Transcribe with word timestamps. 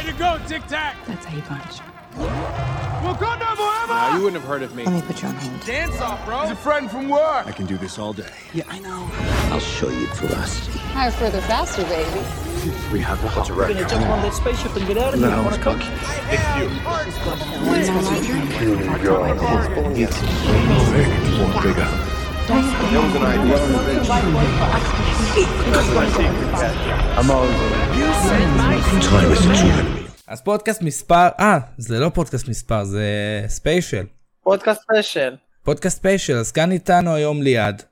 Way 0.00 0.06
to 0.06 0.12
go, 0.14 0.40
Tic 0.46 0.66
Tac! 0.66 0.96
That's 1.06 1.26
how 1.26 1.36
you 1.36 1.42
punch. 1.42 1.80
Wakanda 3.04 3.54
forever! 3.54 3.92
Now, 3.92 4.16
you 4.16 4.24
wouldn't 4.24 4.40
have 4.40 4.48
heard 4.48 4.62
of 4.62 4.74
me. 4.74 4.84
Let 4.84 4.94
me 4.94 5.02
put 5.02 5.20
you 5.20 5.28
on 5.28 5.34
hold. 5.34 5.60
Dance 5.66 6.00
off, 6.00 6.24
bro! 6.24 6.40
He's 6.40 6.52
a 6.52 6.56
friend 6.56 6.90
from 6.90 7.10
work! 7.10 7.46
I 7.46 7.52
can 7.52 7.66
do 7.66 7.76
this 7.76 7.98
all 7.98 8.14
day. 8.14 8.32
Yeah, 8.54 8.62
I 8.70 8.78
know. 8.78 9.10
I'll 9.52 9.60
show 9.60 9.90
you 9.90 10.06
ferocity. 10.06 10.78
Higher, 10.78 11.10
further, 11.10 11.42
faster, 11.42 11.82
baby. 11.82 12.24
We 12.90 13.00
have 13.00 13.22
a 13.22 13.52
We're 13.52 13.68
gonna 13.74 13.86
jump 13.86 14.06
on 14.06 14.22
that 14.22 14.32
spaceship 14.32 14.74
and 14.74 14.86
get 14.86 14.96
out 14.96 15.12
of 15.12 15.20
here. 15.20 15.28
No, 15.28 15.42
Wanna 15.42 15.58
cook. 15.58 15.76
it's 15.82 16.40
cook? 17.22 17.38
Time 21.76 22.19
אז 30.26 30.42
פודקאסט 30.42 30.82
מספר, 30.82 31.28
אה, 31.40 31.58
זה 31.78 31.98
לא 31.98 32.08
פודקאסט 32.08 32.48
מספר, 32.48 32.84
זה 32.84 33.04
ספיישל. 33.46 34.06
פודקאסט 34.42 34.82
ספיישל. 34.82 35.36
פודקאסט 35.62 35.98
ספיישל, 35.98 36.36
אז 36.36 36.52
כאן 36.52 36.72
איתנו 36.72 37.14
היום 37.14 37.42
ליעד 37.42 37.82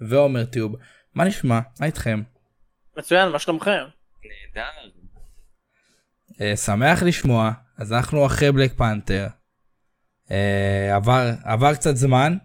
ועומר 0.00 0.44
טיוב. 0.44 0.76
מה 1.14 1.24
נשמע? 1.24 1.60
מה 1.80 1.86
איתכם? 1.86 2.22
מצוין, 2.98 3.28
מה 3.28 3.38
שלומכם? 3.38 3.84
אה, 6.40 6.56
שמח 6.56 7.02
לשמוע, 7.02 7.50
אז 7.78 7.92
אנחנו 7.92 8.26
אחרי 8.26 8.52
Black 8.52 8.72
Panther. 8.76 9.26
אה, 10.30 10.96
עבר, 10.96 11.30
עבר 11.44 11.74
קצת 11.74 11.96
זמן. 11.96 12.36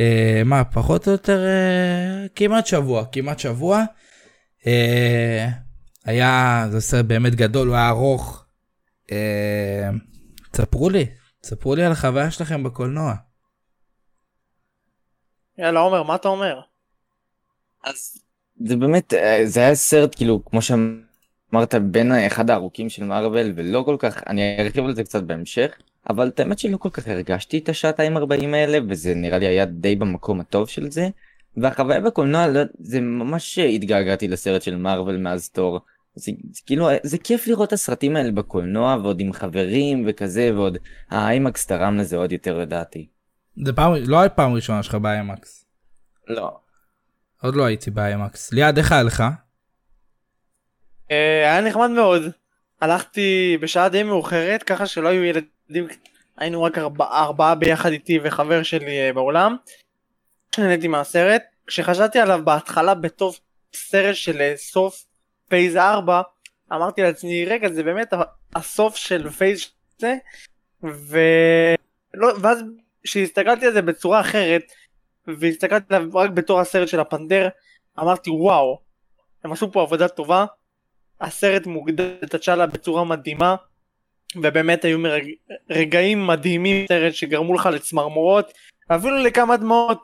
אה, 0.00 0.42
מה, 0.44 0.64
פחות 0.64 1.06
או 1.06 1.12
יותר 1.12 1.44
אה, 1.46 2.26
כמעט 2.34 2.66
שבוע, 2.66 3.04
כמעט 3.12 3.38
שבוע. 3.38 3.84
אה, 4.66 5.48
היה, 6.04 6.64
זה 6.70 6.80
סרט 6.80 7.04
באמת 7.04 7.34
גדול, 7.34 7.68
הוא 7.68 7.76
היה 7.76 7.88
ארוך. 7.88 8.44
אה, 9.12 9.90
תספרו 10.50 10.90
לי, 10.90 11.06
תספרו 11.40 11.74
לי 11.74 11.84
על 11.84 11.92
החוויה 11.92 12.30
שלכם 12.30 12.62
בקולנוע. 12.62 13.14
יאללה 15.58 15.80
עומר, 15.80 16.02
מה 16.02 16.14
אתה 16.14 16.28
אומר? 16.28 16.60
אז 17.84 18.18
זה 18.66 18.76
באמת 18.76 19.14
זה 19.44 19.60
היה 19.60 19.74
סרט 19.74 20.14
כאילו 20.14 20.44
כמו 20.44 20.60
שאמרת 20.62 21.74
בין 21.74 22.12
אחד 22.12 22.50
הארוכים 22.50 22.88
של 22.88 23.04
מארוול 23.04 23.52
ולא 23.56 23.82
כל 23.86 23.96
כך 23.98 24.22
אני 24.26 24.56
ארחיב 24.60 24.84
על 24.84 24.94
זה 24.94 25.04
קצת 25.04 25.22
בהמשך 25.22 25.70
אבל 26.08 26.28
את 26.28 26.40
האמת 26.40 26.58
שלא 26.58 26.76
כל 26.76 26.90
כך 26.90 27.08
הרגשתי 27.08 27.58
את 27.58 27.68
השעתיים 27.68 28.16
40 28.16 28.54
האלה 28.54 28.78
וזה 28.88 29.14
נראה 29.14 29.38
לי 29.38 29.46
היה 29.46 29.64
די 29.64 29.96
במקום 29.96 30.40
הטוב 30.40 30.68
של 30.68 30.90
זה. 30.90 31.08
והחוויה 31.56 32.00
בקולנוע 32.00 32.46
לא, 32.46 32.60
זה 32.78 33.00
ממש 33.00 33.58
התגעגעתי 33.58 34.28
לסרט 34.28 34.62
של 34.62 34.76
מארוול 34.76 35.16
מאז 35.16 35.48
תור. 35.48 35.80
זה, 36.14 36.32
זה 36.52 36.60
כאילו 36.66 36.88
זה 37.02 37.18
כיף 37.18 37.46
לראות 37.46 37.68
את 37.68 37.72
הסרטים 37.72 38.16
האלה 38.16 38.32
בקולנוע 38.32 38.96
ועוד 39.02 39.20
עם 39.20 39.32
חברים 39.32 40.04
וכזה 40.06 40.50
ועוד 40.54 40.78
האיימקס 41.10 41.66
תרם 41.66 41.96
לזה 41.96 42.16
עוד 42.16 42.32
יותר 42.32 42.58
לדעתי. 42.58 43.08
זה 43.64 43.72
פעם, 43.72 43.92
לא 44.06 44.20
היה 44.20 44.28
פעם 44.28 44.52
ראשונה 44.52 44.82
שלך 44.82 44.94
באיימקס. 44.94 45.64
לא. 46.28 46.58
עוד 47.42 47.56
לא 47.56 47.64
הייתי 47.64 47.90
באיימקס. 47.90 48.52
ליעד, 48.52 48.78
איך 48.78 48.92
היה 48.92 49.02
לך? 49.02 49.24
אה, 51.10 51.52
היה 51.52 51.60
נחמד 51.60 51.90
מאוד. 51.90 52.22
הלכתי 52.80 53.58
בשעה 53.60 53.88
די 53.88 54.02
מאוחרת, 54.02 54.62
ככה 54.62 54.86
שלא 54.86 55.08
היו 55.08 55.24
ילדים, 55.24 55.57
היינו 56.36 56.62
רק 56.62 56.78
ארבע, 56.78 57.04
ארבעה 57.04 57.54
ביחד 57.54 57.90
איתי 57.90 58.18
וחבר 58.22 58.62
שלי 58.62 59.00
אה, 59.00 59.12
באולם. 59.12 59.56
נהניתי 60.58 60.88
מהסרט. 60.88 61.42
כשחשבתי 61.66 62.18
עליו 62.18 62.40
בהתחלה 62.44 62.94
בתור 62.94 63.34
סרט 63.74 64.14
של 64.14 64.40
אה, 64.40 64.52
סוף 64.56 65.04
phase 65.48 65.76
4, 65.76 66.22
אמרתי 66.72 67.02
לעצמי, 67.02 67.44
רגע, 67.44 67.68
זה 67.68 67.82
באמת 67.82 68.12
הסוף 68.54 68.96
של 68.96 69.30
phase 69.30 69.66
זה, 69.98 70.14
ו... 70.84 71.18
לא, 72.14 72.28
ואז 72.40 72.62
כשהסתכלתי 73.04 73.66
על 73.66 73.72
זה 73.72 73.82
בצורה 73.82 74.20
אחרת, 74.20 74.62
והסתכלתי 75.26 75.94
עליו 75.94 76.10
רק 76.14 76.30
בתור 76.30 76.60
הסרט 76.60 76.88
של 76.88 77.00
הפנתר, 77.00 77.48
אמרתי 77.98 78.30
וואו, 78.30 78.80
הם 79.44 79.52
עשו 79.52 79.72
פה 79.72 79.82
עבודה 79.82 80.08
טובה, 80.08 80.44
הסרט 81.20 81.66
מוגדר 81.66 82.16
את 82.24 82.34
טצ'אלה 82.34 82.66
בצורה 82.66 83.04
מדהימה, 83.04 83.56
ובאמת 84.36 84.84
היו. 84.84 84.98
רגעים 85.70 86.26
מדהימים 86.26 86.84
בסרט 86.84 87.14
שגרמו 87.14 87.54
לך 87.54 87.68
לצמרמורות, 87.72 88.52
ואפילו 88.90 89.18
לכמה 89.18 89.56
דמעות, 89.56 90.02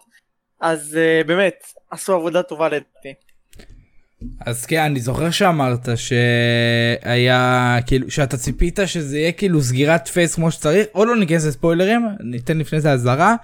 אז 0.60 0.98
uh, 0.98 1.26
באמת, 1.26 1.64
עשו 1.90 2.14
עבודה 2.14 2.42
טובה 2.42 2.68
לדעתי. 2.68 3.14
אז 4.46 4.66
כן, 4.66 4.80
אני 4.80 5.00
זוכר 5.00 5.30
שאמרת 5.30 5.88
שהיה, 5.96 7.76
כאילו, 7.86 8.10
שאתה 8.10 8.36
ציפית 8.36 8.78
שזה 8.86 9.18
יהיה 9.18 9.32
כאילו 9.32 9.62
סגירת 9.62 10.08
פייס 10.08 10.34
כמו 10.34 10.50
שצריך, 10.50 10.86
או 10.94 11.04
לא 11.04 11.16
ניכנס 11.16 11.46
לספוילרים, 11.46 12.08
ניתן 12.20 12.58
לפני 12.58 12.80
זה 12.80 12.92
אזהרה, 12.92 13.34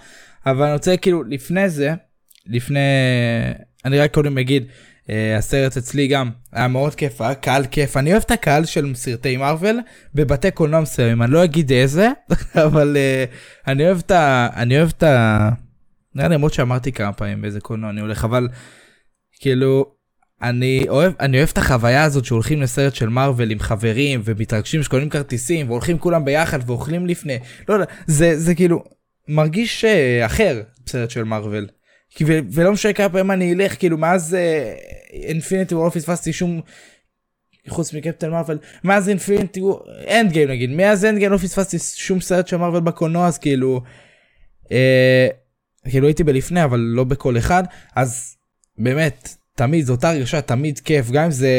אבל 0.46 0.62
אני 0.62 0.72
רוצה 0.72 0.96
כאילו 0.96 1.22
לפני 1.22 1.68
זה, 1.68 1.94
לפני, 2.46 2.80
אני 3.84 3.98
רק 3.98 4.14
קודם 4.14 4.38
אגיד, 4.38 4.66
הסרט 5.38 5.76
אצלי 5.76 6.08
גם 6.08 6.30
היה 6.52 6.68
מאוד 6.68 6.94
כיף, 6.94 7.20
היה 7.20 7.34
קהל 7.34 7.66
כיף, 7.66 7.96
אני 7.96 8.12
אוהב 8.12 8.22
את 8.26 8.30
הקהל 8.30 8.64
של 8.64 8.94
סרטי 8.94 9.36
מארוול 9.36 9.80
בבתי 10.14 10.50
קולנוע 10.50 10.80
מסוימים, 10.80 11.22
אני 11.22 11.32
לא 11.32 11.44
אגיד 11.44 11.72
איזה, 11.72 12.08
אבל 12.66 12.96
אה, 12.96 13.24
אני 13.66 13.86
אוהב 13.86 13.98
את 13.98 14.10
ה... 14.10 14.48
אני 14.56 14.78
אוהב 14.78 14.90
את 14.96 15.02
ה... 15.02 15.48
נראה 16.14 16.28
לי 16.28 16.34
למרות 16.34 16.52
שאמרתי 16.52 16.92
כמה 16.92 17.12
פעמים 17.12 17.42
באיזה 17.42 17.60
קולנוע 17.60 17.90
אני 17.90 18.00
הולך, 18.00 18.24
אבל 18.24 18.48
כאילו, 19.40 20.00
אני 20.42 20.84
אוהב, 20.88 21.12
אני 21.20 21.36
אוהב 21.38 21.48
את 21.52 21.58
החוויה 21.58 22.04
הזאת 22.04 22.24
שהולכים 22.24 22.62
לסרט 22.62 22.94
של 22.94 23.08
מארוול 23.08 23.50
עם 23.50 23.58
חברים 23.58 24.22
ומתרגשים 24.24 24.82
שקונים 24.82 25.08
כרטיסים 25.08 25.68
והולכים 25.68 25.98
כולם 25.98 26.24
ביחד 26.24 26.58
ואוכלים 26.66 27.06
לפני, 27.06 27.38
לא 27.68 27.74
יודע, 27.74 27.86
זה, 28.06 28.38
זה 28.38 28.54
כאילו 28.54 28.84
מרגיש 29.28 29.84
uh, 29.84 30.26
אחר 30.26 30.62
בסרט 30.86 31.10
של 31.10 31.24
מארוול. 31.24 31.66
ו- 32.26 32.38
ולא 32.52 32.72
משנה 32.72 32.92
כמה 32.92 33.08
פעמים 33.08 33.30
אני 33.30 33.52
אלך, 33.54 33.78
כאילו 33.78 33.98
מאז 33.98 34.36
אינפיניטי 35.12 35.74
וור 35.74 35.84
לא 35.84 35.90
פספסתי 35.90 36.32
שום, 36.32 36.60
חוץ 37.68 37.94
מקפטן 37.94 38.30
מארוול, 38.30 38.58
מאז 38.84 39.08
Infinity 39.08 39.60
Endgame 40.08 40.48
נגיד, 40.48 40.70
מאז 40.70 41.04
Endgame 41.04 41.32
לא 41.32 41.36
פספסתי 41.36 41.78
שום 41.78 42.20
סרט 42.20 42.48
של 42.48 42.56
מארוול 42.56 42.80
בקולנוע 42.80 43.26
אז 43.26 43.38
כאילו, 43.38 43.80
אה, 44.72 45.28
כאילו 45.90 46.06
הייתי 46.06 46.24
בלפני 46.24 46.64
אבל 46.64 46.80
לא 46.80 47.04
בכל 47.04 47.38
אחד, 47.38 47.64
אז 47.96 48.36
באמת 48.78 49.36
תמיד 49.56 49.84
זו 49.84 49.92
אותה 49.92 50.10
הרגשה 50.10 50.40
תמיד 50.40 50.78
כיף 50.78 51.10
גם 51.10 51.24
אם 51.24 51.30
זה 51.30 51.50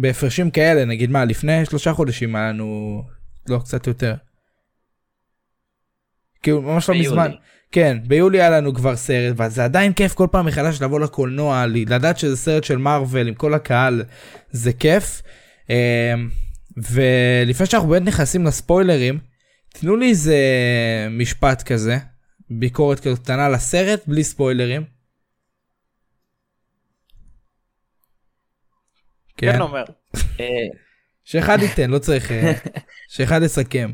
בהפרשים 0.00 0.50
כאלה 0.50 0.84
נגיד 0.84 1.10
מה 1.10 1.24
לפני 1.24 1.66
שלושה 1.66 1.92
חודשים 1.92 2.36
היה 2.36 2.48
לנו 2.48 3.02
לא 3.48 3.58
קצת 3.58 3.86
יותר. 3.86 4.14
כאילו 6.42 6.62
ממש 6.62 6.90
לא. 6.90 6.94
מזמן 6.94 7.30
כן 7.72 7.98
ביולי 8.06 8.40
היה 8.40 8.50
לנו 8.50 8.74
כבר 8.74 8.96
סרט 8.96 9.34
וזה 9.38 9.64
עדיין 9.64 9.92
כיף 9.92 10.14
כל 10.14 10.26
פעם 10.30 10.46
מחדש 10.46 10.82
לבוא 10.82 11.00
לקולנוע 11.00 11.64
לדעת 11.66 12.18
שזה 12.18 12.36
סרט 12.36 12.64
של 12.64 12.76
מארוול 12.76 13.28
עם 13.28 13.34
כל 13.34 13.54
הקהל 13.54 14.04
זה 14.50 14.72
כיף. 14.72 15.22
אמ, 15.70 16.28
ולפני 16.76 17.66
שאנחנו 17.66 17.88
באמת 17.88 18.08
נכנסים 18.08 18.46
לספוילרים 18.46 19.18
תנו 19.68 19.96
לי 19.96 20.08
איזה 20.08 20.36
משפט 21.10 21.62
כזה 21.62 21.98
ביקורת 22.50 23.00
כזאת 23.00 23.18
קטנה 23.18 23.48
לסרט 23.48 24.06
בלי 24.06 24.24
ספוילרים. 24.24 24.84
כן 29.36 29.60
אומר. 29.60 29.84
אה, 30.40 30.46
שאחד 31.24 31.58
ייתן 31.62 31.90
לא 31.90 31.98
צריך 31.98 32.32
אה, 32.32 32.52
שאחד 33.14 33.40
יסכם. 33.42 33.90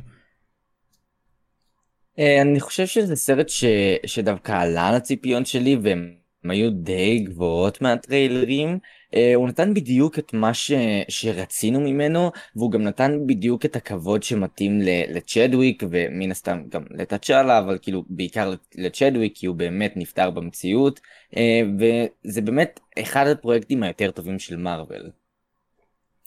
אה, 2.19 2.43
אני 2.43 2.61
חושב 2.61 2.87
שזה 2.87 3.17
סרט 3.17 3.49
ש... 3.49 3.65
שדווקא 4.07 4.53
עלה 4.53 4.89
על 4.89 4.95
הציפיון 4.95 5.45
שלי 5.45 5.77
והם 5.83 6.11
היו 6.45 6.71
די 6.71 7.19
גבוהות 7.19 7.83
מהטריילרים. 7.83 8.79
אה, 9.15 9.35
הוא 9.35 9.49
נתן 9.49 9.75
בדיוק 9.75 10.19
את 10.19 10.33
מה 10.35 10.55
ש... 10.55 10.73
שרצינו 11.09 11.81
ממנו 11.81 12.31
והוא 12.57 12.73
גם 12.73 12.83
נתן 12.83 13.19
בדיוק 13.27 13.65
את 13.65 13.77
הכבוד 13.77 14.23
שמתאים. 14.23 14.81
לצ'דוויק 15.09 15.83
ומן 15.91 16.31
הסתם 16.31 16.63
גם 16.69 16.83
לטאצ'אלה 16.91 17.59
אבל 17.59 17.79
כאילו 17.83 18.05
בעיקר 18.09 18.55
לצ'דוויק 18.75 19.33
כי 19.37 19.47
הוא 19.47 19.57
באמת 19.57 19.93
נפטר 19.97 20.31
במציאות 20.31 21.01
אה, 21.37 21.61
וזה 21.79 22.41
באמת 22.41 22.81
אחד 22.99 23.27
הפרויקטים 23.27 23.83
היותר 23.83 24.11
טובים 24.11 24.39
של 24.39 24.57
מארוול. 24.57 25.11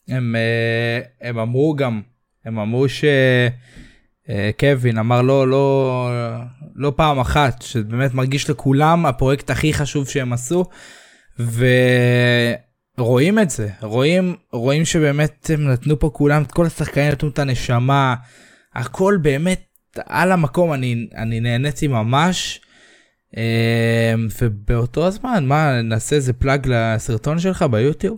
הם, 0.08 0.36
הם 1.22 1.40
אמרו 1.40 1.76
גם, 1.76 2.02
הם 2.46 2.60
אמרו 2.60 2.90
ש... 2.90 3.04
אה, 4.30 4.50
קווין 4.60 4.98
אמר 4.98 5.22
לא, 5.22 5.48
לא, 5.48 6.10
לא 6.76 6.94
פעם 6.96 7.20
אחת, 7.20 7.62
שבאמת 7.62 8.14
מרגיש 8.14 8.50
לכולם 8.50 9.06
הפרויקט 9.06 9.50
הכי 9.50 9.74
חשוב 9.74 10.08
שהם 10.08 10.34
עשו, 10.34 10.66
ורואים 12.98 13.40
את 13.40 13.50
זה, 13.50 13.70
רואים, 13.82 14.36
רואים 14.52 14.86
שבאמת 14.86 15.50
הם 15.54 15.68
נתנו 15.68 16.00
פה 16.00 16.10
כולם, 16.14 16.46
כל 16.46 16.66
השחקנים 16.66 17.12
נתנו 17.12 17.30
את 17.30 17.40
הנשמה, 17.40 18.16
הכל 18.76 19.18
באמת 19.22 19.62
על 20.06 20.32
המקום, 20.32 20.74
אני, 20.74 21.08
אני 21.16 21.40
נהניתי 21.40 21.88
ממש. 21.88 22.62
אה, 23.38 24.14
ובאותו 24.42 25.08
הזמן, 25.08 25.46
מה, 25.46 25.82
נעשה 25.82 26.16
איזה 26.16 26.34
פלאג 26.34 26.68
לסרטון 26.68 27.40
שלך 27.40 27.66
ביוטיוב? 27.72 28.18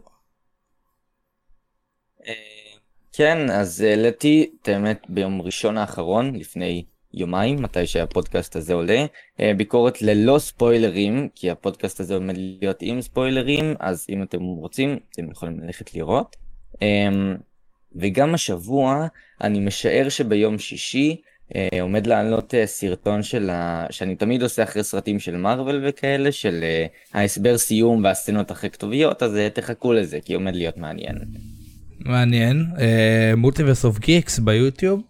כן, 3.13 3.49
אז 3.49 3.81
העליתי 3.81 4.49
את 4.61 4.67
האמת 4.67 5.03
ביום 5.09 5.41
ראשון 5.41 5.77
האחרון, 5.77 6.35
לפני 6.35 6.83
יומיים, 7.13 7.61
מתי 7.61 7.87
שהפודקאסט 7.87 8.55
הזה 8.55 8.73
עולה, 8.73 9.05
אה, 9.39 9.53
ביקורת 9.57 10.01
ללא 10.01 10.39
ספוילרים, 10.39 11.29
כי 11.35 11.49
הפודקאסט 11.51 11.99
הזה 11.99 12.15
עומד 12.15 12.33
להיות 12.37 12.77
עם 12.81 13.01
ספוילרים, 13.01 13.75
אז 13.79 14.05
אם 14.09 14.23
אתם 14.23 14.41
רוצים, 14.41 14.99
אתם 15.11 15.31
יכולים 15.31 15.59
ללכת 15.59 15.95
לראות. 15.95 16.35
אמ, 16.81 17.35
וגם 17.95 18.33
השבוע, 18.33 19.07
אני 19.41 19.59
משער 19.59 20.09
שביום 20.09 20.59
שישי 20.59 21.21
אה, 21.55 21.81
עומד 21.81 22.07
לעלות 22.07 22.53
אה, 22.55 22.67
סרטון 22.67 23.23
של 23.23 23.49
ה... 23.49 23.85
שאני 23.89 24.15
תמיד 24.15 24.43
עושה 24.43 24.63
אחרי 24.63 24.83
סרטים 24.83 25.19
של 25.19 25.37
מארוול 25.37 25.83
וכאלה, 25.87 26.31
של 26.31 26.59
אה, 26.63 26.85
ההסבר 27.13 27.57
סיום 27.57 28.03
והסצנות 28.03 28.51
הכי 28.51 28.69
כתוביות, 28.69 29.23
אז 29.23 29.35
אה, 29.35 29.49
תחכו 29.49 29.93
לזה, 29.93 30.19
כי 30.21 30.33
עומד 30.33 30.55
להיות 30.55 30.77
מעניין. 30.77 31.15
מעניין, 32.05 32.65
Multiverse 33.37 33.85
of 33.85 33.99
Geeks 33.99 34.39
ביוטיוב, 34.39 35.01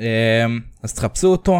אה, 0.00 0.46
אז 0.82 0.94
תחפשו 0.94 1.26
אותו. 1.28 1.58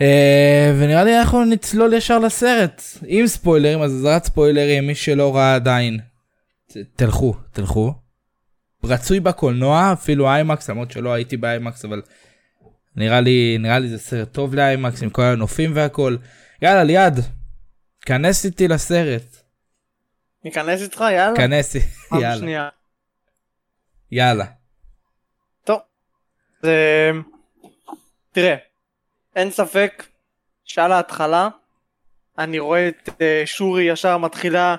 אה, 0.00 0.74
ונראה 0.78 1.04
לי 1.04 1.18
אנחנו 1.18 1.44
נצלול 1.44 1.94
ישר 1.94 2.18
לסרט, 2.18 2.82
עם 3.06 3.26
ספוילרים, 3.26 3.82
אז 3.82 3.92
אזהרת 3.94 4.24
ספוילרים, 4.24 4.86
מי 4.86 4.94
שלא 4.94 5.36
ראה 5.36 5.54
עדיין, 5.54 5.98
ת- 6.72 6.76
תלכו, 6.96 7.34
תלכו. 7.52 7.94
רצוי 8.84 9.20
בקולנוע, 9.20 9.92
אפילו 9.92 10.28
IMAX, 10.28 10.70
למרות 10.70 10.90
שלא 10.90 11.12
הייתי 11.12 11.36
ב 11.36 11.44
IMAX, 11.44 11.84
אבל 11.84 12.02
נראה 12.96 13.20
לי, 13.20 13.56
נראה 13.60 13.78
לי 13.78 13.88
זה 13.88 13.98
סרט 13.98 14.32
טוב 14.32 14.54
ל 14.54 14.64
IMAX 14.64 15.02
עם 15.02 15.10
כל 15.10 15.22
הנופים 15.22 15.70
והכל. 15.74 16.16
יאללה 16.62 16.84
ליעד, 16.84 17.20
כנס 18.06 18.44
איתי 18.44 18.68
לסרט, 18.68 19.36
ניכנס 20.44 20.82
איתך 20.82 21.04
יאללה. 21.12 21.36
כנס, 21.36 21.76
יאללה. 22.20 22.68
יאללה. 24.12 24.44
טוב. 25.64 25.78
זה... 26.62 27.10
תראה, 28.32 28.54
אין 29.36 29.50
ספק 29.50 30.06
שעל 30.64 30.92
ההתחלה 30.92 31.48
אני 32.38 32.58
רואה 32.58 32.88
את 32.88 33.08
אה, 33.20 33.42
שורי 33.44 33.84
ישר 33.84 34.18
מתחילה 34.18 34.76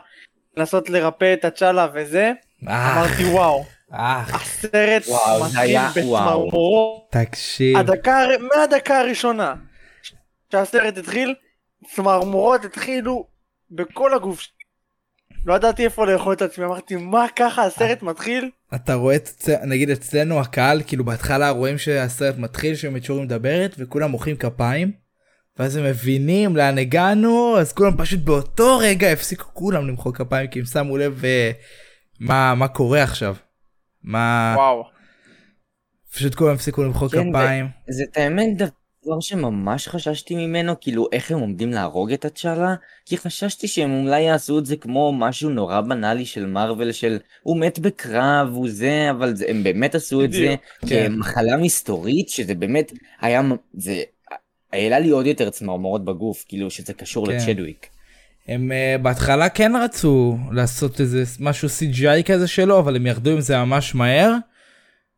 לנסות 0.58 0.90
לרפא 0.90 1.34
את 1.34 1.46
הצ'אלה 1.46 1.88
וזה, 1.94 2.32
אה, 2.68 2.94
אמרתי 2.94 3.24
וואו, 3.24 3.64
אה, 3.94 4.22
הסרט 4.22 5.04
מתחיל. 5.46 5.80
בצמרמורות, 5.96 7.08
תקשיב, 7.12 7.78
מהדקה 8.40 9.00
הראשונה 9.00 9.56
שהסרט 10.52 10.98
התחיל, 10.98 11.36
צמרמורות 11.86 12.66
התחילו 12.66 13.28
בכל 13.72 14.14
הגוף 14.14 14.40
שלי. 14.40 14.63
לא 15.46 15.54
ידעתי 15.54 15.86
איפה 15.86 16.06
לאכול 16.06 16.34
את 16.34 16.42
עצמי, 16.42 16.66
אמרתי 16.66 16.96
מה 16.96 17.26
ככה 17.36 17.66
הסרט 17.66 18.02
מתחיל? 18.02 18.50
אתה 18.76 18.94
רואה 18.94 19.16
את, 19.16 19.30
נגיד 19.68 19.90
אצלנו 19.90 20.40
הקהל, 20.40 20.82
כאילו 20.88 21.06
בהתחלה 21.06 21.50
רואים 21.50 21.78
שהסרט 21.78 22.38
מתחיל, 22.38 22.76
שמצ'ורי 22.76 23.22
מדברת, 23.22 23.76
וכולם 23.78 24.12
מוחאים 24.12 24.36
כפיים, 24.36 24.92
ואז 25.60 25.76
הם 25.76 25.84
מבינים 25.84 26.56
לאן 26.56 26.78
הגענו, 26.78 27.58
אז 27.60 27.74
כולם 27.74 27.98
פשוט 27.98 28.20
באותו 28.20 28.78
רגע 28.78 29.12
הפסיקו 29.12 29.46
כולם 29.54 29.88
למחוא 29.88 30.14
כפיים, 30.14 30.48
כי 30.48 30.60
הם 30.60 30.66
שמו 30.66 30.98
לב 30.98 31.26
אה, 31.26 31.52
מה, 32.20 32.56
מה 32.56 32.68
קורה 32.68 33.04
עכשיו. 33.04 33.36
מה... 34.04 34.54
וואו. 34.58 34.84
פשוט 36.14 36.36
כולם 36.36 36.54
הפסיקו 36.54 36.84
למחוא 36.84 37.10
כן, 37.10 37.30
כפיים. 37.30 37.68
זה 37.90 38.04
את 38.12 38.18
האמת 38.18 38.58
דבר 38.58 38.83
שממש 39.20 39.88
חששתי 39.88 40.36
ממנו, 40.36 40.74
כאילו 40.82 41.08
איך 41.12 41.32
הם 41.32 41.40
עומדים 41.40 41.72
להרוג 41.72 42.12
את 42.12 42.26
הצ'אלה, 42.26 42.76
כי 43.06 43.18
חששתי 43.18 43.68
שהם 43.68 44.06
אולי 44.06 44.22
יעשו 44.22 44.60
את 44.60 44.66
זה 44.66 44.76
כמו 44.76 45.14
משהו 45.14 45.50
נורא 45.50 45.82
בנאלי 45.82 46.26
של 46.26 46.46
מארוול, 46.46 46.92
של 46.92 47.20
הוא 47.44 47.60
מת 47.60 47.80
בקרב, 47.80 48.50
הוא 48.54 48.70
זה, 48.70 49.08
אבל 49.12 49.36
זה, 49.36 49.46
הם 49.48 49.64
באמת 49.64 49.96
עשו 49.96 50.24
את 50.24 50.32
זה 50.32 50.56
כן. 50.88 51.12
כמחלה 51.12 51.58
מסתורית, 51.58 52.30
שזה 52.30 52.56
באמת 52.56 52.92
היה, 53.22 53.42
זה 53.74 54.02
העלה 54.74 55.00
לי 55.00 55.10
עוד 55.10 55.26
יותר 55.26 55.50
צמרמורות 55.50 56.06
בגוף, 56.06 56.46
כאילו 56.48 56.70
שזה 56.70 56.94
קשור 56.94 57.28
כן. 57.28 57.36
לצ'דוויק. 57.36 57.88
הם 58.48 58.72
uh, 58.72 59.02
בהתחלה 59.02 59.50
כן 59.50 59.72
רצו 59.84 60.38
לעשות 60.52 61.02
איזה 61.02 61.24
משהו 61.40 61.68
CGI 61.68 62.24
כזה 62.26 62.48
שלו, 62.48 62.80
אבל 62.80 62.96
הם 62.96 63.08
ירדו 63.08 63.32
עם 63.32 63.42
זה 63.42 63.58
ממש 63.58 63.96
מהר. 63.96 64.34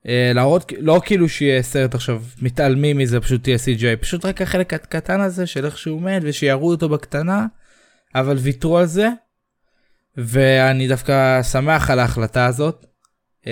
Uh, 0.05 0.07
להראות, 0.35 0.73
לא 0.79 1.01
כאילו 1.05 1.29
שיהיה 1.29 1.63
סרט 1.63 1.95
עכשיו, 1.95 2.21
מתעלמים 2.41 2.97
מזה, 2.97 3.19
פשוט 3.19 3.43
תהיה 3.43 3.57
CGI, 3.57 4.01
פשוט 4.01 4.25
רק 4.25 4.41
החלק 4.41 4.73
הקטן 4.73 5.21
הזה 5.21 5.47
של 5.47 5.65
איך 5.65 5.77
שהוא 5.77 6.01
מת, 6.01 6.21
ושיראו 6.25 6.69
אותו 6.69 6.89
בקטנה, 6.89 7.45
אבל 8.15 8.37
ויתרו 8.37 8.77
על 8.77 8.85
זה. 8.85 9.09
ואני 10.17 10.87
דווקא 10.87 11.43
שמח 11.43 11.89
על 11.89 11.99
ההחלטה 11.99 12.45
הזאת. 12.45 12.85
Uh, 13.43 13.47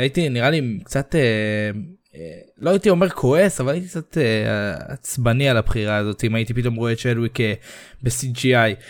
הייתי 0.00 0.28
נראה 0.28 0.50
לי 0.50 0.78
קצת, 0.84 1.14
uh, 1.14 1.76
uh, 2.12 2.16
לא 2.58 2.70
הייתי 2.70 2.90
אומר 2.90 3.08
כועס, 3.08 3.60
אבל 3.60 3.72
הייתי 3.72 3.88
קצת 3.88 4.16
uh, 4.16 4.82
עצבני 4.92 5.48
על 5.48 5.56
הבחירה 5.56 5.96
הזאת, 5.96 6.24
אם 6.24 6.34
הייתי 6.34 6.54
פתאום 6.54 6.74
רואה 6.74 6.92
את 6.92 6.98
שלוויק 6.98 7.36
uh, 7.36 7.42
ב-CGI. 8.02 8.82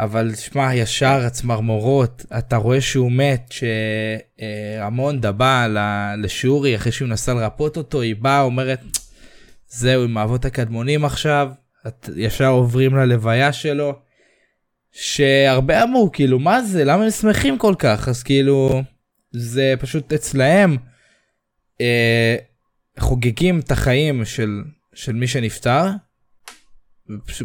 אבל 0.00 0.34
שמע, 0.34 0.74
ישר 0.74 1.20
הצמרמורות, 1.26 2.24
אתה 2.38 2.56
רואה 2.56 2.80
שהוא 2.80 3.12
מת, 3.12 3.52
שהמונדה 4.38 5.32
באה 5.32 5.66
לשורי 6.16 6.76
אחרי 6.76 6.92
שהוא 6.92 7.08
נסה 7.08 7.34
לרפות 7.34 7.76
אותו, 7.76 8.00
היא 8.00 8.16
באה, 8.16 8.40
אומרת, 8.40 8.80
זהו, 9.68 10.04
עם 10.04 10.16
האבות 10.16 10.44
הקדמונים 10.44 11.04
עכשיו, 11.04 11.50
את 11.86 12.10
ישר 12.16 12.46
עוברים 12.46 12.96
ללוויה 12.96 13.52
שלו, 13.52 13.98
שהרבה 14.92 15.82
אמרו, 15.82 16.12
כאילו, 16.12 16.38
מה 16.38 16.62
זה, 16.62 16.84
למה 16.84 17.04
הם 17.04 17.10
שמחים 17.10 17.58
כל 17.58 17.74
כך? 17.78 18.08
אז 18.08 18.22
כאילו, 18.22 18.82
זה 19.32 19.74
פשוט 19.80 20.12
אצלהם, 20.12 20.76
אה, 21.80 22.36
חוגגים 22.98 23.58
את 23.60 23.70
החיים 23.70 24.24
של, 24.24 24.62
של 24.94 25.12
מי 25.12 25.26
שנפטר, 25.26 25.86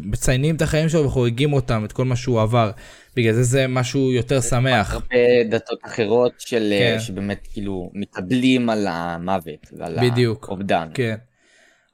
מציינים 0.04 0.56
את 0.56 0.62
החיים 0.62 0.90
שלו 0.90 1.06
וחוגגים 1.06 1.54
אותם, 1.54 1.86
את 1.86 1.92
כל 1.92 2.06
מה 2.06 2.16
שהוא 2.16 2.42
עבר. 2.42 2.72
בגלל 3.16 3.34
זה 3.34 3.44
זה 3.44 3.68
משהו 3.68 4.12
יותר 4.12 4.42
שמח. 4.42 4.94
הרבה 4.94 5.44
דתות 5.50 5.80
אחרות 5.86 6.34
של 6.38 6.74
כן. 6.80 7.00
שבאמת 7.00 7.48
כאילו 7.54 7.92
מתאבלים 7.94 8.70
על 8.70 8.88
המוות 8.90 9.74
ועל 9.78 10.10
בדיוק. 10.10 10.46
האובדן. 10.50 10.88
כן. 10.94 11.16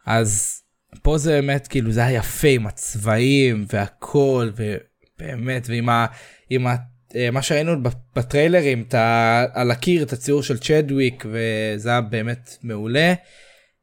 אז 0.06 0.62
פה 1.02 1.18
זה 1.18 1.32
באמת 1.32 1.68
כאילו 1.68 1.92
זה 1.92 2.06
היה 2.06 2.18
יפה 2.18 2.48
עם 2.48 2.68
הצבעים 2.68 3.66
והכל 3.74 4.50
ובאמת 4.56 5.66
ועם 5.70 5.90
ה, 5.90 6.06
עם 6.50 6.68
ה, 6.68 6.76
אה, 7.16 7.32
מה 7.32 7.42
שראינו 7.42 7.72
בטריילרים 8.16 8.84
את 8.88 8.94
ה, 8.94 9.46
על 9.54 9.72
הקיר 9.72 10.04
את 10.04 10.14
הציור 10.14 10.44
של 10.44 10.58
צ'דוויק 10.58 11.26
וזה 11.32 11.90
היה 11.90 12.02
באמת 12.02 12.58
מעולה. 12.64 13.14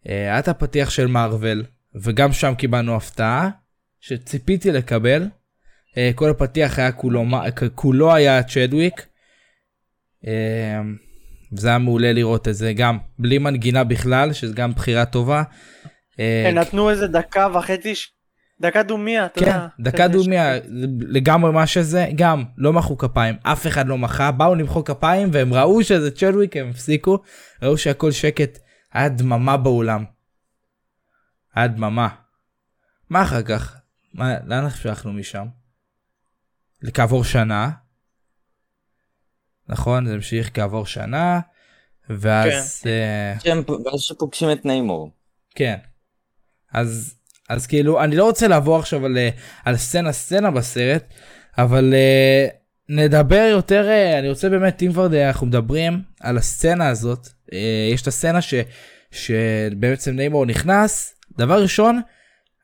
אה, 0.08 0.22
היה 0.22 0.38
את 0.38 0.48
הפתיח 0.48 0.90
של 0.90 1.06
מארוול 1.06 1.64
וגם 1.94 2.32
שם 2.32 2.54
קיבלנו 2.54 2.96
הפתעה 2.96 3.50
שציפיתי 4.08 4.72
לקבל. 4.72 5.28
אה, 5.96 6.10
כל 6.14 6.30
הפתיח 6.30 6.78
היה 6.78 6.92
כולו, 6.92 7.24
כולו 7.74 8.14
היה 8.14 8.42
צ'דוויק. 8.42 9.06
אה, 10.26 10.80
וזה 11.52 11.68
היה 11.68 11.78
מעולה 11.78 12.12
לראות 12.12 12.48
את 12.48 12.54
זה 12.54 12.72
גם 12.72 12.98
בלי 13.18 13.38
מנגינה 13.38 13.84
בכלל 13.84 14.32
שזה 14.32 14.54
גם 14.54 14.72
בחירה 14.72 15.04
טובה. 15.04 15.42
אה, 16.20 16.50
נתנו 16.54 16.90
איזה 16.90 17.06
דקה 17.06 17.48
וחצי, 17.54 17.94
דקה 18.60 18.82
דומיה, 18.82 19.26
אתה 19.26 19.40
כן, 19.40 19.46
יודע. 19.46 19.66
דקה 19.80 20.08
כזה 20.08 20.18
דומיה, 20.18 20.60
זה 20.60 20.86
לגמרי 21.00 21.52
מה 21.52 21.66
שזה, 21.66 22.06
גם 22.14 22.44
לא 22.56 22.72
מחאו 22.72 22.98
כפיים, 22.98 23.36
אף 23.42 23.66
אחד 23.66 23.88
לא 23.88 23.98
מחה, 23.98 24.30
באו 24.30 24.54
למחוא 24.54 24.84
כפיים 24.84 25.28
והם 25.32 25.54
ראו 25.54 25.82
שזה 25.82 26.10
צ'דוויק, 26.10 26.56
הם 26.56 26.70
הפסיקו, 26.70 27.18
ראו 27.62 27.78
שהכל 27.78 28.10
שקט, 28.10 28.58
היה 28.92 29.08
דממה 29.08 29.56
באולם. 29.56 30.04
היה 31.54 31.66
דממה. 31.66 32.08
מה 33.10 33.22
אחר 33.22 33.42
כך? 33.42 33.77
מה, 34.14 34.34
לאן 34.46 34.64
המשכנו 34.64 35.12
משם? 35.12 35.46
לכעבור 36.82 37.24
שנה. 37.24 37.70
נכון, 39.68 40.06
זה 40.06 40.14
המשיך 40.14 40.50
כעבור 40.54 40.86
שנה, 40.86 41.40
ואז... 42.10 42.82
אה, 42.86 43.40
שהם 43.40 43.62
פ- 43.62 43.70
ואז 43.70 44.00
שפוגשים 44.00 44.52
את 44.52 44.64
ניימור. 44.64 45.10
כן. 45.54 45.76
אז 46.72 47.18
אז 47.48 47.66
כאילו 47.66 48.04
אני 48.04 48.16
לא 48.16 48.24
רוצה 48.24 48.48
לעבור 48.48 48.78
עכשיו 48.78 49.06
על, 49.06 49.18
אה, 49.18 49.28
על 49.64 49.76
סצנה 49.76 50.12
סצנה 50.12 50.50
בסרט 50.50 51.04
אבל 51.58 51.94
uh, 51.94 52.52
נדבר 52.88 53.48
יותר 53.50 53.88
uh, 53.88 54.18
אני 54.18 54.28
רוצה 54.28 54.48
באמת 54.48 54.82
אם 54.82 54.92
כבר 54.92 55.28
אנחנו 55.28 55.46
מדברים 55.46 56.02
על 56.20 56.36
הסצנה 56.36 56.88
הזאת 56.88 57.26
uh, 57.26 57.54
יש 57.92 58.02
את 58.02 58.06
הסצנה 58.06 58.42
ש, 58.42 58.54
שבעצם 59.10 60.16
ניימור 60.16 60.46
נכנס 60.46 61.14
דבר 61.38 61.62
ראשון 61.62 62.00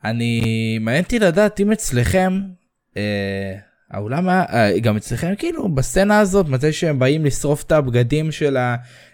אני 0.04 0.42
מעניין 0.80 1.04
אותי 1.04 1.18
לדעת 1.18 1.60
אם 1.60 1.72
אצלכם 1.72 2.40
uh, 2.94 2.96
האולם 3.90 4.28
היה 4.28 4.44
uh, 4.44 4.80
גם 4.80 4.96
אצלכם 4.96 5.34
כאילו 5.38 5.68
בסצנה 5.68 6.18
הזאת 6.18 6.48
מתי 6.48 6.72
שהם 6.72 6.98
באים 6.98 7.24
לשרוף 7.24 7.62
את 7.62 7.72
הבגדים 7.72 8.32
של 8.32 8.56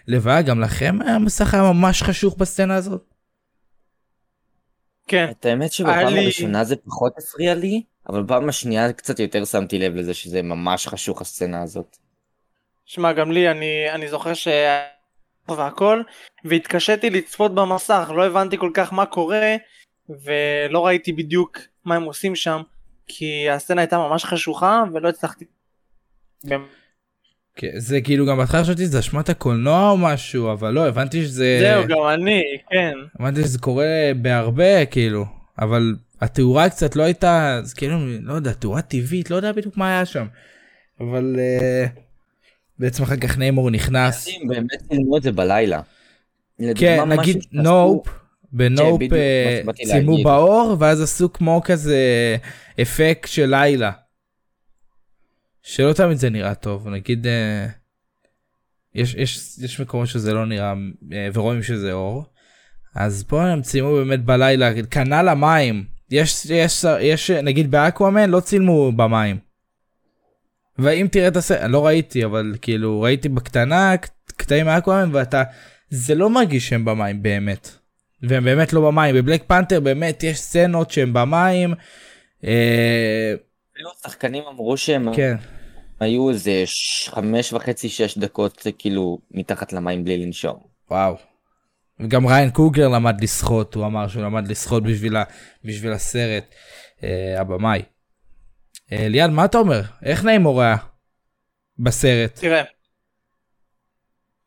הלוויה 0.07 0.41
גם 0.41 0.59
לכם 0.61 0.97
המסך 1.01 1.53
היה 1.53 1.63
ממש 1.63 2.03
חשוך 2.03 2.37
בסצנה 2.37 2.75
הזאת. 2.75 3.13
כן, 5.07 5.27
את 5.31 5.45
האמת 5.45 5.71
שבפעם 5.71 6.13
לי- 6.13 6.19
הראשונה 6.19 6.63
זה 6.63 6.75
פחות 6.75 7.13
הפריע 7.17 7.55
לי, 7.55 7.83
אבל 8.09 8.23
בפעם 8.23 8.49
השנייה 8.49 8.93
קצת 8.93 9.19
יותר 9.19 9.45
שמתי 9.45 9.79
לב 9.79 9.95
לזה 9.95 10.13
שזה 10.13 10.41
ממש 10.41 10.87
חשוך 10.87 11.21
הסצנה 11.21 11.61
הזאת. 11.61 11.97
שמע 12.85 13.13
גם 13.13 13.31
לי 13.31 13.51
אני 13.51 13.91
אני 13.91 14.07
זוכר 14.09 14.33
שהיה 14.33 14.79
והכל, 15.47 16.01
והתקשיתי 16.45 17.09
לצפות 17.09 17.55
במסך, 17.55 18.11
לא 18.15 18.25
הבנתי 18.25 18.57
כל 18.57 18.71
כך 18.73 18.93
מה 18.93 19.05
קורה, 19.05 19.55
ולא 20.23 20.85
ראיתי 20.85 21.13
בדיוק 21.13 21.57
מה 21.85 21.95
הם 21.95 22.03
עושים 22.03 22.35
שם, 22.35 22.61
כי 23.07 23.49
הסצנה 23.49 23.81
הייתה 23.81 23.97
ממש 23.97 24.25
חשוכה, 24.25 24.83
ולא 24.93 25.09
הצלחתי. 25.09 25.45
כן, 27.55 27.71
זה 27.77 28.01
כאילו 28.01 28.25
גם 28.25 28.37
בהתחלה 28.37 28.63
חשבתי 28.63 28.83
שזה 28.83 28.99
אשמת 28.99 29.29
הקולנוע 29.29 29.89
או 29.89 29.97
משהו, 29.97 30.51
אבל 30.51 30.71
לא, 30.71 30.87
הבנתי 30.87 31.23
שזה... 31.23 31.57
זהו, 31.61 31.87
גם 31.87 31.97
אני, 32.13 32.41
כן. 32.71 32.93
הבנתי 33.19 33.41
שזה 33.41 33.59
קורה 33.59 34.11
בהרבה, 34.21 34.85
כאילו, 34.85 35.25
אבל 35.59 35.95
התאורה 36.21 36.69
קצת 36.69 36.95
לא 36.95 37.03
הייתה, 37.03 37.57
אז 37.57 37.73
כאילו, 37.73 37.97
לא 38.21 38.33
יודע, 38.33 38.53
תאורה 38.53 38.81
טבעית, 38.81 39.31
לא 39.31 39.35
יודע 39.35 39.51
בדיוק 39.51 39.77
מה 39.77 39.89
היה 39.89 40.05
שם. 40.05 40.27
אבל 40.99 41.35
uh, 41.35 41.99
בעצם 42.79 43.03
אחר 43.03 43.17
כך 43.17 43.37
ניימור 43.37 43.69
נכנס. 43.69 44.29
באמת 44.47 44.71
צילמו 44.89 45.17
את 45.17 45.23
זה 45.23 45.31
בלילה. 45.31 45.81
כן, 46.75 47.09
נגיד 47.09 47.45
נופ, 47.51 48.07
בנופ 48.53 49.01
אה, 49.13 49.59
שבאתי 49.63 49.83
צילמו 49.85 50.11
להגיד. 50.11 50.25
באור, 50.25 50.75
ואז 50.79 51.01
עשו 51.01 51.33
כמו 51.33 51.61
כזה 51.65 51.97
אפקט 52.81 53.27
של 53.29 53.45
לילה. 53.45 53.91
שלא 55.63 55.93
תמיד 55.93 56.17
זה 56.17 56.29
נראה 56.29 56.55
טוב, 56.55 56.87
נגיד, 56.87 57.27
אה, 57.27 57.67
יש, 58.95 59.15
יש, 59.15 59.57
יש 59.59 59.81
מקומות 59.81 60.07
שזה 60.07 60.33
לא 60.33 60.45
נראה, 60.45 60.73
אה, 61.13 61.27
ורואים 61.33 61.63
שזה 61.63 61.93
אור. 61.93 62.23
אז 62.95 63.23
פה 63.23 63.43
הם 63.43 63.61
צילמו 63.61 63.93
באמת 63.95 64.25
בלילה, 64.25 64.71
כנ"ל 64.91 65.27
המים. 65.29 65.85
יש, 66.11 66.45
יש, 66.45 66.85
יש, 67.01 67.31
נגיד 67.31 67.71
באקוואמן 67.71 68.29
לא 68.29 68.39
צילמו 68.39 68.91
במים. 68.91 69.37
ואם 70.79 71.07
תראה 71.11 71.27
את 71.27 71.35
הסרט, 71.35 71.61
לא 71.69 71.85
ראיתי, 71.85 72.25
אבל 72.25 72.55
כאילו 72.61 73.01
ראיתי 73.01 73.29
בקטנה 73.29 73.97
קט- 73.97 74.31
קטעים 74.37 74.65
מאקוואמן 74.65 75.15
ואתה, 75.15 75.43
זה 75.89 76.15
לא 76.15 76.29
מרגיש 76.29 76.69
שהם 76.69 76.85
במים 76.85 77.23
באמת. 77.23 77.69
והם 78.23 78.43
באמת 78.43 78.73
לא 78.73 78.81
במים. 78.81 79.15
בבלק 79.15 79.43
פנתר 79.47 79.79
באמת 79.79 80.23
יש 80.23 80.39
סצנות 80.39 80.91
שהם 80.91 81.13
במים. 81.13 81.73
אה, 82.43 83.33
אפילו 83.73 83.89
השחקנים 83.99 84.43
אמרו 84.43 84.77
שהם 84.77 85.15
כן. 85.15 85.35
היו 85.99 86.29
איזה 86.29 86.63
ש- 86.65 87.09
חמש 87.09 87.53
וחצי 87.53 87.89
שש 87.89 88.17
דקות 88.17 88.67
כאילו 88.77 89.19
מתחת 89.31 89.73
למים 89.73 90.03
בלי 90.03 90.25
לנשום. 90.25 90.59
וואו. 90.91 91.15
וגם 91.99 92.27
ראיין 92.27 92.49
קוגלר 92.51 92.87
למד 92.87 93.23
לשחות, 93.23 93.75
הוא 93.75 93.85
אמר 93.85 94.07
שהוא 94.07 94.23
למד 94.23 94.47
לשחות 94.47 94.83
בשביל, 94.83 95.15
ה, 95.15 95.23
בשביל 95.63 95.91
הסרט, 95.91 96.55
אה, 97.03 97.35
הבמאי. 97.41 97.81
אה, 98.91 99.07
ליעד, 99.07 99.29
מה 99.29 99.45
אתה 99.45 99.57
אומר? 99.57 99.81
איך 100.05 100.25
ניימור 100.25 100.61
היה 100.61 100.75
בסרט? 101.79 102.39
תראה. 102.39 102.63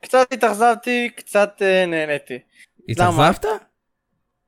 קצת 0.02 0.32
התאכזבתי, 0.32 1.10
קצת 1.16 1.62
אה, 1.62 1.86
נהניתי. 1.86 2.38
התאכזבת? 2.88 3.44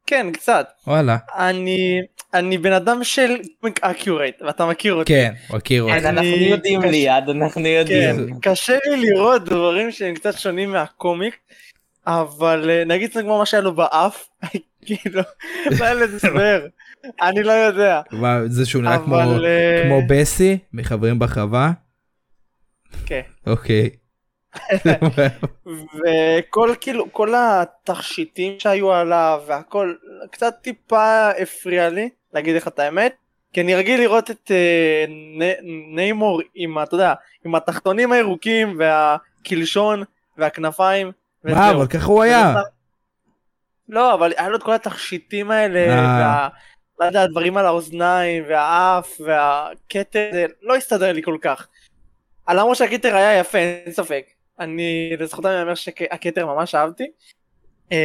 כן, 0.07 0.27
קצת. 0.33 0.69
וואלה. 0.87 1.17
אני, 1.37 2.01
אני 2.35 2.59
בן 2.59 2.73
אדם 2.73 3.05
של 3.05 3.37
accurate, 3.81 4.43
ואתה 4.43 4.67
מכיר 4.67 4.95
אותי. 4.95 5.13
כן, 5.13 5.33
מכיר 5.51 5.83
אותי. 5.83 5.99
אנחנו 5.99 6.23
יודעים 6.25 6.81
קשה- 6.81 6.91
ליעד, 6.91 7.29
אנחנו 7.29 7.61
כן, 7.63 7.67
יודעים. 7.67 8.41
קשה 8.43 8.79
לי 8.87 9.11
לראות 9.11 9.45
דברים 9.45 9.91
שהם 9.93 10.15
קצת 10.15 10.39
שונים 10.39 10.71
מהקומיק, 10.73 11.37
אבל 12.07 12.71
אה, 12.71 12.85
נגיד 12.85 13.13
זה 13.13 13.23
כמו 13.23 13.39
מה 13.39 13.47
שהיה 13.47 13.61
לו 13.61 13.75
באף, 13.75 14.29
כאילו, 14.87 15.23
לא 15.79 15.85
היה 15.85 15.95
לזה 15.95 16.17
הסבר, 16.17 16.67
אני 17.23 17.43
לא 17.43 17.53
יודע, 17.53 18.01
מה, 18.13 18.39
זה 18.47 18.67
שהוא 18.67 18.83
נראה. 18.83 18.95
אה, 19.45 19.83
כמו 19.87 20.01
בסי 20.09 20.59
מחברים 20.73 21.19
בחווה? 21.19 21.71
כן. 23.07 23.21
אוקיי. 23.47 23.91
וכל 25.67 26.75
כאילו, 26.81 27.13
כל 27.13 27.35
התכשיטים 27.37 28.61
שהיו 28.61 28.93
עליו 28.93 29.43
והכל, 29.47 29.95
קצת 30.31 30.55
טיפה 30.63 31.31
הפריע 31.31 31.89
לי, 31.89 32.09
להגיד 32.35 32.57
לך 32.57 32.69
את 32.69 32.79
האמת, 32.79 33.15
כי 33.53 33.61
אני 33.61 33.75
רגיל 33.75 34.01
לראות 34.01 34.31
את 34.31 34.51
אה, 34.51 35.05
נ- 35.09 35.97
ניימור 35.97 36.41
עם, 36.55 36.83
אתה 36.83 36.95
יודע, 36.95 37.15
עם 37.45 37.55
התחתונים 37.55 38.13
הירוקים 38.13 38.79
והקלשון 38.79 40.03
והכנפיים. 40.39 41.13
מה. 41.45 41.71
אבל 41.71 41.87
ככה 41.87 42.07
הוא 42.07 42.23
היה. 42.23 42.55
לא, 43.89 44.15
אבל 44.15 44.33
היה 44.37 44.49
לו 44.49 44.57
את 44.57 44.63
כל 44.63 44.73
התכשיטים 44.73 45.51
האלה, 45.51 45.79
אה. 45.89 45.97
וה... 45.97 46.49
לא 47.01 47.05
יודע, 47.05 47.23
הדברים 47.23 47.57
על 47.57 47.67
האוזניים, 47.67 48.45
והאף, 48.49 49.21
והכתר, 49.21 50.29
זה 50.33 50.47
לא 50.63 50.77
הסתדר 50.77 51.13
לי 51.13 51.23
כל 51.23 51.37
כך. 51.41 51.69
למרות 52.49 52.77
שהכתר 52.77 53.17
היה 53.17 53.39
יפה, 53.39 53.59
אין 53.59 53.93
ספק. 53.93 54.27
אני, 54.61 55.11
לזכותם 55.19 55.49
אני 55.49 55.63
אומר 55.63 55.75
שהכתר 55.75 56.47
ממש 56.47 56.75
אהבתי. 56.75 57.07
אמ, 57.93 57.97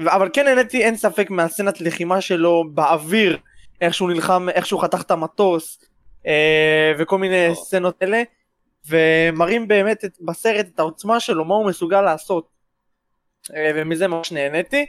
אבל 0.00 0.28
כן 0.32 0.44
נהניתי, 0.44 0.84
אין 0.84 0.96
ספק, 0.96 1.30
מהסצנת 1.30 1.80
לחימה 1.80 2.20
שלו 2.20 2.64
באוויר, 2.74 3.38
איך 3.80 3.94
שהוא 3.94 4.10
נלחם, 4.10 4.48
איך 4.48 4.66
שהוא 4.66 4.82
חתך 4.82 5.00
את 5.00 5.10
המטוס, 5.10 5.84
אה, 6.26 6.92
וכל 6.98 7.18
מיני 7.18 7.54
סצנות 7.54 8.02
אלה, 8.02 8.22
ומראים 8.88 9.68
באמת 9.68 10.04
את, 10.04 10.16
בסרט 10.20 10.66
את 10.74 10.78
העוצמה 10.78 11.20
שלו, 11.20 11.44
מה 11.44 11.54
הוא 11.54 11.66
מסוגל 11.66 12.00
לעשות. 12.00 12.48
אה, 13.54 13.70
ומזה 13.74 14.08
ממש 14.08 14.32
נהניתי. 14.32 14.86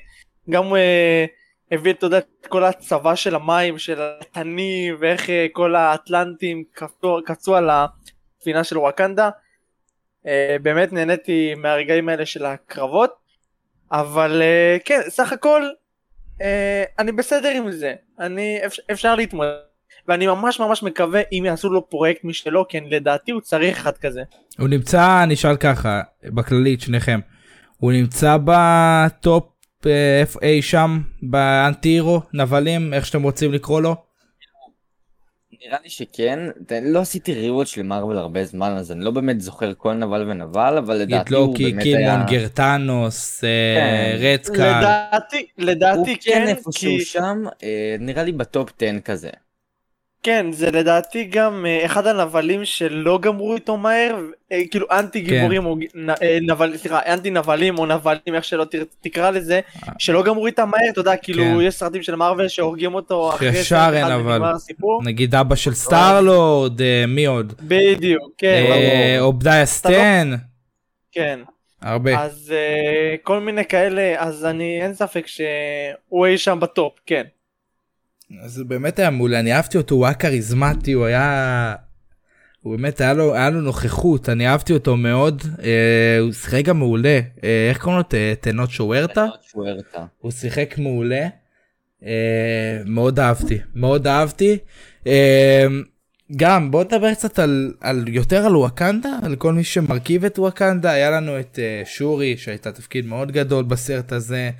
גם 0.50 0.76
אה, 0.76 1.26
הביא 1.72 1.94
אתה 1.94 2.06
יודע, 2.06 2.18
את 2.18 2.48
כל 2.48 2.64
הצבא 2.64 3.16
של 3.16 3.36
המים, 3.36 3.78
של 3.78 4.02
התנים, 4.02 4.96
ואיך 5.00 5.30
כל 5.52 5.76
האטלנטים 5.76 6.64
קפצו, 6.72 7.20
קפצו 7.26 7.56
על 7.56 7.70
הספינה 7.70 8.64
של 8.64 8.78
וואקנדה. 8.78 9.30
אה, 10.28 10.56
באמת 10.62 10.94
נהניתי 10.94 11.54
מהרגעים 11.58 12.10
האלה 12.10 12.26
של 12.26 12.46
הקרבות. 12.46 13.26
אבל 13.92 14.42
אה, 14.42 14.78
כן, 14.86 15.02
סך 15.08 15.34
הכל 15.34 15.64
אה, 16.42 16.84
אני 17.00 17.12
בסדר 17.12 17.50
עם 17.50 17.72
זה. 17.72 17.94
אני, 18.20 18.60
אפשר, 18.92 19.16
להתמודד. 19.16 19.50
ואני 20.08 20.28
ממש 20.28 20.60
ממש 20.60 20.84
מקווה 20.84 21.22
אם 21.32 21.44
יעשו 21.46 21.70
לו 21.70 21.90
פרויקט 21.90 22.24
משלו, 22.24 22.66
כן 22.70 22.84
לדעתי 22.90 23.32
הוא 23.32 23.42
צריך 23.42 23.78
אחד 23.78 23.98
כזה. 23.98 24.22
הוא 24.60 24.68
נמצא, 24.68 25.24
אני 25.24 25.34
אשאל 25.34 25.56
ככה, 25.56 26.02
בכללית, 26.24 26.82
שניכם. 26.82 27.20
הוא 27.78 27.92
נמצא 27.92 28.38
בטופ 28.46 29.52
אי 30.42 30.62
שם, 30.62 31.02
באנטי 31.22 31.90
הירו, 31.90 32.22
נבלים, 32.34 32.94
איך 32.94 33.06
שאתם 33.06 33.24
רוצים 33.24 33.54
לקרוא 33.54 33.82
לו? 33.82 34.05
נראה 35.52 35.78
לי 35.84 35.90
שכן, 35.90 36.40
לא 36.82 37.00
עשיתי 37.00 37.34
ריווט 37.34 37.68
של 37.68 37.84
מארוול 37.84 38.18
הרבה 38.18 38.46
זמן 38.46 38.72
אז 38.72 38.92
אני 38.92 39.06
לא 39.06 39.12
באמת 39.12 39.42
זוכר 39.42 39.74
כל 39.78 39.94
נבל 39.94 40.30
ונבל 40.30 40.78
אבל 40.78 40.96
לדעתי 40.96 41.36
הוא 41.36 41.58
באמת 41.58 41.74
היה... 41.74 41.82
קילמונגר, 41.84 42.48
טאנוס, 42.48 43.44
אה, 43.44 43.76
כן. 43.76 44.18
רדסקל. 44.20 44.78
לדעתי, 44.80 45.48
הוא 45.56 45.66
לדעתי 45.66 46.18
כן 46.18 46.32
כן, 46.32 46.48
איפשהו 46.48 46.72
כי 46.72 47.06
שם, 47.06 47.44
אה, 47.64 47.96
נראה 48.00 48.24
לי 48.24 48.32
בטופ 48.32 48.70
10 48.82 49.00
כזה. 49.00 49.30
כן, 50.26 50.52
זה 50.52 50.72
לדעתי 50.72 51.24
גם 51.24 51.66
אה, 51.66 51.86
אחד 51.86 52.08
הנבלים 52.08 52.66
שלא 52.66 53.20
גמרו 53.22 53.56
איתו 53.56 53.78
מהר, 53.78 54.16
אה, 54.52 54.62
כאילו 54.72 54.88
אנטי 54.92 55.26
כן. 55.26 55.30
גיבורים 55.30 55.66
או 55.66 55.76
נ- 55.96 56.10
אה, 56.10 56.38
נבל, 56.42 56.78
סליחה, 56.78 57.00
אנטי 57.14 57.30
נבלים 57.30 57.80
או 57.80 57.86
נבלים, 57.86 58.36
איך 58.36 58.44
שלא 58.44 58.66
תקרא 59.02 59.30
לזה, 59.30 59.60
שלא 60.00 60.24
גמרו 60.24 60.48
איתם 60.48 60.70
מהר, 60.70 60.90
אתה 60.92 61.00
יודע, 61.00 61.18
כאילו 61.18 61.44
כן. 61.44 61.58
יש 61.62 61.76
סרטים 61.76 62.04
של 62.04 62.16
מארוול 62.16 62.48
שהורגים 62.48 62.94
אותו 62.96 63.30
אחרי 63.30 63.48
ישר 63.48 63.90
אין, 63.94 64.06
אבל. 64.06 64.42
נגיד 65.04 65.36
אבא 65.36 65.56
של 65.56 65.74
סטארלורד, 65.74 66.82
מי 67.08 67.26
עוד? 67.26 67.54
בדיוק, 67.62 68.32
כן, 68.38 68.66
אה, 68.70 69.16
ברור, 69.18 69.28
אובדיה 69.28 69.66
סטן, 69.66 70.32
כן. 71.12 71.40
הרבה. 71.82 72.20
אז 72.24 72.54
כל 73.24 73.40
מיני 73.40 73.66
כאלה, 73.66 74.16
אז 74.18 74.46
אני, 74.46 74.80
אין 74.82 74.94
ספק 74.94 75.26
שהוא 75.28 76.26
אי 76.26 76.38
שם 76.38 76.60
בטופ, 76.62 76.94
כן. 77.06 77.24
זה 78.46 78.64
באמת 78.64 79.00
היה 79.00 79.10
מעולה, 79.10 79.40
אני 79.40 79.54
אהבתי 79.54 79.78
אותו, 79.78 79.96
הוא 79.96 80.06
היה 80.06 80.14
כריזמטי, 80.14 80.92
הוא 80.92 81.06
היה... 81.06 81.76
הוא 82.62 82.78
באמת 82.78 83.02
היה 83.02 83.14
לו, 83.14 83.36
היה 83.36 83.50
לו 83.50 83.62
נוכחות, 83.62 84.30
אני 84.30 84.48
אהבתי 84.48 84.74
אותו 84.74 84.98
מאוד, 84.98 85.44
אה, 85.64 86.18
הוא 86.20 86.32
שיחק 86.32 86.66
גם 86.66 86.80
מעולה, 86.80 87.20
אה, 87.44 87.70
איך 87.70 87.78
קוראים 87.78 88.02
לו? 88.12 88.18
טנוץ' 88.42 88.70
הוורטה? 88.70 89.26
הוורטה. 89.52 90.06
הוא 90.18 90.32
שיחק 90.32 90.76
מעולה, 90.78 91.28
אה, 92.06 92.82
מאוד 92.86 93.20
אהבתי, 93.20 93.58
מאוד 93.76 94.08
אהבתי. 94.08 94.58
אה, 95.08 95.68
גם 96.36 96.72
בוא 96.72 96.84
נדבר 96.84 97.14
קצת 97.14 97.40
על, 97.40 97.74
על 97.82 98.06
יותר 98.08 98.46
על 98.46 98.56
וואקנדה, 98.56 99.10
על 99.24 99.36
כל 99.36 99.54
מי 99.54 99.64
שמרכיב 99.64 100.26
את 100.26 100.40
וואקנדה, 100.40 100.92
היה 100.92 101.12
לנו 101.12 101.40
את 101.40 101.60
אה, 101.60 101.82
שורי 101.86 102.38
שהייתה 102.38 102.72
תפקיד 102.72 103.06
מאוד 103.06 103.32
גדול 103.32 103.64
בסרט 103.64 104.12
הזה. 104.12 104.52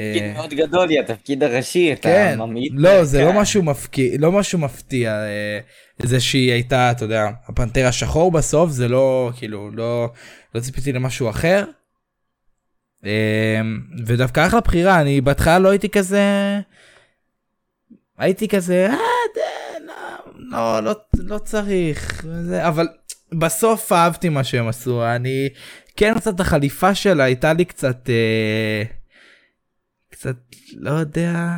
אה, 0.00 0.12
תפקיד 0.14 0.32
מאוד 0.32 0.54
גדול, 0.54 0.88
היא 0.88 1.00
התפקיד 1.00 1.42
הראשי, 1.42 1.92
אתה 1.92 2.02
כן, 2.02 2.38
ממעיט. 2.38 2.72
לא 2.76 3.04
זה 3.04 3.24
לא 3.24 3.30
כן. 3.30 3.36
משהו 3.36 3.62
מפקיע, 3.62 4.16
לא 4.18 4.32
משהו 4.32 4.58
מפתיע, 4.58 5.12
אה, 5.12 5.58
זה 6.02 6.20
שהיא 6.20 6.52
הייתה, 6.52 6.90
אתה 6.90 7.04
יודע, 7.04 7.28
הפנתר 7.46 7.86
השחור 7.86 8.32
בסוף, 8.32 8.70
זה 8.70 8.88
לא, 8.88 9.30
כאילו, 9.36 9.70
לא, 9.70 10.08
לא 10.54 10.60
ציפיתי 10.60 10.92
למשהו 10.92 11.30
אחר. 11.30 11.64
אה, 13.06 13.60
ודווקא 14.06 14.46
אחלה 14.46 14.60
בחירה, 14.60 15.00
אני 15.00 15.20
בהתחלה 15.20 15.58
לא 15.58 15.68
הייתי 15.68 15.88
כזה, 15.88 16.22
הייתי 18.18 18.48
כזה, 18.48 18.88
אה, 18.90 18.96
לא, 20.38 20.80
לא, 20.80 20.82
לא, 20.82 20.94
לא 21.18 21.38
צריך, 21.38 22.24
וזה, 22.24 22.68
אבל 22.68 22.88
בסוף 23.32 23.92
אהבתי 23.92 24.28
מה 24.28 24.44
שהם 24.44 24.68
עשו 24.68 25.06
אני 25.06 25.48
כן 25.96 26.14
קצת 26.14 26.40
החליפה 26.40 26.94
שלה 26.94 27.24
הייתה 27.24 27.52
לי 27.52 27.64
קצת 27.64 28.10
אה, 28.10 28.97
לא 30.76 30.90
יודע 30.90 31.54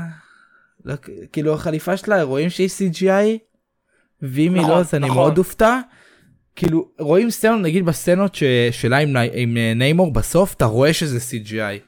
לא, 0.84 0.94
כאילו 1.32 1.54
החליפה 1.54 1.96
שלה 1.96 2.22
רואים 2.22 2.50
שהיא 2.50 2.68
CGI 2.68 3.38
ואם 4.22 4.54
היא 4.54 4.62
נכון, 4.62 4.70
לא 4.70 4.78
אז 4.80 4.94
אני 4.94 5.06
נכון. 5.06 5.16
מאוד 5.16 5.38
אופתע. 5.38 5.80
כאילו 6.56 6.88
רואים 6.98 7.30
סצנות 7.30 7.60
נגיד 7.60 7.84
בסצנות 7.86 8.34
ש- 8.34 8.44
שלה 8.70 8.98
עם, 8.98 9.16
עם 9.32 9.56
אה, 9.56 9.72
ניימור 9.76 10.12
בסוף 10.12 10.54
אתה 10.54 10.64
רואה 10.64 10.92
שזה 10.92 11.18
CGI. 11.18 11.80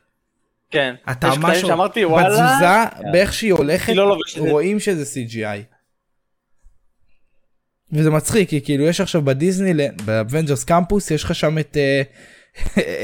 כן. 0.70 0.94
אתה 1.10 1.30
ממש 1.38 1.58
שאמרתי 1.58 2.04
וואלה. 2.04 2.28
בתזוזה 2.28 3.10
באיך 3.12 3.32
שהיא 3.32 3.52
הולכת 3.52 3.88
היא 3.88 3.96
לא. 3.96 4.18
רואים 4.38 4.80
שזה 4.80 5.02
CGI. 5.02 5.62
וזה 7.92 8.10
מצחיק 8.10 8.48
כי 8.48 8.60
כאילו 8.60 8.84
יש 8.84 9.00
עכשיו 9.00 9.22
בדיסני 9.22 9.72
ב 10.04 10.11
Avengers 10.11 10.64
Campus 10.64 11.10
יש 11.10 11.24
לך 11.24 11.34
שם 11.34 11.58
את 11.58 11.76
אה, 11.76 12.02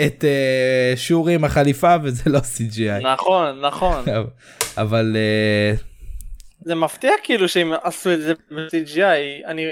את 0.07 0.25
אה, 0.25 0.93
שורי 0.97 1.35
עם 1.35 1.45
החליפה 1.45 1.95
וזה 2.02 2.31
לא 2.31 2.38
CGI. 2.38 3.02
נכון 3.02 3.61
נכון. 3.61 4.05
אבל 4.76 5.17
אה, 5.17 5.75
זה 6.61 6.75
מפתיע 6.75 7.11
כאילו 7.23 7.49
שהם 7.49 7.73
עשו 7.83 8.12
את 8.12 8.21
זה 8.21 8.35
ב-CGI. 8.35 9.47
אני 9.47 9.67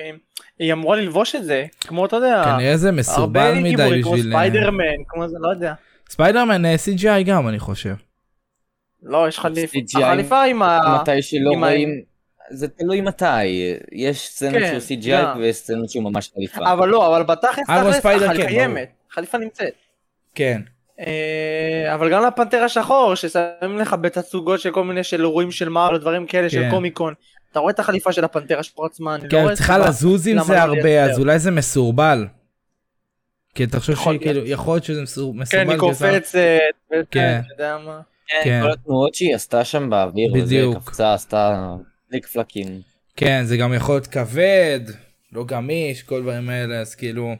היא 0.58 0.72
אמורה 0.72 0.96
ללבוש 0.96 1.34
את 1.34 1.44
זה 1.44 1.64
כמו 1.80 2.06
אתה 2.06 2.16
יודע. 2.16 2.42
כנראה 2.44 2.76
זה 2.76 2.92
מסורבל 2.92 3.40
הרבה 3.40 3.60
מדי 3.60 3.70
גיבורים, 3.70 4.02
כמו 4.02 4.12
בשביל 4.12 4.34
אה, 4.34 4.38
ספיידרמן 4.38 5.04
כמו 5.08 5.28
זה 5.28 5.36
לא 5.40 5.48
יודע. 5.48 5.74
ספיידרמן 6.10 6.64
אה, 6.64 6.74
CGI 6.74 7.22
גם 7.22 7.48
אני 7.48 7.58
חושב. 7.58 7.94
לא 9.02 9.28
יש 9.28 9.38
חליפה. 9.38 9.78
החליפה 10.02 10.42
עם 10.42 10.62
ה... 10.62 10.98
מתי 11.00 11.22
שלא 11.22 11.50
רואים, 11.50 12.02
זה 12.50 12.68
תלוי 12.68 13.00
מתי, 13.00 13.46
יש 13.92 14.28
סצנות 14.28 14.52
כן, 14.52 14.80
שהוא 14.80 15.00
CGI 15.00 15.08
גם. 15.08 15.38
ויש 15.38 15.56
סצנות 15.56 15.90
שהוא 15.90 16.04
ממש 16.04 16.30
חליפה. 16.34 16.72
אבל 16.72 16.88
לא 16.88 17.06
אבל 17.06 17.22
בתכלס 17.22 17.66
תכלס 17.66 18.06
החליפה 18.06 18.34
כן, 18.36 18.46
קיימת. 18.46 18.88
חליפה 19.16 19.38
נמצאת. 19.38 19.72
כן. 20.34 20.60
אה, 21.00 21.94
אבל 21.94 22.12
גם 22.12 22.22
לפנתר 22.26 22.62
השחור 22.62 23.14
ששמים 23.14 23.78
לך 23.78 23.96
בתצוגות 24.00 24.60
של 24.60 24.70
כל 24.70 24.84
מיני 24.84 25.04
של 25.04 25.20
אירועים 25.20 25.50
של 25.50 25.68
מארוול 25.68 25.94
ודברים 25.94 26.26
כאלה 26.26 26.50
של 26.50 26.62
כן. 26.62 26.70
קומיקון. 26.70 27.14
אתה 27.52 27.60
רואה 27.60 27.72
את 27.72 27.78
החליפה 27.78 28.12
של 28.12 28.24
הפנתר 28.24 28.58
השחור 28.58 28.86
עצמה. 28.86 29.14
אני 29.14 29.24
לא 29.24 29.28
כן, 29.28 29.42
רואה 29.42 29.54
צריכה 29.54 29.78
לזוז 29.78 30.26
עם 30.28 30.42
זה 30.42 30.52
לא 30.54 30.58
הרבה. 30.58 31.04
אז 31.04 31.18
אולי 31.18 31.38
זה 31.38 31.50
מסורבל. 31.50 32.26
כי 33.54 33.64
אתה 33.64 33.80
חושב 33.80 33.92
יכול 33.92 34.16
שכאילו 34.16 34.32
להיות. 34.32 34.46
יכול 34.48 34.74
להיות 34.74 34.84
שזה 34.84 35.02
מסור- 35.02 35.34
מסורבל. 35.34 35.64
כן 35.64 35.70
היא 35.70 35.78
קופצת. 35.78 36.36
כן. 37.10 37.40
כן. 37.50 38.42
כן, 38.44 38.60
כל 38.62 38.70
התנועות 38.72 39.14
שהיא 39.14 39.34
עשתה 39.34 39.64
שם 39.64 39.90
באוויר, 39.90 40.32
בדיוק. 40.34 40.76
קפצה, 40.76 41.14
עשתה 41.14 41.74
פליק 42.10 42.26
פלאקים. 42.26 42.80
כן 43.16 43.42
זה 43.44 43.56
גם 43.56 43.74
יכול 43.74 43.94
להיות 43.94 44.06
כבד 44.06 44.80
לא 45.32 45.44
גמיש 45.44 46.02
כל 46.02 46.22
דברים 46.22 46.50
האלה 46.50 46.80
אז 46.80 46.94
כאילו 46.94 47.34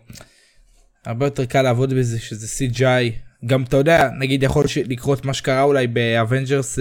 הרבה 1.07 1.27
יותר 1.27 1.45
קל 1.45 1.63
לעבוד 1.63 1.95
בזה 1.95 2.21
שזה 2.21 2.47
CGI 2.47 3.13
גם 3.47 3.63
אתה 3.63 3.77
יודע 3.77 4.11
נגיד 4.19 4.43
יכול 4.43 4.65
לקרות 4.89 5.25
מה 5.25 5.35
שקרה 5.35 5.63
אולי 5.63 5.87
ב 5.87 5.97
Avengers 5.97 6.79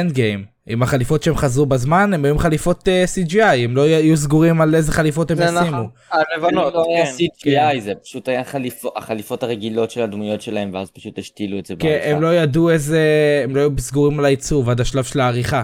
אנד 0.00 0.12
גיים 0.12 0.44
עם 0.66 0.82
החליפות 0.82 1.22
שהם 1.22 1.36
חזרו 1.36 1.66
בזמן 1.66 2.14
הם 2.14 2.24
היו 2.24 2.32
עם 2.34 2.38
חליפות 2.38 2.88
אה, 2.88 3.04
CGI 3.04 3.42
הם 3.64 3.76
לא 3.76 3.88
יהיו 3.88 4.16
סגורים 4.16 4.60
על 4.60 4.74
איזה 4.74 4.92
חליפות 4.92 5.30
הם 5.30 5.36
זה 5.36 5.44
ישימו. 5.44 5.60
נכון. 5.60 5.88
הלבנות. 6.10 6.74
לא 6.74 6.84
היה 6.88 7.06
כן. 7.38 7.72
CGI, 7.76 7.80
זה 7.80 7.92
פשוט 7.94 8.28
היה 8.28 8.44
חליפו- 8.44 8.92
החליפות 8.96 9.42
הרגילות 9.42 9.90
של 9.90 10.02
הדמויות 10.02 10.42
שלהם, 10.42 10.70
ואז 10.74 10.90
פשוט 10.90 11.18
השתילו 11.18 11.58
את 11.58 11.66
זה 11.66 11.74
כן 11.78 11.98
הם 12.04 12.22
לא 12.22 12.34
ידעו 12.34 12.70
איזה 12.70 13.00
הם 13.44 13.56
לא 13.56 13.60
היו 13.60 13.70
סגורים 13.78 14.18
על 14.18 14.24
העיצוב 14.24 14.70
עד 14.70 14.80
השלב 14.80 15.04
של 15.04 15.20
העריכה 15.20 15.62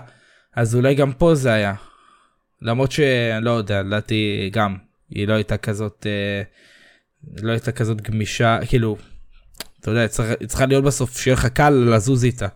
אז 0.56 0.74
אולי 0.74 0.94
גם 0.94 1.12
פה 1.12 1.34
זה 1.34 1.52
היה. 1.52 1.74
למרות 2.62 2.92
שאני 2.92 3.44
לא 3.44 3.50
יודע 3.50 3.82
לדעתי 3.82 4.50
גם 4.52 4.76
היא 5.10 5.28
לא 5.28 5.32
הייתה 5.34 5.56
כזאת 5.56 6.06
אה, 6.06 6.42
לא 7.42 7.52
הייתה 7.52 7.72
כזאת 7.72 8.00
גמישה 8.00 8.58
כאילו 8.68 8.96
אתה 9.80 9.90
יודע 9.90 10.08
צריך, 10.08 10.28
צריכה 10.46 10.66
להיות 10.66 10.84
בסוף 10.84 11.18
שיהיה 11.18 11.34
לך 11.34 11.46
קל 11.46 11.70
לזוז 11.70 12.24
איתה. 12.24 12.46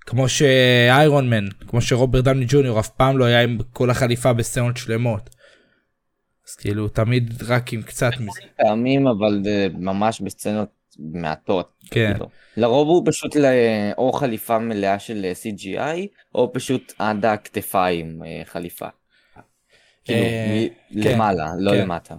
כמו 0.00 0.28
שאיירון 0.28 1.30
מן 1.30 1.48
כמו 1.68 1.80
שרוברט 1.80 2.24
דמני 2.24 2.44
ג'וניור 2.48 2.80
אף 2.80 2.88
פעם 2.88 3.18
לא 3.18 3.24
היה 3.24 3.42
עם 3.42 3.58
כל 3.72 3.90
החליפה 3.90 4.32
בסצנות 4.32 4.76
שלמות. 4.76 5.30
אז 6.48 6.54
כאילו 6.54 6.88
תמיד 6.88 7.42
רק 7.46 7.72
עם 7.72 7.82
קצת 7.82 8.10
מזה. 8.20 8.40
פעמים, 8.56 9.06
אבל 9.06 9.40
זה 9.44 9.68
ממש 9.78 10.20
בסצנות 10.20 10.68
מעטות. 10.98 11.72
כן. 11.90 12.10
כאילו. 12.12 12.28
לרוב 12.56 12.88
הוא 12.88 13.02
פשוט 13.06 13.36
או 13.98 14.12
חליפה 14.12 14.58
מלאה 14.58 14.98
של 14.98 15.24
אה, 15.24 15.32
CGI, 15.32 15.98
או 16.34 16.52
פשוט 16.52 16.92
עד 16.98 17.24
הכתפיים 17.24 18.22
אה, 18.22 18.42
חליפה. 18.44 18.86
כאילו, 20.04 20.18
אה, 20.18 20.66
מ- 20.90 21.02
כן, 21.02 21.14
למעלה, 21.14 21.46
לא 21.58 21.70
כן. 21.70 21.80
למטה. 21.82 22.14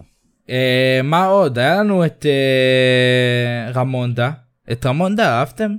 אה, 0.50 1.00
מה 1.04 1.26
עוד 1.26 1.58
היה 1.58 1.74
לנו 1.76 2.06
את 2.06 2.26
אה, 2.26 3.70
רמונדה 3.74 4.30
את 4.72 4.86
רמונדה 4.86 5.38
אהבתם? 5.38 5.70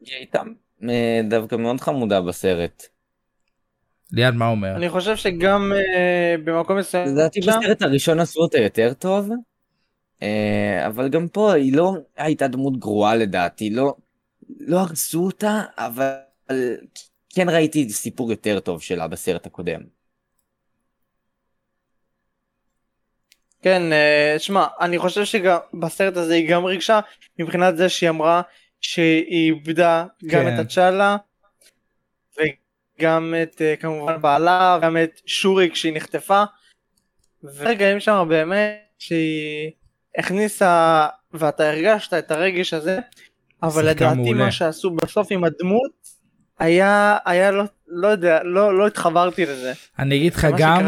היא 0.00 0.14
הייתה 0.16 0.42
אה, 0.88 1.20
דווקא 1.28 1.54
מאוד 1.56 1.80
חמודה 1.80 2.20
בסרט. 2.20 2.82
ליעד 4.12 4.34
מה 4.34 4.48
אומר? 4.48 4.76
אני 4.76 4.88
חושב 4.88 5.16
שגם 5.16 5.72
אה, 5.76 6.34
במקום 6.44 6.78
מסוים. 6.78 7.08
לדעתי 7.08 7.42
שם- 7.42 7.52
בסרט 7.60 7.82
הראשון 7.82 8.20
עשו 8.20 8.40
אותה 8.40 8.58
יותר 8.58 8.92
טוב, 8.98 9.30
אה, 10.22 10.86
אבל 10.86 11.08
גם 11.08 11.28
פה 11.28 11.52
היא 11.52 11.76
לא 11.76 11.92
הייתה 12.16 12.48
דמות 12.48 12.78
גרועה 12.78 13.16
לדעתי, 13.16 13.70
לא, 13.70 13.94
לא 14.60 14.78
הרסו 14.80 15.24
אותה, 15.26 15.62
אבל 15.78 16.12
כן 17.34 17.48
ראיתי 17.48 17.90
סיפור 17.90 18.30
יותר 18.30 18.60
טוב 18.60 18.82
שלה 18.82 19.08
בסרט 19.08 19.46
הקודם. 19.46 19.80
כן, 23.62 23.92
אה, 23.92 24.34
שמע, 24.38 24.66
אני 24.80 24.98
חושב 24.98 25.24
שגם 25.24 25.58
בסרט 25.74 26.16
הזה 26.16 26.34
היא 26.34 26.48
גם 26.50 26.64
ריגשה 26.64 27.00
מבחינת 27.38 27.76
זה 27.76 27.88
שהיא 27.88 28.10
אמרה 28.10 28.42
שהיא 28.80 29.24
איבדה 29.24 30.04
גם 30.26 30.42
כן. 30.42 30.54
את 30.54 30.58
הצ'אלה 30.58 31.16
וגם 32.36 33.34
את 33.42 33.62
אה, 33.62 33.76
כמובן 33.76 34.22
בעלה, 34.22 34.78
גם 34.82 34.96
את 34.96 35.20
שורי 35.26 35.70
כשהיא 35.70 35.92
נחטפה 35.94 36.44
ורגעים 37.44 38.00
שם 38.00 38.26
באמת 38.28 38.80
שהיא 38.98 39.70
הכניסה 40.18 41.06
ואתה 41.32 41.70
הרגשת 41.70 42.14
את 42.14 42.30
הרגש 42.30 42.74
הזה 42.74 42.98
אבל 43.62 43.88
לדעתי 43.88 44.16
מעולה. 44.16 44.44
מה 44.44 44.52
שעשו 44.52 44.90
בסוף 44.90 45.28
עם 45.30 45.44
הדמות 45.44 45.92
היה, 46.58 47.18
היה 47.24 47.50
לא, 47.50 47.64
לא 47.90 48.08
יודע, 48.08 48.42
לא, 48.44 48.78
לא 48.78 48.86
התחברתי 48.86 49.46
לזה. 49.46 49.72
אני 49.98 50.16
אגיד 50.16 50.34
לך 50.34 50.46
גם. 50.58 50.80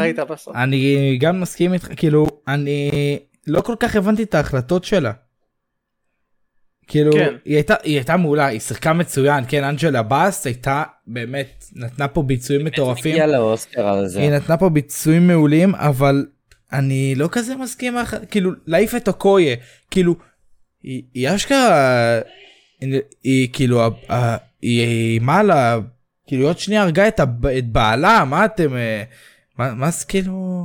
אני 0.55 1.17
גם 1.21 1.41
מסכים 1.41 1.73
איתך 1.73 1.89
כאילו 1.97 2.27
אני 2.49 2.91
לא 3.47 3.61
כל 3.61 3.75
כך 3.81 3.97
הבנתי 3.97 4.23
את 4.23 4.35
ההחלטות 4.35 4.85
שלה. 4.85 5.13
כאילו 6.87 7.13
כן. 7.13 7.35
היא 7.45 7.55
הייתה 7.55 7.75
היא 7.83 7.95
הייתה 7.97 8.17
מעולה 8.17 8.47
היא 8.47 8.61
שיחקה 8.61 8.93
מצוין 8.93 9.45
כן 9.49 9.65
אנג'לה 9.65 10.03
באס 10.03 10.47
הייתה 10.47 10.83
באמת 11.07 11.65
נתנה 11.77 12.09
פה 12.09 12.23
ביצועים 12.23 12.65
מטורפים 12.65 13.13
הגיע 13.13 13.27
לאוסקר 13.27 13.87
על 13.87 14.07
זה. 14.09 14.21
היא 14.21 14.31
נתנה 14.31 14.57
פה 14.57 14.69
ביצועים 14.69 15.27
מעולים 15.27 15.75
אבל 15.75 16.27
אני 16.73 17.15
לא 17.17 17.29
כזה 17.33 17.57
מסכים 17.57 17.97
ההח- 17.97 18.15
כאילו 18.31 18.51
להעיף 18.67 18.95
את 18.95 19.09
אוקויה 19.09 19.57
כאילו 19.91 20.15
היא 20.83 21.03
היא 21.15 21.29
אשכרה 21.35 22.21
היא, 22.81 23.01
היא 23.23 23.49
כאילו 23.53 23.83
ה- 23.83 24.13
ה- 24.15 24.37
היא 24.63 24.81
איימה 24.87 25.43
לה 25.43 25.79
כאילו 26.27 26.47
עוד 26.47 26.59
שנייה 26.59 26.83
הרגה 26.83 27.09
את, 27.09 27.21
הב- 27.21 27.47
את 27.47 27.67
בעלה 27.69 28.25
מה 28.25 28.45
אתם 28.45 28.77
אה, 28.77 29.03
מה 29.59 29.75
מה 29.75 29.91
זה 29.91 30.07
כאילו? 30.07 30.65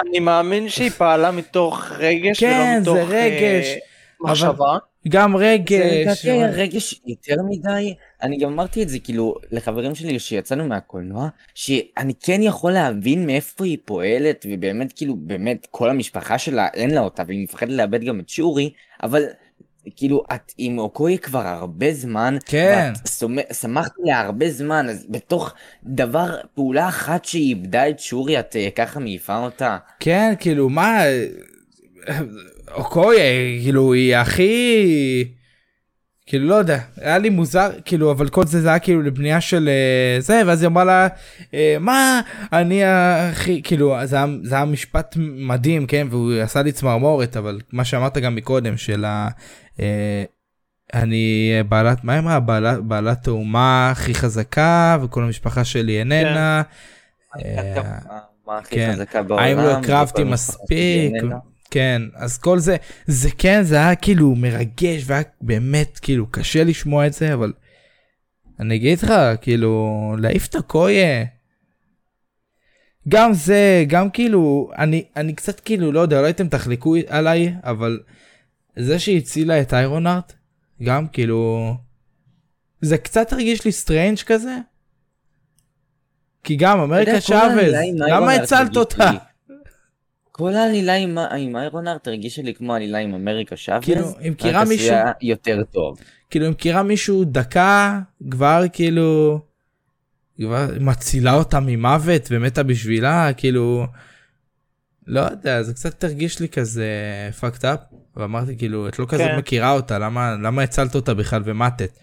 אני 0.00 0.20
מאמין 0.20 0.68
שהיא 0.68 0.90
פעלה 0.90 1.30
מתוך 1.30 1.92
רגש 1.98 2.40
כן, 2.40 2.80
ולא 2.80 2.84
זה 2.84 3.00
מתוך 3.00 3.10
רגש, 3.10 3.66
אה, 3.66 3.76
מחשבה. 4.20 4.76
גם 5.08 5.38
זה 5.38 5.44
רגש 5.44 5.72
לדעתי 5.72 6.30
היה 6.30 6.46
רגש 6.50 7.00
יותר 7.06 7.36
מדי, 7.50 7.94
אני 8.22 8.38
גם 8.38 8.52
אמרתי 8.52 8.82
את 8.82 8.88
זה 8.88 8.98
כאילו 8.98 9.34
לחברים 9.50 9.94
שלי 9.94 10.18
שיצאנו 10.18 10.68
מהקולנוע, 10.68 11.28
שאני 11.54 12.12
כן 12.20 12.42
יכול 12.42 12.72
להבין 12.72 13.26
מאיפה 13.26 13.64
היא 13.64 13.78
פועלת, 13.84 14.46
ובאמת 14.50 14.92
כאילו 14.92 15.16
באמת 15.16 15.66
כל 15.70 15.90
המשפחה 15.90 16.38
שלה 16.38 16.68
אין 16.74 16.90
לה 16.90 17.00
אותה, 17.00 17.22
והיא 17.26 17.44
מפחדת 17.44 17.70
לאבד 17.70 18.04
גם 18.04 18.20
את 18.20 18.28
שורי, 18.28 18.72
אבל 19.02 19.22
כאילו 19.96 20.24
את 20.34 20.52
עם 20.58 20.78
אוקוי 20.78 21.18
כבר 21.18 21.46
הרבה 21.46 21.92
זמן, 21.92 22.36
כן. 22.46 22.92
ואת 22.96 23.54
שמחת 23.54 23.92
לה 24.04 24.20
הרבה 24.20 24.50
זמן, 24.50 24.88
אז 24.88 25.06
בתוך 25.08 25.54
דבר, 25.84 26.36
פעולה 26.54 26.88
אחת 26.88 27.24
שהיא 27.24 27.48
איבדה 27.48 27.88
את 27.88 28.00
שורי, 28.00 28.40
את 28.40 28.56
אה, 28.56 28.68
ככה 28.76 29.00
מעיפה 29.00 29.36
אותה. 29.38 29.76
כן 30.00 30.34
כאילו 30.40 30.68
מה 30.68 31.02
אוקוי 32.74 33.16
כאילו 33.62 33.92
היא 33.92 34.16
הכי 34.16 35.24
כאילו 36.26 36.48
לא 36.48 36.54
יודע 36.54 36.78
היה 37.00 37.18
לי 37.18 37.30
מוזר 37.30 37.70
כאילו 37.84 38.10
אבל 38.10 38.28
כל 38.28 38.46
זה 38.46 38.60
זה 38.60 38.68
היה 38.68 38.78
כאילו 38.78 39.02
לבנייה 39.02 39.40
של 39.40 39.68
אה, 39.68 40.20
זה 40.20 40.42
ואז 40.46 40.62
היא 40.62 40.68
אמרה 40.68 40.84
לה 40.84 41.08
אה, 41.54 41.76
מה 41.80 42.20
אני 42.52 42.84
הכי 42.84 43.62
כאילו 43.62 43.96
זה 44.04 44.16
היה, 44.16 44.26
זה 44.42 44.54
היה 44.54 44.64
משפט 44.64 45.16
מדהים 45.18 45.86
כן 45.86 46.06
והוא 46.10 46.32
עשה 46.42 46.62
לי 46.62 46.72
צמרמורת 46.72 47.36
אבל 47.36 47.60
מה 47.72 47.84
שאמרת 47.84 48.18
גם 48.18 48.34
מקודם 48.34 48.76
של 48.76 49.04
ה... 49.04 49.28
אה, 49.80 50.24
אני 50.94 51.52
בעלת 51.68 52.04
מה 52.04 52.18
אמרה 52.18 52.40
בעלת, 52.40 52.78
בעלת 52.78 53.28
האומה 53.28 53.90
הכי 53.90 54.14
חזקה 54.14 54.98
וכל 55.02 55.24
המשפחה 55.24 55.64
שלי 55.64 55.98
איננה. 55.98 56.62
אה, 57.44 57.82
מה 58.46 58.58
הכי 58.58 58.74
כן. 58.74 58.92
חזקה 58.92 59.22
בעולם. 59.22 59.44
האם 59.44 59.56
לא 59.56 59.78
הקרבתי 59.78 60.24
מספיק? 60.24 61.12
כן, 61.70 62.02
אז 62.14 62.38
כל 62.38 62.58
זה, 62.58 62.76
זה 63.06 63.30
כן, 63.38 63.62
זה 63.62 63.76
היה 63.76 63.94
כאילו 63.94 64.34
מרגש 64.34 65.02
והיה 65.06 65.22
באמת 65.40 65.98
כאילו 65.98 66.26
קשה 66.30 66.64
לשמוע 66.64 67.06
את 67.06 67.12
זה, 67.12 67.34
אבל 67.34 67.52
אני 68.60 68.76
אגיד 68.76 68.98
לך, 69.02 69.12
כאילו, 69.40 70.16
להעיף 70.18 70.48
את 70.48 70.54
הקויה. 70.54 71.24
גם 73.08 73.32
זה, 73.32 73.84
גם 73.86 74.10
כאילו, 74.10 74.70
אני, 74.78 75.04
אני 75.16 75.32
קצת 75.32 75.60
כאילו, 75.60 75.92
לא 75.92 76.00
יודע, 76.00 76.18
אולי 76.18 76.30
אתם 76.30 76.48
תחלקו 76.48 76.94
עליי, 77.08 77.54
אבל 77.64 78.00
זה 78.76 78.98
שהיא 78.98 79.18
הצילה 79.18 79.60
את 79.60 79.74
איירונהארט, 79.74 80.32
גם 80.82 81.08
כאילו, 81.08 81.74
זה 82.80 82.98
קצת 82.98 83.32
הרגיש 83.32 83.64
לי 83.64 83.72
סטרנג' 83.72 84.18
כזה. 84.18 84.56
כי 86.44 86.56
גם 86.56 86.80
אמריקה 86.80 87.20
צ'אבז, 87.20 87.72
למה 87.96 88.32
הצלת 88.32 88.76
אותה? 88.76 89.10
כל 90.32 90.54
העלילה 90.54 90.94
עם, 90.94 91.18
עם 91.18 91.56
איירונהארט 91.56 92.06
הרגישה 92.06 92.42
לי 92.42 92.54
כמו 92.54 92.74
עלילה 92.74 92.98
עם 92.98 93.14
אמריקה 93.14 93.56
צ'אבז. 93.56 93.84
כאילו, 93.84 94.06
אם 94.28 94.34
רק 94.44 94.68
מישהו- 94.68 94.96
יותר 95.22 95.58
טוב. 95.70 95.98
כאילו, 96.30 96.46
אם 96.46 96.50
מכירה 96.50 96.82
מישהו 96.82 97.24
דקה, 97.24 98.00
כבר 98.30 98.62
כאילו, 98.72 99.40
כבר 100.36 100.66
מצילה 100.80 101.34
אותה 101.34 101.60
ממוות 101.60 102.22
ומתה 102.30 102.62
בשבילה, 102.62 103.32
כאילו, 103.36 103.86
לא 105.06 105.20
יודע, 105.20 105.62
זה 105.62 105.74
קצת 105.74 106.04
הרגיש 106.04 106.40
לי 106.40 106.48
כזה 106.48 106.88
fucked 107.40 107.62
up, 107.62 107.91
ואמרתי 108.16 108.58
כאילו, 108.58 108.88
את 108.88 108.98
לא 108.98 109.06
כזה 109.08 109.24
כן. 109.24 109.38
מכירה 109.38 109.72
אותה, 109.72 109.98
למה, 109.98 110.36
למה 110.42 110.62
הצלת 110.62 110.94
אותה 110.94 111.14
בכלל 111.14 111.42
ומתת? 111.44 111.98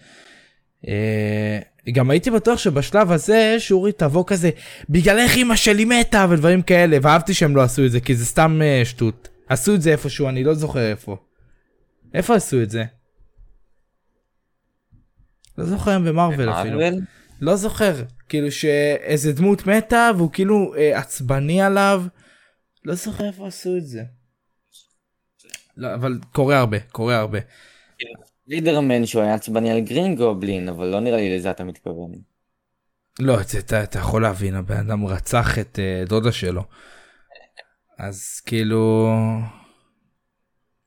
אה, 0.88 1.58
גם 1.92 2.10
הייתי 2.10 2.30
בטוח 2.30 2.58
שבשלב 2.58 3.12
הזה 3.12 3.56
שורי 3.58 3.92
תבוא 3.92 4.24
כזה, 4.26 4.50
בגלל 4.88 5.18
איך 5.18 5.36
אמא 5.36 5.56
שלי 5.56 5.84
מתה 5.84 6.26
ודברים 6.30 6.62
כאלה, 6.62 6.98
ואהבתי 7.02 7.34
שהם 7.34 7.56
לא 7.56 7.62
עשו 7.62 7.86
את 7.86 7.90
זה, 7.90 8.00
כי 8.00 8.14
זה 8.14 8.26
סתם 8.26 8.60
אה, 8.62 8.84
שטות. 8.84 9.28
עשו 9.48 9.74
את 9.74 9.82
זה 9.82 9.92
איפשהו, 9.92 10.28
אני 10.28 10.44
לא 10.44 10.54
זוכר 10.54 10.90
איפה. 10.90 11.16
איפה 12.14 12.34
עשו 12.34 12.62
את 12.62 12.70
זה? 12.70 12.84
לא 15.58 15.64
זוכר 15.64 15.96
אם 15.96 16.04
במרוויל 16.04 16.50
אפילו. 16.50 16.80
לא 17.40 17.56
זוכר. 17.56 18.02
כאילו 18.28 18.52
שאיזה 18.52 19.32
דמות 19.32 19.66
מתה 19.66 20.10
והוא 20.16 20.30
כאילו 20.32 20.74
אה, 20.74 20.98
עצבני 20.98 21.62
עליו. 21.62 22.04
לא 22.84 22.94
זוכר 22.94 23.26
איפה 23.26 23.46
עשו 23.46 23.76
את 23.76 23.86
זה. 23.86 24.02
לא, 25.80 25.94
אבל 25.94 26.18
קורה 26.32 26.58
הרבה, 26.58 26.78
קורה 26.80 27.16
הרבה. 27.16 27.38
לידרמן 28.46 29.06
שהוא 29.06 29.22
היה 29.22 29.34
עצבני 29.34 29.70
על 29.70 29.80
גרין 29.80 30.16
גובלין, 30.16 30.68
אבל 30.68 30.86
לא 30.86 31.00
נראה 31.00 31.16
לי 31.16 31.36
לזה 31.36 31.50
אתה 31.50 31.64
מתכוון. 31.64 32.12
לא, 33.18 33.40
את 33.40 33.48
זה 33.48 33.58
אתה, 33.58 33.82
אתה 33.82 33.98
יכול 33.98 34.22
להבין, 34.22 34.54
הבן 34.54 34.76
אדם 34.76 35.06
רצח 35.06 35.58
את 35.58 35.78
uh, 35.78 36.08
דודה 36.08 36.32
שלו. 36.32 36.62
אז 37.98 38.40
כאילו... 38.46 39.10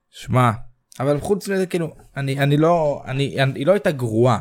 שמע, 0.10 0.52
אבל 1.00 1.20
חוץ 1.20 1.48
מזה 1.48 1.66
כאילו, 1.66 1.96
אני, 2.18 2.40
אני 2.40 2.58
לא, 2.58 3.04
אני, 3.06 3.44
אני, 3.44 3.60
היא 3.60 3.68
לא 3.68 3.72
הייתה 3.72 3.92
גרועה. 3.92 4.40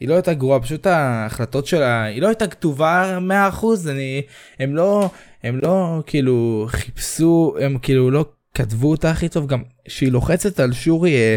היא 0.00 0.08
לא 0.08 0.14
הייתה 0.14 0.34
גרועה, 0.34 0.60
פשוט 0.60 0.86
ההחלטות 0.86 1.66
שלה, 1.66 2.02
היא 2.02 2.22
לא 2.22 2.26
הייתה 2.26 2.46
כתובה 2.46 3.18
100%, 3.52 3.64
אני, 3.90 4.22
הם 4.58 4.76
לא, 4.76 5.10
הם 5.42 5.60
לא 5.62 6.02
כאילו 6.06 6.66
חיפשו, 6.68 7.56
הם 7.60 7.78
כאילו 7.78 8.10
לא 8.10 8.24
כתבו 8.56 8.90
אותה 8.90 9.10
הכי 9.10 9.28
טוב, 9.28 9.46
גם 9.46 9.62
שהיא 9.88 10.12
לוחצת 10.12 10.60
על 10.60 10.72
שורי 10.72 11.14
אה, 11.14 11.36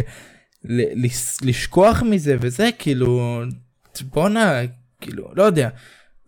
ל- 0.63 1.05
לס- 1.05 1.41
לשכוח 1.41 2.03
מזה 2.03 2.37
וזה, 2.41 2.69
כאילו, 2.79 3.41
בואנה, 4.01 4.61
כאילו, 5.01 5.31
לא 5.35 5.43
יודע, 5.43 5.69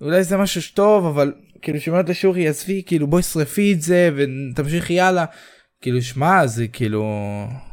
אולי 0.01 0.23
זה 0.23 0.37
משהו 0.37 0.61
שטוב, 0.61 1.05
אבל 1.05 1.33
כאילו 1.61 1.81
שאומרת 1.81 2.09
לשורי, 2.09 2.47
עזבי, 2.47 2.83
כאילו 2.85 3.07
בואי 3.07 3.23
שרפי 3.23 3.73
את 3.73 3.81
זה 3.81 4.09
ותמשיכי 4.15 4.99
הלאה. 4.99 5.25
כאילו 5.81 6.01
שמע 6.01 6.47
זה 6.47 6.67
כאילו 6.67 7.05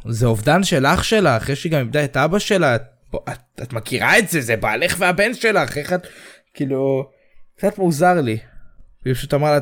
זה 0.09 0.25
אובדן 0.25 0.63
של 0.63 0.85
אח 0.85 1.03
שלה 1.03 1.37
אחרי 1.37 1.55
שהיא 1.55 1.71
גם 1.71 1.79
איבדה 1.79 2.03
את 2.03 2.17
אבא 2.17 2.39
שלה 2.39 2.75
את, 2.75 2.81
את, 3.29 3.61
את 3.61 3.73
מכירה 3.73 4.19
את 4.19 4.29
זה 4.29 4.41
זה 4.41 4.55
בעלך 4.55 4.95
והבן 4.99 5.33
שלך 5.33 5.77
איך 5.77 5.93
את 5.93 6.07
כאילו 6.53 7.09
קצת 7.57 7.77
מוזר 7.77 8.21
לי. 8.21 8.37
היא 9.05 9.13
פשוט 9.13 9.33
אמרה 9.33 9.51
לה 9.51 9.59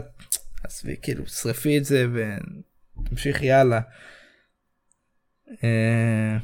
עזבי 0.63 0.95
כאילו 1.01 1.27
שרפי 1.27 1.77
את 1.77 1.85
זה 1.85 2.05
ותמשיכי 3.01 3.51
הלאה. 3.51 3.79
אה, 5.63 6.37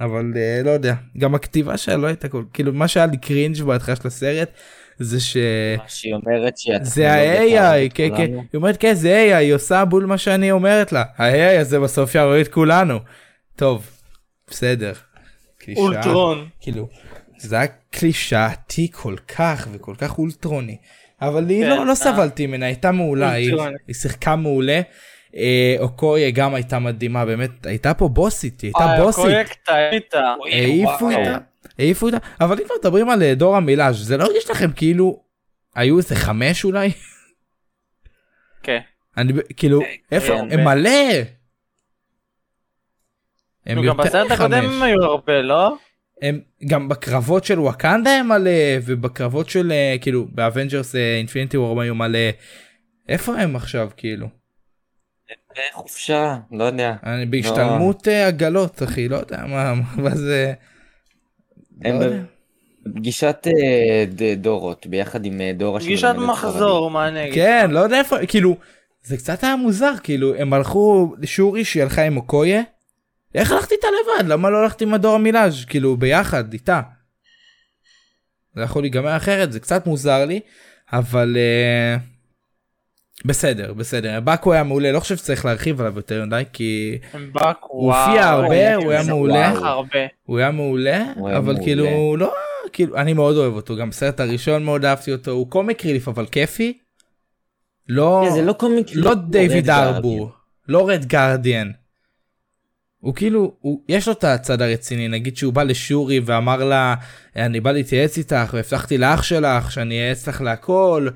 אבל 0.00 0.32
אה, 0.36 0.60
לא 0.64 0.70
יודע 0.70 0.94
גם 1.18 1.34
הכתיבה 1.34 1.76
שלה 1.76 1.96
לא 1.96 2.06
הייתה 2.06 2.28
כל 2.28 2.44
כאילו 2.52 2.72
מה 2.72 2.88
שהיה 2.88 3.06
לי 3.06 3.16
קרינג' 3.16 3.62
בהתחלה 3.62 3.96
של 3.96 4.08
הסרט 4.08 4.50
זה 4.98 5.20
ש... 5.20 5.36
מה 5.78 5.88
שהיא 5.88 6.14
אומרת 6.14 6.58
שהיא 6.58 6.78
זה 6.82 7.12
ה-AI, 7.12 7.90
כן, 7.94 8.08
כן, 8.16 8.32
היא 8.32 8.42
אומרת 8.54 8.76
כן 8.76 8.94
זה 8.94 9.30
AI, 9.32 9.36
היא 9.36 9.54
עושה 9.54 9.84
בול 9.84 10.06
מה 10.06 10.18
שאני 10.18 10.50
אומרת 10.50 10.92
לה, 10.92 11.04
ה-AI 11.16 11.60
הזה 11.60 11.80
בסוף 11.80 12.14
יהרוג 12.14 12.34
את 12.34 12.48
כולנו. 12.48 12.98
טוב, 13.56 13.90
בסדר. 14.50 14.92
אולטרון. 15.76 16.48
כאילו, 16.60 16.88
זה 17.38 17.56
היה 17.56 17.66
קלישאתי 17.90 18.88
כל 18.92 19.16
כך 19.36 19.68
וכל 19.72 19.94
כך 19.98 20.18
אולטרוני, 20.18 20.76
אבל 21.22 21.48
היא 21.48 21.62
כן, 21.62 21.70
לא, 21.70 21.86
לא 21.86 21.90
אה. 21.90 21.94
סבלתי 21.94 22.46
ממנה, 22.46 22.66
הייתה 22.66 22.92
מעולה. 22.92 23.32
היא 23.32 23.54
שיחקה 23.92 24.36
מעולה. 24.36 24.80
אה, 25.36 25.76
אוקויה 25.78 26.30
גם 26.30 26.54
הייתה 26.54 26.78
מדהימה, 26.78 27.24
באמת, 27.24 27.66
הייתה 27.66 27.94
פה 27.94 28.08
בוסית, 28.08 28.60
היא 28.60 28.72
הייתה 28.78 29.02
בוסית. 29.02 29.24
הפרויקט 29.24 29.68
איתה. 29.92 30.34
העיפו 30.44 31.10
איתה, 31.10 31.38
העיפו 31.78 32.06
איתה, 32.06 32.18
אבל 32.40 32.58
אם 32.60 32.64
כבר 32.64 32.74
מדברים 32.80 33.10
על 33.10 33.22
אה, 33.22 33.34
דור 33.34 33.56
המילאז' 33.56 33.96
זה 33.96 34.16
לא 34.16 34.24
הרגיש 34.24 34.50
לכם 34.50 34.72
כאילו 34.72 35.22
היו 35.74 35.98
איזה 35.98 36.16
חמש 36.16 36.64
אולי? 36.64 36.92
כן. 38.62 38.78
אני 39.16 39.32
כאילו 39.56 39.80
איפה 40.12 40.26
כן, 40.26 40.48
הם 40.50 40.64
מלא. 40.64 40.90
הם 43.66 43.76
נו, 43.76 43.82
גם 43.82 43.86
יותר 43.86 44.02
בסרט 44.02 44.30
הקודם 44.30 44.64
מחמש. 44.64 44.74
הם 44.74 44.82
היו 44.82 45.02
הרבה, 45.02 45.42
לא? 45.42 45.76
הם 46.22 46.40
גם 46.66 46.88
בקרבות 46.88 47.44
של 47.44 47.60
וואקנדה 47.60 48.10
הם 48.10 48.28
מלא 48.28 48.50
ובקרבות 48.84 49.48
של 49.48 49.72
אה, 49.72 49.96
כאילו 50.00 50.26
באבנג'רס 50.30 50.94
אינפיניטי 50.94 51.56
וור 51.56 51.82
היו 51.82 51.94
מלא. 51.94 52.18
איפה 53.08 53.36
הם 53.36 53.56
עכשיו 53.56 53.90
כאילו? 53.96 54.28
חופשה, 55.72 56.36
לא 56.52 56.64
יודע. 56.64 56.94
אני 57.04 57.26
בהשתלמות 57.26 58.08
אה, 58.08 58.26
עגלות 58.26 58.82
אחי 58.82 59.08
לא 59.08 59.16
יודע 59.16 59.44
מה 59.46 59.74
מה 59.96 60.14
זה. 60.14 60.52
לא. 61.84 62.06
בפגישת 62.86 63.46
אה, 63.46 64.04
דורות 64.36 64.86
ביחד 64.86 65.24
עם 65.24 65.40
אה, 65.40 65.52
דורה 65.54 65.80
פגישת 65.80 66.00
שמלמדת 66.00 66.28
מחזור, 66.28 66.90
מה 66.90 67.08
אני 67.08 67.22
אגיד? 67.22 67.34
כן 67.34 67.70
לא 67.70 67.80
יודע 67.80 67.98
איפה 67.98 68.16
כאילו 68.26 68.56
זה 69.02 69.16
קצת 69.16 69.44
היה 69.44 69.56
מוזר 69.56 69.92
כאילו 70.02 70.34
הם 70.34 70.52
הלכו 70.52 71.14
שורי 71.24 71.64
שהיא 71.64 71.82
הלכה 71.82 72.02
עם 72.02 72.16
אוקויה. 72.16 72.62
איך 73.34 73.52
הלכתי 73.52 73.74
איתה 73.74 73.86
לבד 73.86 74.28
למה 74.28 74.50
לא 74.50 74.62
הלכתי 74.62 74.84
עם 74.84 74.94
הדור 74.94 75.14
המילאז' 75.14 75.64
כאילו 75.64 75.96
ביחד 75.96 76.52
איתה. 76.52 76.80
זה 78.54 78.62
יכול 78.62 78.82
להיגמר 78.82 79.16
אחרת 79.16 79.52
זה 79.52 79.60
קצת 79.60 79.86
מוזר 79.86 80.24
לי 80.24 80.40
אבל 80.92 81.36
בסדר 83.24 83.72
בסדר 83.72 84.20
באקו 84.20 84.52
היה 84.52 84.62
מעולה 84.62 84.92
לא 84.92 85.00
חושב 85.00 85.16
שצריך 85.16 85.44
להרחיב 85.44 85.80
עליו 85.80 85.96
יותר 85.96 86.24
מדי 86.24 86.42
כי 86.52 86.98
באקו, 87.32 87.68
הוא 87.72 87.94
הופיע 87.94 88.28
הרבה, 88.28 88.74
הוא 88.74 88.92
היה 88.92 89.02
מעולה. 89.02 89.52
הוא 90.24 90.38
היה 90.38 90.50
מעולה 90.50 91.12
אבל. 91.36 91.56
כאילו 91.62 92.16
לא 92.16 92.34
כאילו 92.72 92.96
אני 92.96 93.12
מאוד 93.12 93.36
אוהב 93.36 93.52
אותו 93.52 93.76
גם 93.76 93.90
בסרט 93.90 94.20
הראשון 94.20 94.64
מאוד 94.64 94.84
אהבתי 94.84 95.12
אותו 95.12 95.30
הוא 95.30 95.50
קומיק 95.50 95.84
ריליף 95.84 96.08
אבל 96.08 96.26
כיפי. 96.26 96.78
לא 97.88 98.22
כן, 98.24 98.34
זה 98.34 98.42
לא 98.42 98.52
קומיק. 98.52 98.86
לא 98.94 99.14
דיוויד 99.14 99.70
רד 99.70 99.70
ארבור, 99.70 100.30
לא 100.68 100.88
רד 100.88 101.04
גרדיאן. 101.04 101.70
הוא 103.00 103.14
כאילו, 103.14 103.52
הוא, 103.60 103.80
יש 103.88 104.08
לו 104.08 104.12
את 104.12 104.24
הצד 104.24 104.62
הרציני, 104.62 105.08
נגיד 105.08 105.36
שהוא 105.36 105.52
בא 105.52 105.62
לשורי 105.62 106.20
ואמר 106.24 106.64
לה, 106.64 106.94
אני 107.36 107.60
בא 107.60 107.72
להתייעץ 107.72 108.18
איתך 108.18 108.50
והבטחתי 108.52 108.98
לאח 108.98 109.22
שלך 109.22 109.72
שאני 109.72 109.94
אייעץ 109.94 110.28
לך 110.28 110.40
להכל, 110.40 111.08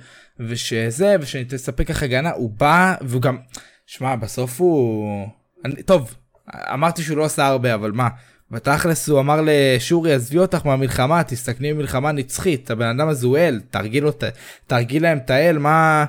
ושזה, 0.49 1.17
ושאני 1.21 1.45
תספק 1.45 1.91
לך 1.91 2.03
הגנה, 2.03 2.31
הוא 2.31 2.51
בא, 2.51 2.95
והוא 3.01 3.23
גם, 3.23 3.39
שמע, 3.87 4.17
בסוף 4.17 4.61
הוא... 4.61 5.29
אני, 5.65 5.83
טוב, 5.83 6.15
אמרתי 6.55 7.03
שהוא 7.03 7.19
לא 7.19 7.25
עשה 7.25 7.47
הרבה, 7.47 7.75
אבל 7.75 7.93
מה, 7.93 8.09
בתכלס 8.51 9.09
הוא 9.09 9.21
אמר 9.21 9.41
לשורי, 9.45 10.15
עזבי 10.15 10.39
אותך 10.39 10.67
מהמלחמה, 10.67 11.25
תסתכלי 11.25 11.75
במלחמה 11.75 12.13
נצחית, 12.13 12.71
הבן 12.71 12.87
אדם 12.87 13.09
הזה 13.09 13.27
הוא 13.27 13.39
אל, 13.39 13.61
תרגיל 13.71 14.07
אותה, 14.07 14.27
תרגיל 14.67 15.03
להם 15.03 15.19
את 15.19 15.31
האל, 15.31 15.59
מה... 15.59 16.05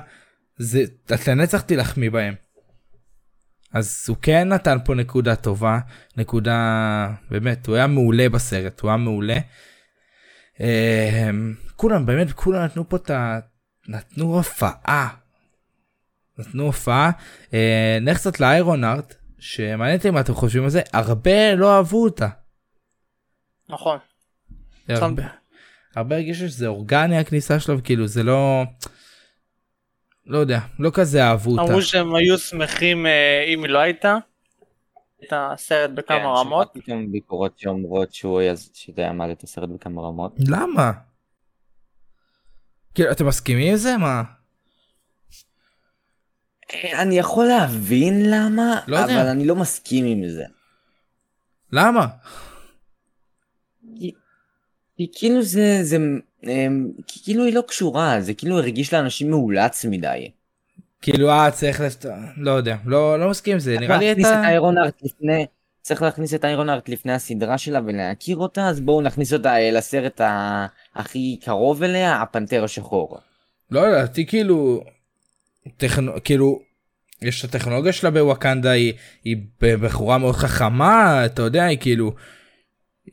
זה, 0.58 0.84
את 1.14 1.28
לנצח 1.28 1.60
תילחמי 1.60 2.10
בהם. 2.10 2.34
אז 3.72 4.04
הוא 4.08 4.16
כן 4.22 4.48
נתן 4.48 4.78
פה 4.84 4.94
נקודה 4.94 5.36
טובה, 5.36 5.78
נקודה, 6.16 7.08
באמת, 7.30 7.66
הוא 7.66 7.76
היה 7.76 7.86
מעולה 7.86 8.28
בסרט, 8.28 8.80
הוא 8.80 8.90
היה 8.90 8.96
מעולה. 8.96 9.38
אה, 10.60 11.30
כולם, 11.76 12.06
באמת, 12.06 12.32
כולם 12.32 12.64
נתנו 12.64 12.88
פה 12.88 12.96
את 12.96 13.10
ה... 13.10 13.38
נתנו 13.88 14.36
הופעה. 14.36 15.08
נתנו 16.38 16.62
הופעה. 16.62 17.10
אה, 17.54 17.98
נלך 18.00 18.16
קצת 18.16 18.40
לאיירון 18.40 18.84
ארט, 18.84 19.14
שמעניין 19.38 19.96
אותי 19.96 20.10
מה 20.10 20.20
אתם 20.20 20.34
חושבים 20.34 20.64
על 20.64 20.70
זה, 20.70 20.82
הרבה 20.92 21.54
לא 21.54 21.76
אהבו 21.76 22.04
אותה. 22.04 22.28
נכון. 23.68 23.98
הרבה, 24.88 25.22
הרבה 25.96 26.16
הרגישו 26.16 26.48
שזה 26.48 26.66
אורגני 26.66 27.18
הכניסה 27.18 27.60
שלו, 27.60 27.84
כאילו 27.84 28.06
זה 28.06 28.22
לא... 28.22 28.62
לא 30.26 30.38
יודע, 30.38 30.58
לא 30.78 30.90
כזה 30.94 31.24
אהבו 31.24 31.50
אותה. 31.50 31.62
אמרו 31.62 31.82
שהם 31.82 32.14
היו 32.14 32.38
שמחים 32.38 33.06
אה, 33.06 33.44
אם 33.48 33.64
היא 33.64 33.70
לא 33.72 33.78
הייתה. 33.78 34.16
את 35.24 35.32
הסרט 35.36 35.90
כן, 35.90 35.94
בכמה 35.96 36.40
רמות. 36.40 36.70
שמעתי 36.74 36.90
גם 36.90 37.12
ביקורות 37.12 37.58
שאומרות 37.58 38.14
שהוא 38.14 38.40
היה- 38.40 38.56
שזה 38.56 39.02
היה 39.02 39.12
מעלה 39.12 39.32
את 39.32 39.42
הסרט 39.42 39.68
בכמה 39.68 40.02
רמות. 40.02 40.34
למה? 40.48 40.92
כאילו, 42.94 43.10
אתם 43.10 43.26
מסכימים 43.26 43.70
עם 43.70 43.76
זה? 43.76 43.96
מה? 43.96 44.22
אה, 46.74 47.02
אני 47.02 47.18
יכול 47.18 47.46
להבין 47.46 48.30
למה, 48.30 48.80
לא 48.86 48.96
יודע. 48.96 49.14
אבל 49.14 49.28
אני 49.28 49.44
לא 49.44 49.56
מסכים 49.56 50.04
עם 50.04 50.28
זה. 50.28 50.44
למה? 51.72 52.06
כי 54.96 55.08
כאילו 55.14 55.42
זה, 55.42 55.78
זה, 55.82 55.96
אמ, 56.44 56.90
כאילו 57.06 57.44
היא 57.44 57.54
לא 57.54 57.62
קשורה, 57.68 58.20
זה 58.20 58.34
כאילו 58.34 58.58
הרגיש 58.58 58.94
לאנשים 58.94 59.30
מאולץ 59.30 59.84
מדי. 59.84 60.30
כאילו, 61.02 61.30
אה, 61.30 61.50
צריך 61.50 61.80
לת... 61.80 62.06
לא 62.36 62.50
יודע, 62.50 62.76
לא, 62.86 63.18
לא 63.20 63.30
מסכים 63.30 63.52
עם 63.52 63.58
זה, 63.58 63.76
נראה 63.78 63.98
לי 63.98 64.12
את 64.12 64.16
הייתה... 64.16 64.42
צריך 65.82 66.02
להכניס 66.02 66.34
את 66.34 66.44
איירון 66.44 66.70
ארט 66.70 66.88
לפני 66.88 67.12
הסדרה 67.12 67.58
שלה 67.58 67.80
ולהכיר 67.86 68.36
אותה, 68.36 68.68
אז 68.68 68.80
בואו 68.80 69.00
נכניס 69.00 69.32
אותה 69.32 69.56
אה, 69.56 69.70
לסרט. 69.70 70.20
הכי 70.94 71.38
קרוב 71.44 71.82
אליה, 71.82 72.22
הפנתר 72.22 72.64
השחור. 72.64 73.18
לא 73.70 73.88
לדעתי 73.88 74.26
כאילו, 74.26 74.84
טכנו... 75.76 76.12
כאילו, 76.24 76.60
יש 77.22 77.44
את 77.44 77.54
הטכנולוגיה 77.54 77.92
שלה 77.92 78.10
בווקנדה, 78.10 78.70
היא, 78.70 78.92
היא 79.24 79.36
בחורה 79.60 80.18
מאוד 80.18 80.34
חכמה, 80.34 81.26
אתה 81.26 81.42
יודע, 81.42 81.64
היא 81.64 81.78
כאילו, 81.78 82.12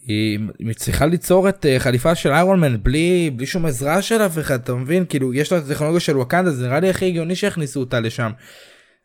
היא 0.07 0.39
מצליחה 0.59 1.05
ליצור 1.05 1.49
את 1.49 1.65
אה, 1.65 1.79
חליפה 1.79 2.15
של 2.15 2.29
איירון 2.29 2.59
מן 2.59 2.83
בלי, 2.83 3.31
בלי 3.35 3.45
שום 3.45 3.65
עזרה 3.65 4.01
של 4.01 4.21
אף 4.21 4.39
אחד, 4.39 4.59
אתה 4.59 4.73
מבין? 4.73 5.05
כאילו, 5.05 5.33
יש 5.33 5.51
לה 5.51 5.57
את 5.57 5.63
הטכנולוגיה 5.63 5.99
של 5.99 6.17
ווקנדה, 6.17 6.51
זה 6.51 6.67
נראה 6.67 6.79
לי 6.79 6.89
הכי 6.89 7.05
הגיוני 7.05 7.35
שיכניסו 7.35 7.79
אותה 7.79 7.99
לשם. 7.99 8.31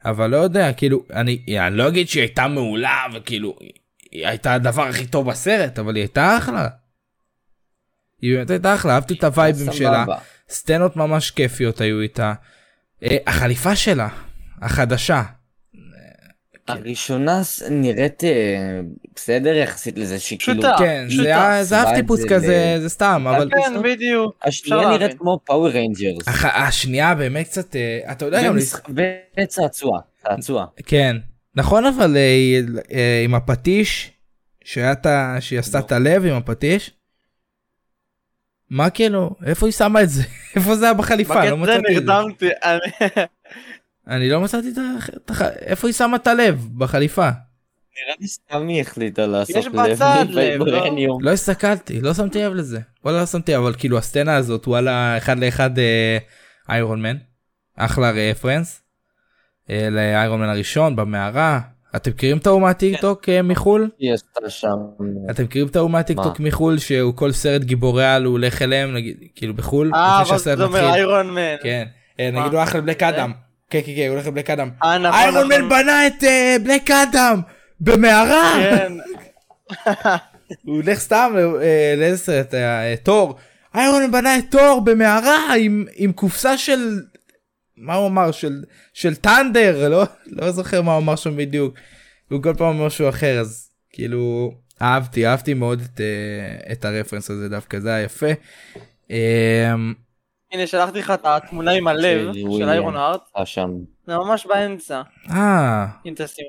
אבל 0.04 0.30
לא 0.30 0.36
יודע, 0.36 0.72
כאילו, 0.72 1.04
אני, 1.12 1.44
אני 1.66 1.76
לא 1.76 1.88
אגיד 1.88 2.08
שהיא 2.08 2.22
הייתה 2.22 2.48
מעולה, 2.48 3.06
וכאילו, 3.14 3.56
היא, 4.10 4.26
הייתה 4.26 4.54
הדבר 4.54 4.82
הכי 4.82 5.06
טוב 5.06 5.30
בסרט, 5.30 5.78
אבל 5.78 5.94
היא 5.94 6.02
הייתה 6.02 6.38
אחלה. 6.38 6.68
היא 8.22 8.36
באמת 8.36 8.50
הייתה 8.50 8.74
אחלה, 8.74 8.94
אהבתי 8.94 9.14
את 9.14 9.24
הווייבים 9.24 9.72
שלה. 9.72 10.04
סצנות 10.48 10.96
ממש 10.96 11.30
כיפיות 11.30 11.80
היו 11.80 12.00
איתה. 12.00 12.34
אה, 13.02 13.16
החליפה 13.26 13.76
שלה, 13.76 14.08
החדשה. 14.60 15.22
הראשונה 16.68 17.44
ס- 17.44 17.62
נראית 17.70 18.24
אה, 18.24 18.80
בסדר 19.16 19.54
יחסית 19.56 19.98
לזה 19.98 20.18
שכאילו, 20.18 20.62
פשוטה. 20.62 20.74
כן, 20.78 21.04
זה 21.08 21.14
פשוטה. 21.14 21.52
היה 21.52 21.64
זה 21.64 21.82
אב 21.82 21.88
טיפוס 21.94 22.20
זה 22.20 22.28
כזה, 22.28 22.74
ל- 22.76 22.80
זה 22.80 22.88
סתם, 22.88 23.26
אבל 23.30 23.50
כן, 23.50 23.82
בדיוק. 23.82 24.36
השנייה 24.44 24.90
נראית. 24.90 25.18
כמו 25.18 25.38
פאוור 25.44 25.68
ריינג'רס. 25.68 26.28
הח- 26.28 26.44
השנייה 26.44 27.14
באמת 27.14 27.46
קצת, 27.46 27.76
אה, 27.76 27.98
אתה 28.12 28.24
יודע 28.24 28.42
גם, 28.44 28.56
וצעצוע, 29.40 30.00
צעצוע. 30.22 30.66
כן, 30.86 31.16
נכון 31.54 31.84
אבל 31.86 32.16
אה, 32.16 33.22
עם 33.24 33.34
הפטיש, 33.34 34.10
שהיא 34.64 34.84
עשתה 35.58 35.78
את 35.78 35.92
הלב 35.92 36.24
עם 36.26 36.34
הפטיש, 36.34 36.90
מה 38.70 38.90
כאילו, 38.90 39.30
איפה 39.46 39.66
היא 39.66 39.72
שמה 39.72 40.02
את 40.02 40.10
זה? 40.10 40.22
איפה 40.56 40.76
זה 40.76 40.84
היה 40.84 40.94
בחליפה? 40.94 41.34
לא 41.44 41.56
בקטע 41.56 41.72
מצאתי 41.80 41.96
את 41.98 42.06
זה. 42.40 43.24
אני- 44.08 44.30
לא 44.30 44.40
מצאתי 44.40 44.68
את 44.68 44.78
ה... 45.30 45.48
איפה 45.58 45.88
היא 45.88 45.94
שמה 45.94 46.16
את 46.16 46.26
הלב 46.26 46.68
בחליפה? 46.78 47.28
נראה 48.02 48.14
לי 48.20 48.26
סתם 48.26 48.68
היא 48.68 48.80
החליטה 48.80 49.26
לעשות 49.26 49.56
יש 49.56 49.68
בצד 49.68 50.24
לב, 50.28 50.60
לא? 50.60 50.66
מוויברניום. 50.66 51.22
לא 51.24 51.30
הסתכלתי, 51.30 52.00
לא 52.00 52.14
שמתי 52.14 52.42
לב 52.42 52.52
לזה. 52.54 52.80
וואלה 53.04 53.20
לא 53.20 53.26
שמתי 53.26 53.56
אבל 53.56 53.74
כאילו 53.78 53.98
הסצנה 53.98 54.36
הזאת 54.36 54.68
וואלה 54.68 55.16
אחד 55.18 55.38
לאחד 55.38 55.78
אה, 55.78 56.18
איירון 56.68 57.02
מן. 57.02 57.16
אחלה 57.76 58.10
רפרנס. 58.10 58.82
אה, 59.70 59.88
לאיירון 59.90 60.40
מן 60.40 60.48
הראשון 60.48 60.96
במערה. 60.96 61.60
אתם 61.96 62.10
מכירים 62.10 62.38
את 62.38 62.46
ההוא 62.46 62.60
מהטיק 62.60 63.00
טוק 63.00 63.28
אה, 63.28 63.42
מחול? 63.42 63.90
אתם 65.30 65.44
מכירים 65.44 65.68
את 65.68 65.76
ההוא 65.76 65.90
מהטיק 65.90 66.18
טוק 66.22 66.40
מחול 66.40 66.78
שהוא 66.78 67.14
כל 67.14 67.32
סרט 67.32 67.62
גיבורי 67.62 68.06
על 68.06 68.24
הוא 68.24 68.32
הולך 68.32 68.62
אליהם 68.62 68.94
נגיד 68.94 69.16
כאילו 69.34 69.54
בחול. 69.54 69.90
אה, 69.94 70.22
אבל 70.22 70.38
זה 70.38 70.64
אומר. 70.64 70.92
איירון 70.94 71.30
מן. 71.34 71.56
כן. 71.62 71.84
נגיד 72.18 72.52
הוא 72.52 72.60
הלך 72.60 72.74
לבלק 72.74 73.02
אדם. 73.02 73.32
כן 73.74 73.80
כן 73.86 73.92
כן 73.96 74.06
הוא 74.08 74.14
הולך 74.14 74.26
לבלק 74.26 74.50
אדם. 74.50 74.70
אה, 74.84 74.98
נכון, 74.98 75.20
איירון 75.20 75.48
מן 75.48 75.56
נכון. 75.56 75.68
בנה 75.68 76.06
את 76.06 76.24
אה, 76.24 76.56
בלק 76.64 76.90
אדם 76.90 77.40
במערה. 77.80 78.52
כן. 78.62 78.92
הוא 80.64 80.76
הולך 80.76 80.98
סתם 80.98 81.32
אה, 81.62 81.94
לאיזה 81.96 82.18
סרט 82.18 82.54
היה 82.54 82.96
תור 82.96 83.38
איירון 83.74 84.10
בנה 84.10 84.38
את 84.38 84.44
תור 84.50 84.82
במערה 84.84 85.54
עם 85.54 85.86
עם 85.94 86.12
קופסה 86.12 86.58
של 86.58 87.00
מה 87.76 87.94
הוא 87.94 88.06
אמר 88.06 88.30
של 88.30 88.64
של 88.92 89.14
טנדר 89.14 89.88
לא 89.88 90.04
לא 90.26 90.50
זוכר 90.50 90.82
מה 90.82 90.92
הוא 90.92 91.02
אמר 91.02 91.16
שם 91.16 91.36
בדיוק. 91.36 91.74
הוא 92.30 92.42
כל 92.42 92.54
פעם 92.54 92.66
אומר 92.66 92.86
משהו 92.86 93.08
אחר 93.08 93.40
אז 93.40 93.70
כאילו 93.90 94.54
אהבתי 94.82 95.26
אהבתי 95.26 95.54
מאוד 95.54 95.80
את 95.80 96.00
את 96.72 96.84
הרפרנס 96.84 97.30
הזה 97.30 97.48
דווקא 97.48 97.80
זה 97.80 97.94
היה 97.94 98.04
יפה. 98.04 98.26
אה, 100.54 100.58
הנה 100.58 100.66
שלחתי 100.66 100.98
לך 100.98 101.10
את 101.10 101.24
התמונה 101.24 101.70
עם 101.70 101.88
הלב 101.88 102.32
של. 102.32 102.68
איירון 102.68 102.96
הארט. 102.96 103.20
שם. 103.44 103.70
זה 104.06 104.16
ממש 104.16 104.46
באמצע. 104.46 105.02
אה 105.30 105.86
אם 106.06 106.14
תשים. 106.16 106.46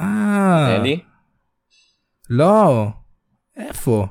אה 0.00 0.76
אלי? 0.76 1.00
לא 2.30 2.86
איפה 3.56 4.06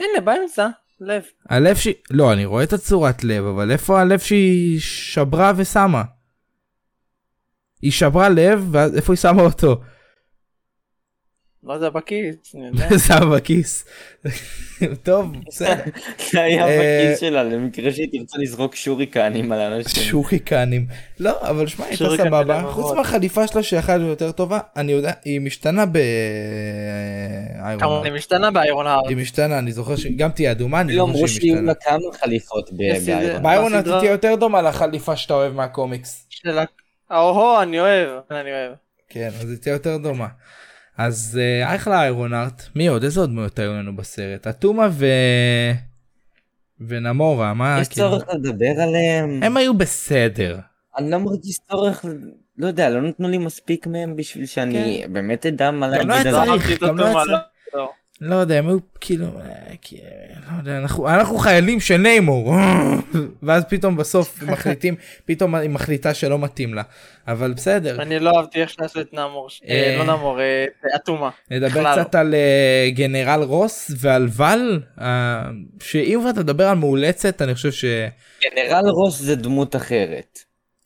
הנה 0.00 0.20
באמצע. 0.24 0.68
לב. 1.00 1.22
הלב 1.48 1.76
שהיא 1.76 1.94
לא 2.10 2.32
אני 2.32 2.44
רואה 2.44 2.64
את 2.64 2.72
הצורת 2.72 3.24
לב 3.24 3.44
אבל 3.44 3.70
איפה 3.70 4.00
הלב 4.00 4.18
שהיא 4.18 4.80
שברה 4.80 5.52
ושמה. 5.56 6.02
היא 7.82 7.92
שברה 7.92 8.28
לב 8.28 8.68
ואז 8.70 8.96
איפה 8.96 9.12
היא 9.12 9.18
שמה 9.18 9.42
אותו? 9.42 9.80
לא 11.66 11.72
יודע 11.74 11.88
בכיס. 11.90 12.54
אני 12.54 12.66
יודע. 12.66 12.88
שמה 13.06 13.26
בכיס. 13.36 13.84
טוב 15.02 15.32
בסדר. 15.46 15.82
זה 16.32 16.40
היה 16.42 16.66
אה, 16.68 17.02
בכיס 17.08 17.20
שלה 17.20 17.42
למקרה 17.42 17.92
שהיא 17.92 18.08
תרצה 18.12 18.38
לזרוק 18.38 18.74
שוריקנים 18.74 19.52
על 19.52 19.60
אנשים. 19.60 20.02
שוריקנים. 20.02 20.86
לא 21.20 21.32
אבל 21.40 21.66
שמע 21.66 21.84
הייתה 21.86 22.04
סבבה. 22.16 22.62
חוץ 22.70 22.96
מהחליפה 22.96 23.46
שלה 23.46 23.62
שיכולה 23.62 23.96
להיות 23.96 24.20
יותר 24.20 24.32
טובה 24.32 24.58
אני 24.76 24.92
יודע 24.92 25.12
היא 25.24 25.40
משתנה 25.40 25.86
ב... 25.86 25.98
מן. 27.58 28.04
היא 28.04 28.12
משתנה 28.12 28.50
באיירון 28.50 28.86
הארט. 28.86 29.04
היא 29.08 29.16
משתנה 29.16 29.58
אני 29.58 29.72
זוכר 29.72 29.96
שגם 29.96 30.30
תהיה 30.30 30.50
אדומה 30.50 30.80
אני 30.80 30.88
כאילו 30.88 31.06
זוכר 31.06 31.16
אמרו 31.18 31.28
שהיא 31.28 31.40
שיהיו 31.40 31.54
משתנה. 31.54 31.66
לה 31.66 31.74
כמה 31.74 32.18
חליפות 32.20 32.70
באיירון. 32.72 33.42
באיירון 33.42 33.72
בסדרה- 33.72 33.98
תהיה 34.00 34.10
יותר 34.10 34.34
דומה 34.34 34.62
לחליפה 34.62 35.16
שאתה 35.16 35.34
אוהב 35.34 35.52
מהקומיקס. 35.52 36.26
של 36.30 36.58
ה... 36.58 36.64
אוהו, 37.10 37.62
אני 37.62 37.80
אוהב. 37.80 38.08
אני 38.30 38.50
אוהב. 38.50 38.72
כן, 39.08 39.30
אז 39.40 39.50
היא 39.50 39.58
תהיה 39.58 39.72
יותר 39.72 39.96
דומה. 39.96 40.26
אז 40.98 41.40
אה, 41.42 41.74
אחלה 41.74 42.02
איירון 42.02 42.34
ארט. 42.34 42.62
מי 42.74 42.86
עוד? 42.86 43.04
איזה 43.04 43.20
עוד 43.20 43.30
דמויות 43.30 43.58
היו 43.58 43.72
לנו 43.72 43.96
בסרט? 43.96 44.46
אטומה 44.46 44.88
ו... 44.92 45.06
ונמורה, 46.80 47.54
מה 47.54 47.78
יש 47.80 47.88
כאילו? 47.88 48.10
צורך 48.10 48.24
לדבר 48.34 48.80
עליהם? 48.82 49.42
הם 49.42 49.56
היו 49.56 49.74
בסדר. 49.74 50.58
אני 50.98 51.10
לא 51.10 51.18
מרגיש 51.18 51.58
צורך, 51.70 52.04
לא 52.58 52.66
יודע, 52.66 52.90
לא 52.90 53.00
נתנו 53.00 53.28
לי 53.28 53.38
מספיק 53.38 53.86
מהם 53.86 54.16
בשביל 54.16 54.46
שאני 54.46 55.04
באמת 55.12 55.46
אדע 55.46 55.70
מה 55.70 55.86
גם 55.98 56.08
לא 56.08 56.14
להגיד 56.14 56.34
היה 56.34 56.42
על 56.42 56.58
זה. 56.58 56.66
צריך, 56.66 56.82
גם 56.82 56.98
לא 56.98 57.04
התומה, 57.04 57.22
היה 57.22 57.38
צריך. 57.70 57.88
לא, 58.20 58.28
לא. 58.30 58.36
לא 58.36 58.40
יודע, 58.40 58.58
הם 58.58 58.68
היו 58.68 58.78
כאילו, 59.00 59.26
אה, 59.26 59.52
כי- 59.82 59.96
לא 60.52 60.58
יודע, 60.58 60.78
אנחנו, 60.78 61.08
אנחנו 61.08 61.38
חיילים 61.38 61.80
של 61.80 61.96
ניימור, 61.96 62.54
ואז 63.42 63.64
פתאום 63.68 63.96
בסוף 63.96 64.42
מחליטים, 64.52 64.94
פתאום 65.24 65.54
היא 65.54 65.70
מחליטה 65.70 66.14
שלא 66.14 66.38
מתאים 66.38 66.74
לה, 66.74 66.82
אבל 67.28 67.52
בסדר. 67.52 68.02
אני 68.02 68.18
לא 68.18 68.30
אהבתי 68.36 68.60
איך 68.60 68.70
שעשו 68.70 69.00
את 69.00 69.12
נמור. 69.12 69.48
אה. 69.68 69.96
אה, 70.00 70.04
לא 70.06 70.38
אה, 70.40 70.64
את 70.64 70.94
אטומה. 70.94 71.30
נדבר 71.50 71.68
בכלל 71.68 72.02
קצת 72.02 72.14
על 72.14 72.34
אה, 72.34 72.90
גנרל 72.90 73.42
רוס 73.42 73.90
ועל 73.96 74.28
ואל, 74.30 74.80
אה, 75.00 75.42
שאם 75.82 76.18
כבר 76.20 76.32
תדבר 76.32 76.64
על 76.68 76.76
מאולצת, 76.76 77.42
אני 77.42 77.54
חושב 77.54 77.72
ש... 77.72 77.84
גנרל 78.44 78.88
רוס 78.88 79.18
זה 79.20 79.36
דמות 79.36 79.76
אחרת. 79.76 80.38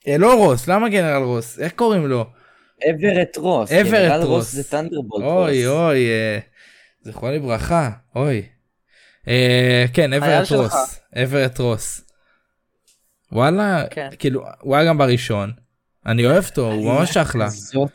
אה, 0.09 0.19
לא 0.19 0.35
רוס, 0.35 0.69
למה 0.69 0.89
גנרל 0.89 1.23
רוס? 1.23 1.59
איך 1.59 1.73
קוראים 1.73 2.07
לו? 2.07 2.25
אברט 2.91 3.37
רוס. 3.37 3.73
אברט 3.73 3.91
גנרל 3.93 4.21
רוס. 4.23 4.27
רוס 4.29 4.53
זה 4.53 4.71
טנדרבולט 4.71 5.25
רוס. 5.25 5.49
אוי 5.49 5.67
אוי, 5.67 6.07
אה, 6.09 6.39
זכרו 7.03 7.31
לברכה, 7.31 7.91
אוי. 8.17 8.43
אה, 9.29 9.85
כן, 9.93 10.13
אברט. 10.13 10.53
רוס, 10.53 11.01
אברט 11.23 11.59
רוס. 11.61 12.01
וואלה, 13.33 13.85
כן. 13.91 14.09
כאילו, 14.19 14.43
הוא 14.61 14.77
היה 14.77 14.85
גם 14.89 14.99
בראשון. 14.99 15.53
אני 16.07 16.27
אוהב 16.27 16.45
אותו, 16.45 16.73
הוא 16.73 16.93
ממש 16.95 17.17
אחלה. 17.17 17.47
כזאת- 17.47 17.91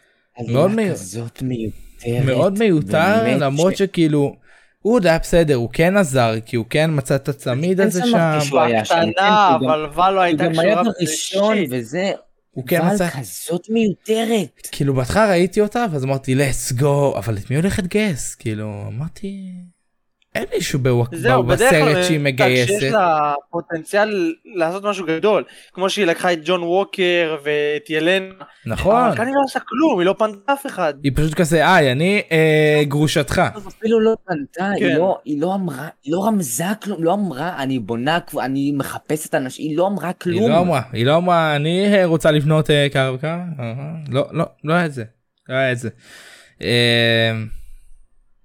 מאוד 0.47 0.71
כזאת 0.91 1.41
מיותרת. 1.41 2.25
מאוד 2.25 2.59
מיותר, 2.59 3.37
למרות 3.37 3.75
ש- 3.75 3.79
שכאילו, 3.79 4.35
הוא 4.79 4.93
עוד 4.93 5.05
היה 5.07 5.19
בסדר, 5.19 5.55
הוא 5.55 5.69
כן 5.73 5.97
עזר, 5.97 6.33
כי 6.45 6.55
הוא 6.55 6.65
כן 6.69 6.89
מצא 6.93 7.15
את 7.15 7.29
הצמיד 7.29 7.77
כן 7.81 7.87
הזה 7.87 8.01
שם. 8.11 8.37
שהוא 8.41 8.59
היה 8.59 8.85
שם, 8.85 8.95
כן, 8.95 9.09
בקטנה, 9.09 9.47
הוא 9.47 9.61
גם- 9.61 9.69
אבל 9.69 9.89
ואלו 9.93 10.15
הוא 10.15 10.21
הייתה 10.23 10.43
קשורה 10.49 10.83
בראשון. 10.83 11.57
וזה, 11.71 12.11
הוא 12.55 12.67
כן 12.67 12.81
אבל 12.81 12.95
מצא... 12.95 13.09
כזאת 13.09 13.69
מיותרת. 13.69 14.67
כאילו 14.71 14.93
בהתחלה 14.93 15.29
ראיתי 15.29 15.61
אותה, 15.61 15.85
ואז 15.91 16.03
אמרתי, 16.03 16.35
let's 16.35 16.73
go, 16.81 17.17
אבל 17.17 17.37
את 17.37 17.49
מי 17.49 17.55
הולכת 17.55 17.83
לגייס? 17.83 18.35
כאילו, 18.35 18.83
אמרתי... 18.87 19.51
אין 20.35 20.45
מישהו 20.55 20.79
בווק- 20.79 21.15
זהו, 21.15 21.43
ב- 21.43 21.53
בדרך 21.53 21.69
כלל, 21.69 21.81
בסרט 21.81 22.03
שהיא 22.03 22.03
כשיש 22.03 22.19
מגייסת. 22.21 22.91
לה 22.91 23.33
פוטנציאל 23.51 24.33
לעשות 24.55 24.83
משהו 24.83 25.05
גדול, 25.05 25.43
כמו 25.73 25.89
שהיא 25.89 26.05
לקחה 26.05 26.33
את 26.33 26.39
ג'ון 26.45 26.63
ווקר 26.63 27.37
ואת 27.43 27.89
ילנה, 27.89 28.33
נכון. 28.65 28.95
אבל 29.03 29.15
כאן 29.17 29.25
היא 29.27 29.35
לא 29.35 29.41
עושה 29.43 29.59
כלום, 29.59 29.99
היא 29.99 30.05
לא 30.05 30.15
פנתה 30.19 30.53
אף 30.53 30.65
אחד. 30.65 30.93
היא 31.03 31.11
פשוט 31.15 31.33
כזה, 31.33 31.75
היי, 31.75 31.91
אני 31.91 32.21
אה, 32.31 32.81
גרושתך. 32.83 33.41
אפילו 33.67 33.99
לא 33.99 34.15
פנתה, 34.27 34.69
היא 34.69 34.87
כן. 34.89 34.95
לא- 34.97 35.17
היא 35.25 35.41
לא 35.41 35.55
אמרה, 35.55 35.87
היא 36.03 36.13
לא 36.13 36.25
רמזה 36.27 36.63
כלום, 36.83 37.03
לא 37.03 37.13
אמרה, 37.13 37.63
אני 37.63 37.79
בונה, 37.79 38.17
אני 38.41 38.71
מחפשת 38.77 39.35
אנשים, 39.35 39.69
היא 39.69 39.77
לא 39.77 39.87
אמרה 39.87 40.13
כלום. 40.13 40.39
היא 40.41 40.49
לא 40.49 40.59
אמרה, 40.59 40.81
היא 40.93 41.05
לא 41.05 41.15
אמרה, 41.17 41.55
אני 41.55 41.93
אה, 41.95 42.05
רוצה 42.05 42.31
לבנות 42.31 42.69
אה, 42.69 42.87
קרקע. 42.93 43.37
אה, 43.59 43.73
לא, 44.09 44.27
לא, 44.31 44.45
לא 44.63 44.73
היה 44.73 44.85
את 44.85 44.93
זה. 44.93 45.03
לא 45.49 45.55
היה 45.55 45.71
את 45.71 45.77
זה. 45.77 45.89
אה, 46.61 47.31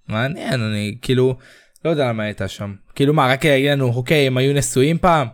מעניין, 0.09 0.61
אני 0.63 0.97
כאילו, 1.03 1.35
לא 1.85 1.91
יודע 1.91 2.09
למה 2.09 2.23
הייתה 2.23 2.49
שם. 2.49 2.75
כאילו 2.95 3.15
מה, 3.15 3.27
רק 3.33 3.45
להגיד 3.45 3.71
לנו, 3.71 3.93
אוקיי, 3.95 4.27
הם 4.27 4.37
היו 4.37 4.55
נשואים 4.55 4.99
פעם? 4.99 5.29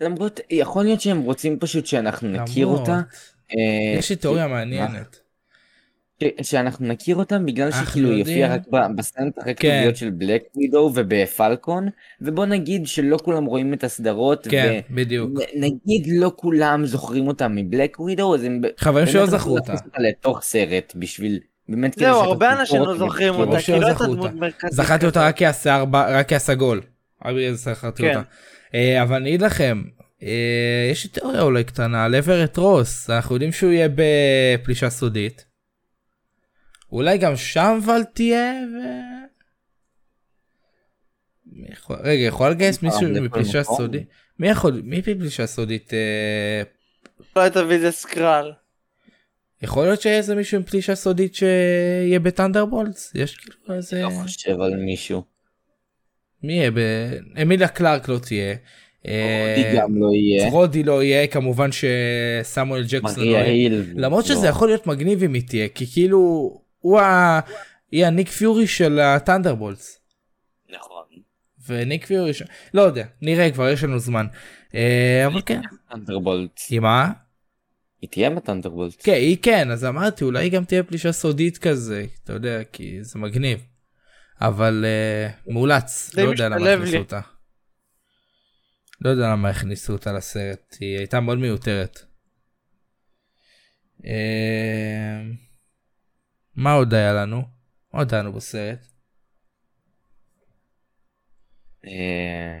למרות, 0.00 0.40
יכול 0.50 0.84
להיות 0.84 1.00
שהם 1.00 1.20
רוצים 1.20 1.58
פשוט 1.58 1.86
שאנחנו 1.86 2.28
נכיר 2.28 2.66
למרות. 2.66 2.80
אותה. 2.80 3.00
אה, 3.50 3.98
יש 3.98 4.10
לי 4.10 4.16
תיאוריה 4.16 4.48
מעניינת. 4.48 5.20
שאנחנו 6.42 6.86
נכיר 6.86 7.16
אותם 7.16 7.46
בגלל 7.46 7.70
שכאילו 7.70 8.10
היא 8.10 8.18
יודעים. 8.18 8.36
הופיעה 8.36 8.54
רק 8.54 8.62
ב- 8.90 8.96
בסצנות 8.96 9.34
כן. 9.56 9.90
של 9.94 10.10
בלק 10.10 10.42
ווידו 10.56 10.92
ובפלקון 10.94 11.88
ובוא 12.20 12.46
נגיד 12.46 12.86
שלא 12.86 13.18
כולם 13.24 13.44
רואים 13.44 13.74
את 13.74 13.84
הסדרות 13.84 14.46
כן, 14.50 14.80
בדיוק. 14.90 15.30
ונגיד 15.30 16.06
לא 16.18 16.32
כולם 16.36 16.86
זוכרים 16.86 17.28
אותה 17.28 17.48
מבלק 17.48 18.00
ווידו 18.00 18.34
אז 18.34 18.44
הם 18.44 18.60
חברים 18.76 19.06
שלא 19.06 19.26
זכרו 19.26 19.58
אותה. 19.58 19.74
לתוך 19.98 20.42
סרט 20.42 20.92
בשביל 20.96 21.38
באמת 21.68 21.94
זהו, 21.98 22.20
כדי 22.20 22.28
הרבה 22.28 22.52
אנשים 22.60 22.80
לא 22.80 22.86
אותה 22.86 22.98
זוכרים 22.98 23.34
אותה, 23.34 23.60
שלא 23.60 23.74
כי 23.76 23.80
לא 23.80 23.86
הייתה 23.86 24.04
דמות 24.04 24.18
אותה. 24.18 24.34
מרכזית. 24.34 24.72
זכרתי 24.72 25.06
אותה. 25.06 25.26
רק 25.26 25.38
כהשיער, 25.38 25.84
רק 25.92 26.28
כהסגול. 26.28 26.80
זכרתי 27.52 28.02
כן. 28.02 28.08
אותה. 28.08 28.22
אה, 28.74 29.02
אבל 29.02 29.16
אני 29.16 29.28
אגיד 29.28 29.42
לכם, 29.42 29.82
אה, 30.22 30.88
יש 30.90 31.04
לי 31.04 31.10
תיאוריה 31.10 31.42
אולי 31.42 31.64
קטנה 31.64 32.04
על 32.04 32.14
אברט 32.14 32.56
רוס, 32.56 33.10
אנחנו 33.10 33.34
יודעים 33.34 33.52
שהוא 33.52 33.70
יהיה 33.72 33.88
בפלישה 33.94 34.90
סודית. 34.90 35.44
אולי 36.92 37.18
גם 37.18 37.36
שם 37.36 37.78
אבל 37.84 38.00
תהיה 38.14 38.52
ו... 38.52 38.76
יכול- 41.72 41.96
רגע, 42.00 42.22
יכול 42.22 42.50
לגייס 42.50 42.82
מישהו 42.82 43.00
לכל 43.02 43.20
מפלישה. 43.20 43.62
סודית? 43.64 44.08
מי 44.38 44.48
יכול, 44.48 44.80
מי 44.84 45.00
בפלישה 45.00 45.46
סודית? 45.46 45.94
אה, 45.94 46.62
אולי 47.36 47.50
תביא 47.50 47.76
איזה 47.76 47.90
סקרל. 47.90 48.52
יכול 49.64 49.84
להיות 49.84 50.00
שיהיה 50.00 50.16
איזה 50.16 50.34
מישהו 50.34 50.56
עם 50.56 50.62
פלישה 50.62 50.94
סודית 50.94 51.34
שיהיה 51.34 52.20
בטנדרבולטס? 52.20 53.12
יש 53.14 53.36
כאילו 53.36 53.76
איזה... 53.76 54.02
לא 54.02 54.10
חושב 54.10 54.60
על 54.60 54.76
מישהו. 54.76 55.22
מי 56.42 56.52
יהיה? 56.52 56.70
ב... 56.70 56.78
אמיליה 57.42 57.68
קלארק 57.68 58.08
לא 58.08 58.18
תהיה. 58.18 58.54
אה, 59.06 59.54
רודי 59.56 59.76
גם 59.76 59.96
לא 59.96 60.10
יהיה. 60.14 60.50
רודי 60.50 60.82
לא 60.82 61.02
יהיה 61.02 61.26
כמובן 61.26 61.70
שסמואל 61.72 62.84
ג'קסון 62.88 63.24
לא 63.24 63.36
יהיה. 63.36 63.82
למרות 63.94 64.24
שזה 64.24 64.42
לא. 64.42 64.48
יכול 64.48 64.68
להיות 64.68 64.86
מגניב 64.86 65.22
אם 65.22 65.34
היא 65.34 65.42
תהיה 65.48 65.68
כי 65.68 65.86
כאילו 65.92 66.18
הוא 66.78 67.00
ה... 67.00 67.40
היא 67.92 68.06
הניק 68.06 68.28
פיורי 68.28 68.66
של 68.66 68.98
הטנדרבולטס. 68.98 70.00
נכון. 70.76 71.04
וניק 71.68 72.06
פיורי. 72.06 72.32
לא 72.74 72.82
יודע 72.82 73.04
נראה 73.22 73.50
כבר 73.50 73.68
יש 73.68 73.84
לנו 73.84 73.98
זמן. 73.98 74.26
אה, 74.74 75.26
אבל 75.26 75.40
כן. 75.46 75.60
טנדרבולט. 75.90 76.60
היא 76.70 76.80
מה? 76.80 77.10
היא 78.00 78.10
תהיה 78.10 78.30
בטנדרבולט. 78.30 78.94
כן 78.98 79.12
היא 79.12 79.36
כן 79.42 79.70
אז 79.70 79.84
אמרתי 79.84 80.24
אולי 80.24 80.44
היא 80.44 80.52
גם 80.52 80.64
תהיה 80.64 80.82
פלישה 80.82 81.12
סודית 81.12 81.58
כזה 81.58 82.06
אתה 82.24 82.32
יודע 82.32 82.64
כי 82.64 83.04
זה 83.04 83.18
מגניב. 83.18 83.66
אבל 84.40 84.84
uh, 84.84 85.52
מאולץ 85.52 86.14
לא 86.14 86.22
יודע 86.22 86.48
למה 86.48 86.72
הכניסו. 86.72 86.96
אותה. 86.96 87.20
לא 89.00 89.10
יודע 89.10 89.28
למה 89.28 89.48
הכניסו 89.48 89.92
אותה 89.92 90.12
לסרט 90.12 90.76
היא 90.80 90.98
הייתה 90.98 91.20
מאוד 91.20 91.38
מיותרת. 91.38 92.00
אה, 94.06 95.22
מה 96.54 96.72
עוד 96.72 96.94
היה 96.94 97.12
לנו? 97.12 97.42
מה 97.92 97.98
עוד 98.00 98.14
היה 98.14 98.22
לנו 98.22 98.32
בסרט? 98.32 98.86
אה, 101.86 102.60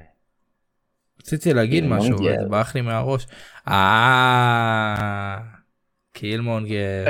רציתי 1.26 1.54
להגיד 1.54 1.82
קילמונגר. 1.82 2.14
משהו 2.14 2.18
זה 2.18 2.48
ברח 2.48 2.74
לי 2.74 2.80
מהראש. 2.80 3.26
אה... 3.68 5.36
קילמונגר. 6.12 7.04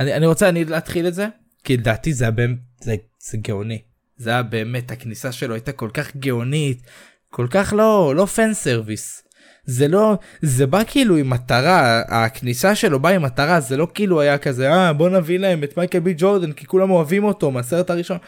אני, 0.00 0.14
אני 0.14 0.26
רוצה 0.26 0.48
אני 0.48 0.64
להתחיל 0.64 1.06
את 1.06 1.14
זה 1.14 1.26
כי 1.64 1.76
לדעתי 1.76 2.12
זה 2.12 2.24
היה 2.24 2.30
באמת 2.30 2.58
זה, 2.80 2.94
זה 3.30 3.38
גאוני. 3.38 3.82
זה 4.16 4.30
היה 4.30 4.42
באמת 4.42 4.90
הכניסה 4.90 5.32
שלו 5.32 5.54
הייתה 5.54 5.72
כל 5.72 5.90
כך 5.94 6.16
גאונית 6.16 6.82
כל 7.30 7.46
כך 7.50 7.72
לא 7.76 8.12
לא 8.16 8.26
fan 8.26 8.54
service. 8.54 9.22
זה 9.64 9.88
לא 9.88 10.18
זה 10.42 10.66
בא 10.66 10.84
כאילו 10.86 11.16
עם 11.16 11.30
מטרה 11.30 12.02
הכניסה 12.08 12.74
שלו 12.74 13.00
באה 13.00 13.14
עם 13.14 13.22
מטרה 13.22 13.60
זה 13.60 13.76
לא 13.76 13.88
כאילו 13.94 14.20
היה 14.20 14.38
כזה 14.38 14.72
אה 14.72 14.92
בוא 14.92 15.08
נביא 15.08 15.38
להם 15.38 15.64
את 15.64 15.76
מייקל 15.76 15.98
בי 15.98 16.14
ג'ורדן 16.16 16.52
כי 16.52 16.66
כולם 16.66 16.90
אוהבים 16.90 17.24
אותו 17.24 17.50
מהסרט 17.50 17.90
הראשון. 17.90 18.18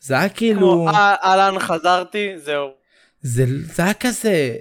זה 0.00 0.18
היה 0.18 0.28
כאילו 0.28 0.88
"אה, 0.88 1.14
אהלן 1.24 1.58
חזרתי, 1.58 2.28
זהו. 2.36 2.77
זה, 3.22 3.44
זה 3.74 3.82
היה 3.82 3.94
כזה 3.94 4.56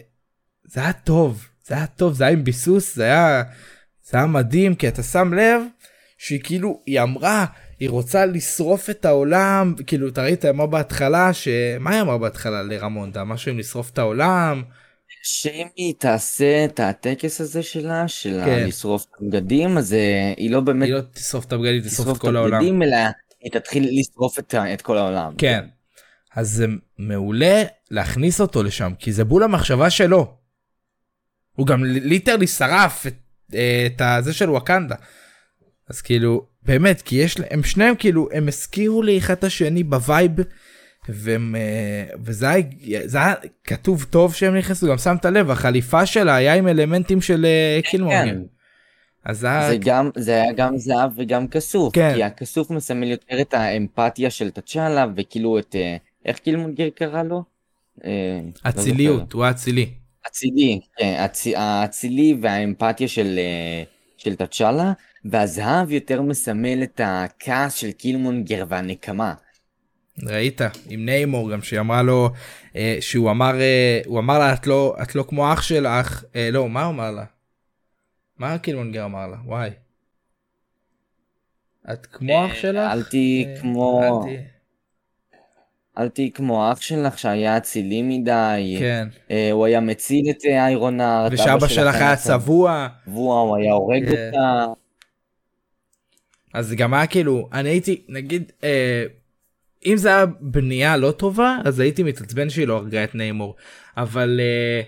זה 0.64 0.82
היה 0.82 0.94
טוב 0.94 1.48
זה 1.66 1.76
היה 1.76 1.88
טוב 1.88 2.14
זה 2.14 2.24
היה 2.24 2.34
עם 2.34 2.44
ביסוס 2.44 2.96
זה 2.96 3.04
היה 3.04 3.44
זה 4.04 4.18
היה 4.18 4.26
מדהים 4.26 4.76
כי 4.76 4.88
אתה 4.88 5.04
שם 5.04 5.34
לב 5.34 5.62
שהיא 6.18 6.40
כאילו 6.44 6.82
היא 6.86 7.02
אמרה 7.02 7.46
היא 7.80 7.90
רוצה 7.90 8.26
לשרוף 8.26 8.90
את 8.90 9.06
העולם 9.06 9.76
כאילו 9.88 10.08
אתה 10.08 10.24
ראית 10.24 10.46
מה 10.46 10.68
בהתחלה 10.68 11.34
שמה 11.34 11.92
היא 11.92 12.02
אמרה 12.02 12.18
בהתחלה 12.18 12.64
לרמונדה 12.64 13.24
משהו 13.24 13.52
עם 13.52 13.60
לשרוף 13.60 13.90
את 13.90 13.98
העולם 13.98 14.64
שאם 15.24 15.68
היא 15.76 15.94
תעשה 15.98 16.66
את 16.66 16.80
הטקס 16.80 17.42
הזה 17.42 17.64
שלה, 17.64 18.08
של 18.08 18.42
כן. 18.46 18.64
לשרוף 18.68 19.06
את 19.06 19.22
הבגדים, 19.22 19.78
אז 19.78 19.94
אה, 19.94 20.34
היא 20.38 20.52
לא 20.52 20.60
באמת 20.60 20.88
היא 20.88 20.94
לא 20.94 21.02
תשרוף 21.14 21.46
את 21.46 21.54
הבגדים 21.54 21.82
תשרוף 21.82 21.94
תשרוף 21.94 22.18
את 22.18 22.22
כל 22.22 22.36
העולם 22.36 22.54
הבגדים, 22.54 22.84
אלא 22.84 22.96
היא 23.42 23.52
תתחיל 23.52 23.90
לשרוף 24.00 24.40
את 24.40 24.56
את 24.74 24.82
כל 24.82 24.98
העולם. 24.98 25.34
כן 25.38 25.66
אז 26.36 26.50
זה 26.50 26.66
מעולה 26.98 27.64
להכניס 27.92 28.42
אותו 28.42 28.64
לשם 28.64 28.92
כי 29.00 29.12
זה 29.12 29.26
בול 29.26 29.44
המחשבה 29.44 29.90
שלו. 29.90 30.34
הוא 31.56 31.68
גם 31.68 31.84
literally 31.84 32.48
שרף 32.48 33.08
את, 33.08 33.14
אה, 33.54 33.88
את 33.88 34.02
הזה 34.02 34.34
של 34.34 34.50
וואקנדה. 34.50 34.96
אז 35.90 36.02
כאילו 36.02 36.46
באמת 36.64 37.02
כי 37.02 37.16
יש 37.16 37.40
להם 37.40 37.64
שניהם 37.64 37.96
כאילו 37.96 38.30
הם 38.34 38.48
הזכירו 38.48 39.04
לי 39.04 39.18
אחד 39.18 39.34
את 39.34 39.44
השני 39.44 39.84
בווייב 39.84 40.32
והם 41.10 41.56
אה, 41.56 42.16
וזה 42.24 42.50
היה, 42.50 43.02
זה 43.06 43.18
היה 43.18 43.34
כתוב 43.64 44.06
טוב 44.10 44.34
שהם 44.34 44.56
נכנסו 44.56 44.88
גם 44.88 44.98
שמת 44.98 45.26
לב 45.26 45.52
החליפה 45.52 46.06
שלה 46.06 46.36
היה 46.36 46.54
עם 46.54 46.68
אלמנטים 46.68 47.22
של 47.22 47.46
אה, 47.46 47.80
קילמונגר. 47.84 48.24
כן. 48.24 48.42
אז 49.26 49.40
זה 49.40 49.48
היה 49.48 49.70
זה 49.70 49.78
גם 49.80 50.10
זה 50.16 50.32
היה 50.32 50.54
גם 50.54 50.78
זהב 50.78 51.12
וגם 51.16 51.48
כסוף 51.48 51.96
כן. 51.96 52.14
כי 52.16 52.24
הכסוף 52.24 52.72
מסמל 52.72 53.08
יותר 53.08 53.42
את 53.42 53.54
האמפתיה 53.54 54.30
של 54.30 54.50
תצ'אלה 54.50 55.06
וכאילו 55.16 55.60
את 55.60 55.76
איך 56.26 56.40
קילמונגר 56.40 56.90
קרא 56.96 57.24
לו? 57.24 57.57
אה, 58.06 58.40
לא. 58.66 58.70
אציליות 58.70 59.34
הוא 59.34 59.44
היה 59.44 59.52
אצילי. 59.52 60.80
כן, 60.98 61.26
האצילי 61.56 62.38
והאמפתיה 62.42 63.08
של, 63.08 63.40
אה, 63.40 63.84
של 64.18 64.36
תצ'אלה, 64.36 64.94
והזהב 65.26 65.92
יותר 65.92 66.22
מסמל 66.22 66.84
את 66.84 67.02
הכעס 67.04 67.74
של 67.74 67.92
קילמונגר 67.92 68.66
והנקמה. 68.68 69.34
ראית 70.24 70.62
עם 70.90 71.06
ניימור 71.06 71.52
גם 71.52 71.62
שהיא 71.62 71.80
אמרה 71.80 72.04
לו 72.04 72.30
אה, 72.76 72.98
שהוא 73.00 73.32
אמר 73.32 73.62
אה, 73.62 74.02
הוא 74.06 74.20
אמר 74.20 74.40
לה 74.40 74.54
את 74.54 74.68
לא 74.68 74.96
את 75.02 75.16
לא 75.16 75.26
כמו 75.28 75.54
אח 75.54 75.62
שלך 75.62 76.24
אה, 76.36 76.50
לא 76.52 76.70
מה 76.70 76.84
הוא 76.84 76.94
אמר 76.94 77.12
לה. 77.12 77.26
מה 78.38 78.58
קילמונגר 78.58 79.06
אמר 79.06 79.28
לה 79.28 79.38
וואי. 79.46 79.70
את 81.94 82.06
כמו 82.06 82.46
אח 82.46 82.54
שלך? 82.54 82.92
אל 82.92 83.04
תהיי 83.04 83.46
כמו, 83.62 84.02
אל 84.04 84.38
אל 85.98 86.10
תהיי 86.10 86.32
כמו 86.32 86.72
אח 86.72 86.82
שלך 86.82 87.20
שהיה 87.20 87.58
אצילי 87.58 88.02
מדי, 88.02 88.76
כן. 88.80 89.08
אה, 89.32 89.52
הוא 89.52 89.66
היה 89.66 89.80
מציל 89.80 90.30
את 90.30 90.46
אה, 90.46 90.66
איירון 90.66 91.02
הארט, 91.02 91.32
ושאבא 91.34 91.68
שלך 91.68 91.96
היה 91.96 92.16
צבוע. 92.16 92.88
צבוע, 93.06 93.40
הוא 93.42 93.56
היה 93.58 93.74
הורג 93.74 94.10
כן. 94.10 94.28
אותה. 94.28 94.66
אז 96.54 96.74
גם 96.74 96.94
היה 96.94 97.08
כאילו 97.08 97.50
אני 97.54 97.70
הייתי 97.70 98.02
נגיד 98.10 98.52
אה, 98.64 99.04
אם 99.86 99.98
זה 99.98 100.10
היה 100.10 100.26
בנייה 100.40 100.98
לא 100.98 101.12
טובה 101.12 101.58
אז 101.66 101.80
הייתי 101.80 102.04
מתעצבן 102.04 102.50
שהיא 102.50 102.68
לא 102.68 102.78
הרגה 102.78 103.04
את 103.04 103.16
ניימור 103.16 103.56
אבל 103.98 104.40
אה, 104.44 104.82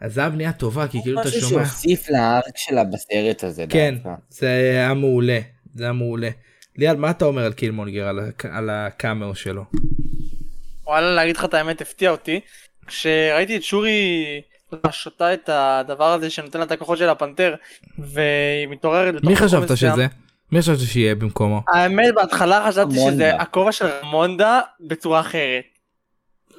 אז 0.00 0.14
זה 0.14 0.20
היה 0.20 0.30
בנייה 0.30 0.52
טובה 0.52 0.88
כי 0.88 1.02
כאילו 1.02 1.20
אתה 1.20 1.28
משהו 1.28 1.40
שומע. 1.40 1.64
שהוסיף 1.64 2.10
לארק 2.10 2.56
שלה 2.56 2.84
בסרט 2.84 3.44
הזה 3.44 3.64
כן, 3.68 3.94
דווקא. 3.94 4.14
זה 4.28 4.48
היה 4.48 4.94
מעולה, 4.94 5.38
זה 5.74 5.84
היה 5.84 5.92
מעולה. 5.92 6.28
ליאל, 6.76 6.96
מה 6.96 7.10
אתה 7.10 7.24
אומר 7.24 7.44
על 7.44 7.52
קילמונגר, 7.52 8.08
על, 8.08 8.20
הק- 8.20 8.46
על 8.46 8.70
הקאמר 8.70 9.34
שלו? 9.34 9.64
וואלה 10.86 11.14
להגיד 11.14 11.36
לך 11.36 11.44
את 11.44 11.54
האמת 11.54 11.80
הפתיע 11.80 12.10
אותי. 12.10 12.40
כשראיתי 12.86 13.56
את 13.56 13.62
שורי 13.62 14.24
שותה 14.90 15.34
את 15.34 15.48
הדבר 15.52 16.12
הזה 16.12 16.30
שנותן 16.30 16.58
לה 16.58 16.64
את 16.64 16.72
הכוחות 16.72 16.98
של 16.98 17.08
הפנתר 17.08 17.54
והיא 17.98 18.68
מתעוררת 18.68 19.24
מי 19.24 19.36
חשבת. 19.36 19.76
שזה? 19.76 20.06
מי 20.52 20.60
חשבת 20.60 20.78
שיהיה 20.78 21.14
במקומו? 21.14 21.62
האמת 21.68 22.14
בהתחלה 22.14 22.66
חשבתי. 22.68 22.94
שזה 22.94 23.36
הכובע 23.36 23.72
של 23.72 23.86
רמונדה 23.86 24.60
בצורה 24.80 25.20
אחרת. 25.20 25.64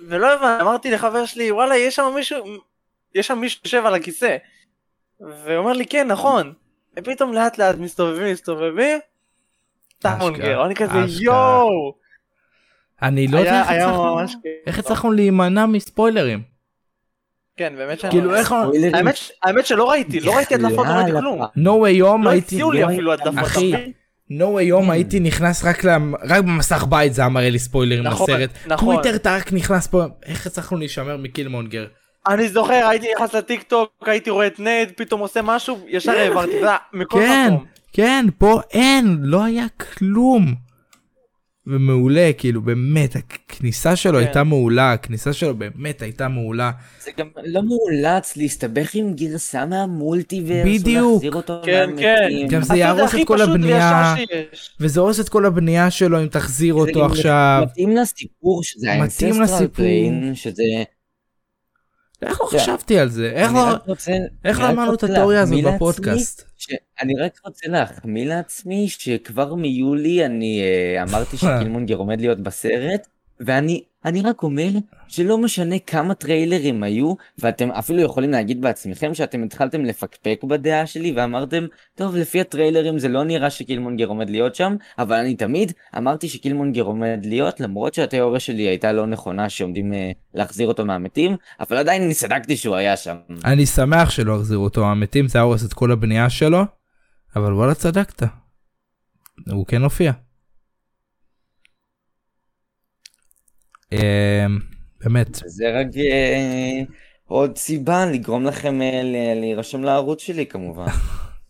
ולא 0.07 0.33
הבנתי, 0.33 0.61
אמרתי 0.63 0.91
לחבר 0.91 1.25
שלי 1.25 1.51
וואלה 1.51 1.75
יש 1.77 1.95
שם 1.95 2.11
מישהו, 2.15 2.45
יש 3.15 3.27
שם 3.27 3.37
מישהו 3.37 3.61
יושב 3.65 3.85
על 3.85 3.95
הכיסא. 3.95 4.37
והוא 5.19 5.57
אומר 5.57 5.73
לי 5.73 5.85
כן 5.85 6.07
נכון. 6.07 6.53
ופתאום 6.99 7.33
לאט 7.33 7.57
לאט 7.57 7.75
מסתובבים 7.75 8.33
מסתובבים. 8.33 8.99
טמונגר, 9.99 10.65
אני 10.65 10.75
כזה. 10.75 11.23
יואו. 11.23 12.02
אני 13.03 13.27
לא 13.27 13.37
יודע 13.37 13.61
איך 13.61 13.69
הצלחנו- 13.69 14.17
כיף. 14.43 14.51
איך 14.67 14.79
הצלחנו 14.79 15.11
להימנע 15.11 15.65
מספוילרים. 15.65 16.41
כן 17.57 17.73
באמת 17.77 17.99
שאני... 17.99 18.11
כאילו 18.11 18.35
איך... 18.35 18.47
ספוילרים. 18.47 19.05
האמת 19.43 19.65
שלא 19.65 19.89
ראיתי, 19.89 20.19
לא 20.19 20.35
ראיתי 20.35 20.55
הדלפות, 20.55 20.87
לא 20.87 20.91
ראיתי 20.93 21.11
כלום. 21.11 21.41
no 21.41 21.47
way 21.85 22.03
home 22.05 22.23
לא 22.25 22.29
הייתי... 22.29 22.55
הציעו 22.55 22.71
לי 22.71 22.85
אפילו 22.85 23.13
הדלפות. 23.13 23.39
אחי, 23.43 23.73
no 24.31 24.43
way 24.43 24.85
home 24.85 24.91
הייתי 24.91 25.19
נכנס 25.19 25.63
רק 25.65 25.83
למ- 25.83 26.15
רק 26.15 26.43
במסך 26.43 26.85
בית 26.89 27.13
זה 27.13 27.21
היה 27.21 27.29
מראה 27.29 27.49
לי 27.49 27.59
ספוילרים 27.59 28.03
נכון, 28.03 28.29
לסרט. 28.31 28.49
נכון. 28.67 28.95
טוויטר 28.95 29.15
אתה 29.15 29.35
רק 29.35 29.53
נכנס 29.53 29.87
פה 29.87 30.03
איך 30.25 30.47
הצלחנו 30.47 30.77
להישמר 30.77 31.17
מקילמונגר. 31.17 31.85
אני 32.27 32.47
זוכר 32.49 32.73
הייתי 32.89 33.07
נכנס 33.15 33.35
לטיק 33.35 33.63
טוק 33.63 33.89
הייתי 34.05 34.29
רואה 34.29 34.47
את 34.47 34.59
נד 34.59 34.91
פתאום 34.97 35.21
עושה 35.21 35.41
משהו 35.41 35.79
ישר 35.87 36.11
העברתי 36.11 36.49
אתה 36.49 36.57
יודע, 36.57 36.75
מכל 36.93 37.19
כן 37.19 37.47
מקום. 37.53 37.65
כן 37.93 38.25
פה 38.37 38.61
אין 38.73 39.17
לא 39.21 39.43
היה 39.43 39.65
כלום. 39.97 40.55
ומעולה 41.67 42.31
כאילו 42.37 42.61
באמת 42.61 43.15
הכניסה 43.15 43.95
שלו 43.95 44.13
כן. 44.13 44.25
הייתה 44.25 44.43
מעולה 44.43 44.93
הכניסה 44.93 45.33
שלו 45.33 45.55
באמת 45.55 46.01
הייתה 46.01 46.27
מעולה. 46.27 46.71
זה 47.03 47.11
גם 47.17 47.27
לא 47.45 47.61
מאולץ 47.63 48.37
להסתבך 48.37 48.95
עם 48.95 49.13
גרסה 49.13 49.65
מהמולטיברס. 49.65 50.65
בדיוק. 50.65 51.09
ולהחזיר 51.09 51.33
אותו 51.33 51.61
כן, 51.65 51.89
מהמתים. 51.89 52.47
גם 52.47 52.61
זה 52.61 52.75
יהרוס 52.75 53.15
את 53.15 53.27
כל 53.27 53.41
הבנייה. 53.41 54.15
וזה 54.79 54.99
הורס 54.99 55.19
את 55.19 55.29
כל 55.29 55.45
הבנייה 55.45 55.91
שלו 55.91 56.21
אם 56.21 56.27
תחזיר 56.27 56.73
אותו 56.73 57.05
עכשיו. 57.05 57.63
מתאים 57.65 57.95
לסיפור 57.95 58.63
שזה 58.63 58.87
מתאים 59.01 59.41
ה-ancestral 59.41 59.43
לסיפור. 59.43 59.85
שזה... 60.33 60.63
איך 62.27 62.41
לא 62.41 62.47
זה- 62.51 62.59
חשבתי 62.59 62.99
על 62.99 63.09
זה 63.09 63.31
איך 64.45 64.59
לא 64.59 64.69
אמרנו 64.69 64.93
את 64.93 65.03
התיאוריה 65.03 65.41
הזאת 65.41 65.59
בפודקאסט. 65.75 66.43
אני 67.01 67.13
רק 67.19 67.39
רוצה 67.45 67.67
להחמיא 67.67 68.25
לעצמי 68.25 68.87
שכבר 68.89 69.55
מיולי 69.55 70.25
אני 70.25 70.61
אה, 70.61 71.03
אמרתי 71.03 71.37
שקילמונגר 71.41 71.95
עומד 71.95 72.21
להיות 72.21 72.39
בסרט 72.39 73.07
ואני 73.39 73.83
אני 74.05 74.21
רק 74.21 74.43
אומר 74.43 74.69
שלא 75.07 75.37
משנה 75.37 75.79
כמה 75.79 76.13
טריילרים 76.13 76.83
היו 76.83 77.13
ואתם 77.39 77.71
אפילו 77.71 78.01
יכולים 78.01 78.31
להגיד 78.31 78.61
בעצמכם 78.61 79.13
שאתם 79.13 79.43
התחלתם 79.43 79.85
לפקפק 79.85 80.39
בדעה 80.43 80.85
שלי 80.85 81.13
ואמרתם 81.15 81.65
טוב 81.95 82.15
לפי 82.15 82.41
הטריילרים 82.41 82.99
זה 82.99 83.07
לא 83.07 83.23
נראה 83.23 83.49
שקילמונגר 83.49 84.07
עומד 84.07 84.29
להיות 84.29 84.55
שם 84.55 84.75
אבל 84.99 85.15
אני 85.15 85.35
תמיד 85.35 85.71
אמרתי 85.97 86.29
שקילמונגר 86.29 86.83
עומד 86.83 87.19
להיות 87.23 87.59
למרות 87.59 87.93
שהתיאוריה 87.93 88.39
שלי 88.39 88.63
הייתה 88.63 88.91
לא 88.91 89.05
נכונה 89.05 89.49
שעומדים 89.49 89.93
אה, 89.93 90.11
להחזיר 90.33 90.67
אותו 90.67 90.85
מהמתים 90.85 91.35
אבל 91.59 91.77
עדיין 91.77 92.03
אני 92.03 92.13
צדקתי 92.13 92.57
שהוא 92.57 92.75
היה 92.75 92.97
שם. 92.97 93.15
אני 93.45 93.65
שמח 93.65 94.09
שלא 94.09 94.35
החזירו 94.35 94.63
אותו 94.63 94.81
מהמתים 94.81 95.27
זה 95.27 95.39
הורס 95.39 95.65
את 95.65 95.73
כל 95.73 95.91
הבנייה 95.91 96.29
שלו. 96.29 96.63
אבל 97.35 97.53
וואלה 97.53 97.73
צדקת. 97.73 98.23
הוא 99.51 99.65
כן 99.65 99.81
הופיע. 99.81 100.11
באמת 105.03 105.35
זה 105.45 105.79
רק 105.79 105.87
אה, 105.97 106.81
עוד 107.25 107.57
סיבה 107.57 108.05
לגרום 108.05 108.43
לכם 108.43 108.81
אה, 108.81 109.01
ל- 109.03 109.39
להירשם 109.39 109.83
לערוץ 109.83 110.21
שלי 110.21 110.45
כמובן. 110.45 110.85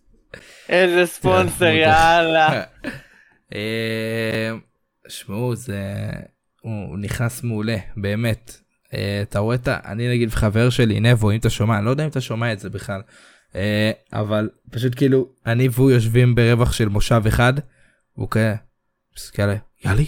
איזה 0.69 1.05
ספונסר 1.05 1.65
יאללה. 1.65 2.63
אמ, 3.53 3.59
שמעו 5.07 5.55
זה 5.55 5.81
הוא 6.61 6.87
הוא 6.89 6.97
נכנס 6.97 7.43
מעולה 7.43 7.77
באמת. 7.97 8.57
אה, 8.93 9.19
אתה 9.21 9.39
רואה 9.39 9.55
את 9.55 9.67
ה... 9.67 9.79
אני 9.85 10.09
נגיד 10.09 10.29
חבר 10.29 10.69
שלי 10.69 10.99
נבו 10.99 11.31
אם 11.31 11.37
אתה 11.39 11.49
שומע 11.49 11.77
אני 11.77 11.85
לא 11.85 11.89
יודע 11.89 12.03
אם 12.03 12.09
אתה 12.09 12.21
שומע 12.21 12.53
את 12.53 12.59
זה 12.59 12.69
בכלל. 12.69 13.01
אה, 13.55 13.91
אבל 14.13 14.49
פשוט 14.71 14.95
כאילו 14.95 15.29
אני 15.45 15.67
והוא 15.71 15.91
יושבים 15.91 16.35
ברווח 16.35 16.73
של 16.73 16.89
מושב 16.89 17.21
אחד. 17.27 17.53
והוא 18.17 18.27
כאלה. 19.33 19.55
יאללה. 19.85 20.03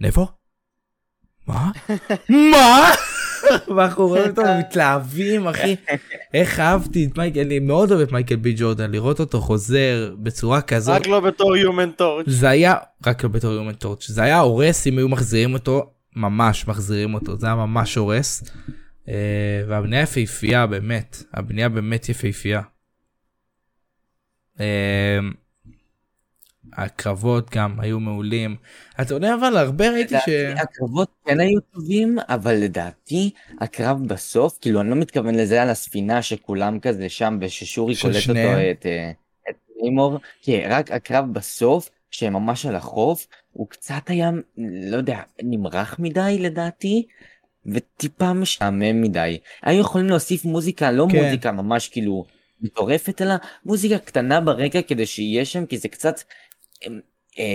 נבו? 0.00 0.28
מה? 1.48 1.70
מה? 2.28 2.90
ואנחנו 3.76 4.06
רואים 4.06 4.30
אותו 4.30 4.42
מתלהבים 4.58 5.48
אחי. 5.48 5.76
איך 6.34 6.60
אהבתי 6.60 7.04
את 7.04 7.18
מייקל 7.18 7.40
אני 7.40 7.58
מאוד 7.58 7.92
אוהב 7.92 8.00
את 8.00 8.12
מייקל 8.12 8.36
בי 8.36 8.54
ג'ורדן 8.56 8.90
לראות 8.90 9.20
אותו 9.20 9.40
חוזר 9.40 10.14
בצורה 10.18 10.60
כזאת. 10.60 11.00
רק 11.00 11.06
לא 11.06 11.20
בתור 11.20 11.54
Human 11.56 12.00
Torch. 12.00 12.30
זה 12.30 12.48
היה 12.48 12.74
רק 13.06 13.24
לא 13.24 13.28
בתור 13.28 13.52
יומן 13.52 13.72
טורץ' 13.72 14.06
זה 14.08 14.22
היה 14.22 14.38
הורס 14.38 14.86
אם 14.86 14.98
היו 14.98 15.08
מחזירים 15.08 15.54
אותו 15.54 15.90
ממש 16.16 16.68
מחזירים 16.68 17.14
אותו 17.14 17.38
זה 17.38 17.46
היה 17.46 17.54
ממש 17.54 17.94
הורס. 17.94 18.44
אה, 19.08 19.62
והבנייה 19.68 20.02
יפהפייה 20.02 20.66
באמת 20.66 21.22
הבנייה 21.34 21.68
באמת 21.68 22.08
יפהפייה. 22.08 22.62
הקרבות 26.76 27.50
גם 27.50 27.80
היו 27.80 28.00
מעולים. 28.00 28.56
אתה 29.00 29.14
יודע 29.14 29.34
אבל 29.34 29.56
הרבה 29.56 29.90
ראיתי 29.90 30.14
ש... 30.26 30.28
הקרבות 30.56 31.08
כן 31.26 31.40
היו 31.40 31.60
טובים 31.60 32.18
אבל 32.28 32.54
לדעתי 32.54 33.30
הקרב 33.60 34.06
בסוף 34.06 34.58
כאילו 34.60 34.80
אני 34.80 34.90
לא 34.90 34.96
מתכוון 34.96 35.34
לזה 35.34 35.62
על 35.62 35.68
הספינה 35.68 36.22
שכולם 36.22 36.80
כזה 36.80 37.08
שם 37.08 37.38
וששורי 37.40 37.94
קולט 37.96 38.14
אותו 38.14 38.20
שניהם? 38.20 38.58
את 38.70 38.86
אה, 38.86 39.10
את 39.50 39.56
ניימור 39.82 40.18
כן 40.42 40.68
רק 40.70 40.92
הקרב 40.92 41.32
בסוף 41.32 41.90
שהם 42.10 42.32
ממש 42.32 42.66
על 42.66 42.76
החוף 42.76 43.26
הוא 43.52 43.68
קצת 43.68 44.02
היה 44.06 44.30
לא 44.90 44.96
יודע 44.96 45.20
נמרח 45.42 45.98
מדי 45.98 46.36
לדעתי. 46.40 47.06
וטיפה 47.66 48.32
משעמם 48.32 49.02
מדי 49.02 49.38
היו 49.62 49.80
יכולים 49.80 50.06
להוסיף 50.06 50.44
מוזיקה 50.44 50.90
לא 50.90 51.06
כן. 51.10 51.24
מוזיקה 51.24 51.52
ממש 51.52 51.88
כאילו 51.88 52.24
מטורפת 52.60 53.22
אלא 53.22 53.34
מוזיקה 53.64 53.98
קטנה 53.98 54.40
ברקע 54.40 54.82
כדי 54.82 55.06
שיהיה 55.06 55.44
שם 55.44 55.66
כי 55.66 55.78
זה 55.78 55.88
קצת 55.88 56.20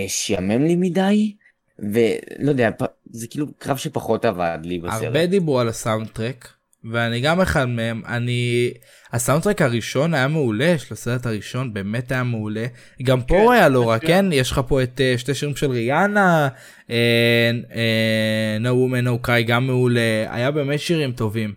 שיאמם 0.08 0.64
לי 0.64 0.76
מדי 0.76 1.34
ולא 1.78 2.50
יודע 2.50 2.70
זה 3.10 3.26
כאילו 3.26 3.46
קרב 3.58 3.76
שפחות 3.76 4.24
עבד 4.24 4.58
לי 4.62 4.78
בסרט. 4.78 5.02
הרבה 5.02 5.26
דיברו 5.26 5.60
על 5.60 5.68
הסאונד 5.68 6.08
טרק 6.08 6.52
ואני 6.84 7.20
גם 7.20 7.40
אחד 7.40 7.64
מהם. 7.64 8.02
אני 8.06 8.72
הסאונד-טרק 9.12 9.62
הראשון 9.62 10.14
היה 10.14 10.28
מעולה 10.28 10.78
של 10.78 10.94
הסרט 10.94 11.26
הראשון 11.26 11.74
באמת 11.74 12.12
היה 12.12 12.22
מעולה. 12.22 12.66
גם 13.02 13.22
פה 13.22 13.42
הוא 13.42 13.52
היה 13.52 13.68
לא 13.68 13.88
רע 13.88 13.98
כן 13.98 14.26
יש 14.32 14.50
לך 14.50 14.60
פה 14.68 14.82
את 14.82 15.00
אה, 15.00 15.14
שתי 15.18 15.34
שירים 15.34 15.56
של 15.56 15.70
ריאנה 15.70 16.48
אה, 16.90 17.50
אה, 17.74 18.56
No 18.60 18.68
Woman 18.68 19.06
No 19.06 19.26
Cry 19.26 19.42
גם 19.46 19.66
מעולה. 19.66 20.24
היה 20.28 20.50
באמת 20.50 20.80
שירים 20.80 21.12
טובים. 21.12 21.54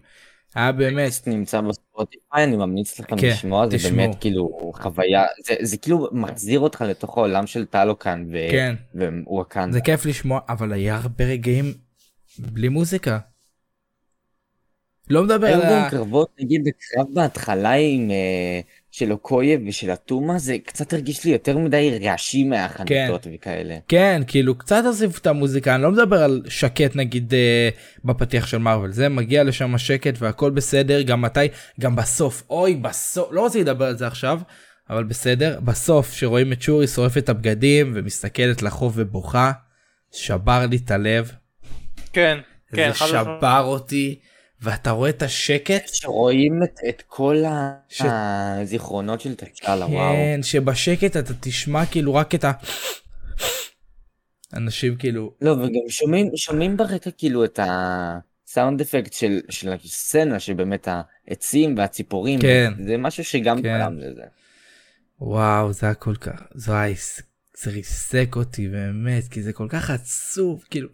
היה 0.55 0.71
באמת 0.71 1.11
נמצא 1.27 1.61
בספוטיפיי 1.95 2.43
אני 2.43 2.55
ממליץ 2.55 2.99
לכם 2.99 3.17
כן, 3.17 3.27
לשמוע 3.27 3.69
זה 3.69 3.77
תשמעו. 3.77 3.95
באמת 3.95 4.15
כאילו 4.19 4.71
חוויה 4.73 5.23
זה, 5.45 5.55
זה 5.61 5.77
כאילו 5.77 6.07
מחזיר 6.11 6.59
אותך 6.59 6.81
לתוך 6.81 7.17
העולם 7.17 7.47
של 7.47 7.65
טלוקן 7.65 8.25
ו... 8.31 8.37
כן 8.51 8.75
ווואקנדה. 8.95 9.71
זה 9.71 9.81
כיף 9.81 10.05
לשמוע 10.05 10.39
אבל 10.49 10.73
היה 10.73 10.95
הרבה 10.95 11.25
רגעים 11.25 11.73
בלי 12.39 12.69
מוזיקה. 12.69 13.19
לא 15.09 15.23
מדבר 15.23 15.47
היו 15.47 15.55
על 15.55 15.69
גם 15.69 15.83
ה... 15.83 15.89
קרבות 15.89 16.29
נגיד 16.39 16.63
בקרב 16.63 17.05
בהתחלה 17.13 17.71
עם 17.71 18.11
אה, 18.11 18.59
של 18.97 19.11
אוקויה 19.11 19.57
ושל 19.67 19.93
אטומה 19.93 20.39
זה 20.39 20.57
קצת 20.65 20.93
הרגיש 20.93 21.25
לי 21.25 21.31
יותר 21.31 21.57
מדי 21.57 21.99
רעשי 22.03 22.43
מהחניתות 22.43 23.27
וכאלה. 23.33 23.77
כן 23.87 24.21
כאילו 24.27 24.55
קצת 24.57 24.83
עזיב 24.89 25.17
את 25.21 25.27
המוזיקה 25.27 25.75
אני 25.75 25.83
לא 25.83 25.91
מדבר 25.91 26.23
על 26.23 26.41
שקט 26.47 26.95
נגיד 26.95 27.33
אה, 27.33 27.69
בפתיח 28.05 28.47
של 28.47 28.57
מארוול 28.57 28.91
זה 28.91 29.09
מגיע 29.09 29.43
לשם 29.43 29.75
השקט 29.75 30.13
והכל 30.19 30.51
בסדר 30.51 31.01
גם 31.01 31.21
מתי 31.21 31.47
גם 31.79 31.95
בסוף 31.95 32.43
אוי 32.49 32.75
בסוף 32.75 33.27
לא 33.31 33.41
רוצה 33.41 33.59
לדבר 33.59 33.85
על 33.85 33.97
זה 33.97 34.07
עכשיו 34.07 34.39
אבל 34.89 35.03
בסדר 35.03 35.59
בסוף 35.59 36.13
שרואים 36.13 36.53
את 36.53 36.61
שורי 36.61 36.87
שורפת 36.87 37.17
את 37.17 37.29
הבגדים 37.29 37.91
ומסתכלת 37.95 38.61
לחוף 38.61 38.93
ובוכה 38.95 39.51
שבר 40.11 40.65
לי 40.69 40.77
את 40.85 40.91
הלב 40.91 41.31
כן, 42.13 42.37
כן, 42.75 42.91
זה. 42.91 43.07
שבר 43.07 43.63
אותי 43.65 44.19
ואתה 44.65 44.91
רואה 44.91 45.09
את 45.09 45.21
השקט 45.21 45.87
שרואים 45.93 46.63
את, 46.63 46.79
את 46.89 47.03
כל 47.07 47.43
ש- 47.89 48.01
הזיכרונות 48.05 49.21
של 49.21 49.35
תקשלה 49.35 49.85
וואו. 49.85 50.13
כן 50.13 50.39
שבשקט 50.43 51.17
אתה 51.17 51.33
תשמע 51.39 51.85
כאילו 51.85 52.15
רק 52.15 52.35
את 52.35 52.43
ה... 52.43 52.51
אנשים 54.53 54.95
כאילו 54.95 55.33
לא 55.41 55.51
וגם 55.51 55.89
שומעים 55.89 56.29
שומעים 56.35 56.77
ברקע 56.77 57.11
כאילו 57.11 57.45
את 57.45 57.59
הסאונד 57.63 58.81
אפקט 58.81 59.13
של 59.13 59.39
של 59.49 59.73
הסצנה 59.73 60.39
שבאמת 60.39 60.87
העצים 61.27 61.77
והציפורים 61.77 62.41
כן. 62.41 62.73
זה 62.87 62.97
משהו 62.97 63.23
שגם 63.23 63.61
כן. 63.61 63.79
תרם 63.79 63.97
לזה. 63.99 64.23
וואו 65.21 65.73
זה 65.73 65.85
היה 65.85 65.95
כל 65.95 66.15
כך 66.15 66.41
זה 66.53 66.79
היה 66.79 66.95
זה 67.57 67.71
ריסק 67.71 68.35
אותי 68.35 68.67
באמת 68.67 69.27
כי 69.27 69.41
זה 69.41 69.53
כל 69.53 69.67
כך 69.69 69.89
עצוב 69.89 70.63
כאילו 70.69 70.89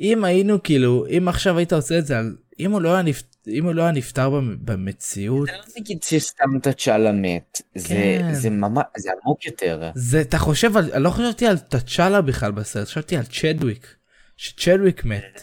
אם 0.00 0.24
היינו 0.24 0.62
כאילו 0.62 1.06
אם 1.06 1.28
עכשיו 1.28 1.58
היית 1.58 1.72
עושה 1.72 1.98
את 1.98 2.06
זה 2.06 2.18
על 2.18 2.36
אם 2.60 2.72
הוא 2.72 2.82
לא 2.82 2.92
היה 2.94 3.02
נפ- 3.02 3.22
אם 3.48 3.64
הוא 3.64 3.74
לא 3.74 3.82
היה 3.82 3.90
נפטר 3.92 4.30
במ- 4.30 4.56
במציאות, 4.64 5.46
זה 5.46 5.52
לא 5.56 5.64
נגיד 5.80 6.02
שסתם 6.02 6.58
תצ'אלה 6.62 7.12
מת, 7.12 7.62
זה 7.74 7.88
כן. 7.88 8.34
זה 8.34 8.50
ממש, 8.50 8.84
זה 8.96 9.10
עמוק 9.24 9.46
יותר. 9.46 9.90
זה 9.94 10.20
אתה 10.20 10.38
חושב 10.38 10.76
על, 10.76 10.90
אני 10.92 11.02
לא 11.02 11.10
חשבתי 11.10 11.46
על 11.46 11.58
תצ'אלה 11.58 12.20
בכלל 12.20 12.52
בסרט, 12.52 12.86
חשבתי 12.86 13.16
על 13.16 13.22
צ'דוויק, 13.24 13.94
שצ'דוויק 14.36 15.04
מת, 15.04 15.40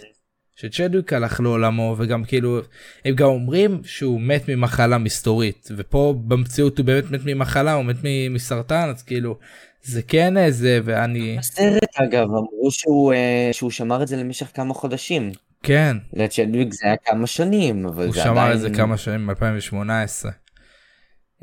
שצ'דוויק 0.55 1.13
הלך 1.13 1.39
לעולמו 1.39 1.95
וגם 1.99 2.23
כאילו, 2.23 2.59
הם 3.05 3.15
גם 3.15 3.27
אומרים 3.27 3.81
שהוא 3.83 4.21
מת 4.21 4.49
ממחלה 4.49 4.97
מסתורית, 4.97 5.69
ופה 5.77 6.15
במציאות 6.27 6.77
הוא 6.77 6.85
באמת 6.85 7.11
מת 7.11 7.21
ממחלה, 7.25 7.73
הוא 7.73 7.85
מת 7.85 7.95
מסרטן, 8.29 8.89
אז 8.95 9.03
כאילו, 9.03 9.37
זה 9.83 10.01
כן 10.01 10.37
איזה, 10.37 10.79
ואני, 10.83 11.35
בסרט 11.39 11.83
אגב 11.95 12.21
אמרו 12.23 12.71
שהוא 12.71 13.13
אה, 13.13 13.49
שהוא 13.51 13.71
שמר 13.71 14.03
את 14.03 14.07
זה 14.07 14.15
למשך 14.17 14.51
כמה 14.53 14.73
חודשים. 14.73 15.31
כן, 15.65 15.97
לצ'דוויק 16.13 16.73
זה 16.73 16.87
היה 16.87 16.97
כמה 16.97 17.27
שנים, 17.27 17.85
אבל 17.85 18.05
הוא 18.05 18.13
זה 18.13 18.19
שמר 18.19 18.31
עדיין... 18.31 18.51
את 18.51 18.59
זה 18.59 18.69
כמה 18.69 18.97
שנים, 18.97 19.29
2018. 19.29 20.31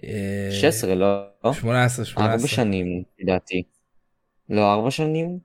אה, 0.04 0.48
16 0.52 0.94
לא? 0.94 1.22
18, 1.52 2.04
18. 2.04 2.34
ארבע 2.34 2.48
שנים 2.48 3.02
לדעתי. 3.20 3.62
לא 4.48 4.72
ארבע 4.72 4.90
שנים? 4.90 5.38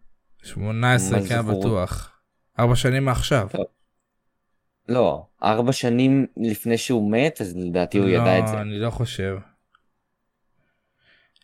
18 0.43 1.19
מה 1.19 1.28
כן? 1.28 1.41
בטוח. 1.41 2.19
ארבע 2.59 2.75
שנים 2.75 3.05
מעכשיו. 3.05 3.47
לא, 4.89 5.25
ארבע 5.43 5.71
שנים 5.71 6.25
לפני 6.38 6.78
שהוא 6.78 7.11
מת, 7.11 7.41
אז 7.41 7.57
לדעתי 7.57 7.97
הוא 7.97 8.09
ידע 8.09 8.39
את 8.39 8.47
זה. 8.47 8.55
לא, 8.55 8.61
אני 8.61 8.80
לא 8.80 8.89
חושב. 8.89 9.38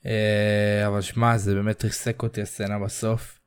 אה, 0.05 0.87
אבל 0.87 1.01
שמע 1.01 1.37
זה 1.37 1.55
באמת 1.55 1.83
ריסק 1.83 2.23
אותי 2.23 2.41
הסצנה 2.41 2.79
בסוף. 2.79 3.39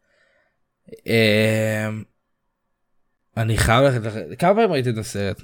אני 3.36 3.58
חייב 3.58 3.84
ללכת, 3.84 4.00
לח- 4.06 4.38
כמה 4.38 4.54
פעמים 4.54 4.72
ראית 4.72 4.88
את 4.88 4.98
הסרט? 4.98 5.42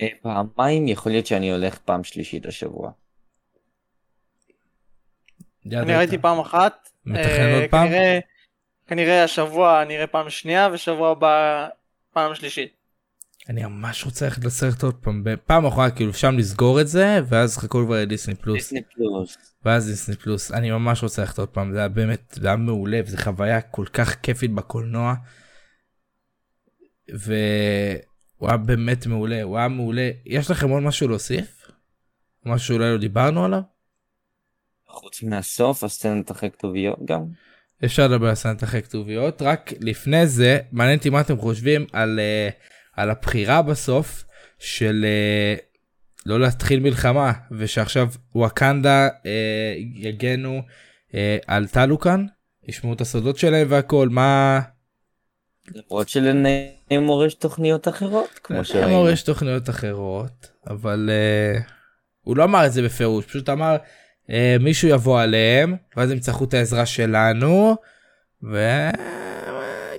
אה, 0.00 0.06
פעמיים 0.22 0.88
יכול 0.88 1.12
להיות 1.12 1.26
שאני 1.26 1.50
הולך 1.52 1.78
פעם 1.78 2.04
שלישית 2.04 2.46
השבוע. 2.46 2.90
אני 5.72 5.94
ראיתי. 5.96 6.18
פעם 6.18 6.38
אחת. 6.38 6.88
מתכנן 7.06 7.24
אה, 7.30 7.54
עוד 7.60 7.70
פעם? 7.70 7.88
כנראה- 8.86 9.24
השבוע 9.24 9.84
נראה 9.84 10.06
פעם 10.06 10.30
שנייה 10.30 10.68
ושבוע 10.72 11.10
הבא 11.10 11.66
פעם 12.12 12.34
שלישית. 12.34 12.72
אני 13.48 13.64
ממש 13.64 14.04
רוצה 14.04 14.24
ללכת 14.24 14.44
לסרט 14.44 14.82
עוד 14.82 14.94
פעם. 14.94 15.24
בפעם 15.24 15.66
אחרונה 15.66 15.90
כאילו 15.90 16.14
שם 16.14 16.38
לסגור 16.38 16.80
את 16.80 16.88
זה 16.88 17.20
ואז 17.28 17.58
חכו 17.58 17.84
כבר 17.86 17.94
לדיסני 18.02 18.34
פלוס. 18.34 18.56
דיסני 18.56 18.80
פלוס. 18.94 19.36
ואז 19.64 19.86
דיסני 19.86 20.16
פלוס 20.16 20.52
אני 20.52 20.70
ממש 20.70 21.02
רוצה 21.02 21.22
ללכת 21.22 21.38
עוד 21.38 21.48
פעם 21.48 21.72
זה 21.72 21.78
היה 21.78 21.88
באמת 21.88 22.38
זה 22.40 22.48
היה 22.48 22.56
מעולה 22.56 23.00
וזו 23.04 23.16
חוויה 23.16 23.60
כל 23.60 23.86
כך 23.92 24.16
כיפית 24.22 24.52
בקולנוע. 24.54 25.14
והוא 27.08 28.48
היה 28.48 28.56
באמת 28.56 29.06
מעולה 29.06 29.42
הוא 29.42 29.58
היה 29.58 29.68
מעולה 29.68 30.10
יש 30.26 30.50
לכם 30.50 30.70
עוד 30.70 30.82
משהו 30.82 31.08
להוסיף? 31.08 31.70
משהו 32.46 32.66
שאולי 32.66 32.90
לא 32.92 32.98
דיברנו 32.98 33.44
עליו? 33.44 33.60
חוץ 34.88 35.22
מהסוף, 35.22 35.84
הסצנת 35.84 36.30
הכי 36.30 36.50
כתוביות 36.50 36.98
גם. 37.04 37.24
אפשר 37.84 38.08
לדבר 38.08 38.28
על 38.28 38.34
סצנת 38.34 38.64
אחרי 38.64 38.82
כתוביות 38.82 39.42
רק 39.42 39.72
לפני 39.80 40.26
זה 40.26 40.58
מעניין 40.72 40.98
אותי 40.98 41.10
מה 41.10 41.20
אתם 41.20 41.36
חושבים 41.38 41.86
על 41.92 42.20
אה, 42.20 42.48
על 42.92 43.10
הבחירה 43.10 43.62
בסוף 43.62 44.24
של 44.58 45.04
אה, 45.04 45.54
לא 46.26 46.40
להתחיל 46.40 46.80
מלחמה 46.80 47.32
ושעכשיו 47.50 48.08
וואקנדה 48.34 49.08
אה, 49.26 49.74
יגנו 49.94 50.62
על 51.46 51.66
טלוקן 51.66 52.26
ישמעו 52.68 52.92
את 52.92 53.00
הסודות 53.00 53.38
שלהם 53.38 53.66
והכל 53.70 54.08
מה 54.08 54.60
למרות 55.74 56.08
שלניימור 56.08 57.24
יש 57.24 57.34
תוכניות 57.34 57.88
אחרות, 57.88 58.40
כמו 58.42 58.64
שראינו. 58.64 58.88
אמור 58.88 59.10
יש 59.10 59.22
תוכניות 59.22 59.70
אחרות 59.70 60.50
אבל 60.66 61.10
אה, 61.12 61.60
הוא 62.22 62.36
לא 62.36 62.44
אמר 62.44 62.66
את 62.66 62.72
זה 62.72 62.82
בפירוש 62.82 63.24
פשוט 63.24 63.48
אמר 63.48 63.76
אה, 64.30 64.56
מישהו 64.60 64.88
יבוא 64.88 65.20
עליהם 65.20 65.76
ואז 65.96 66.10
הם 66.10 66.16
יצטרכו 66.16 66.44
את 66.44 66.54
העזרה 66.54 66.86
שלנו. 66.86 67.76
ו... 68.42 68.58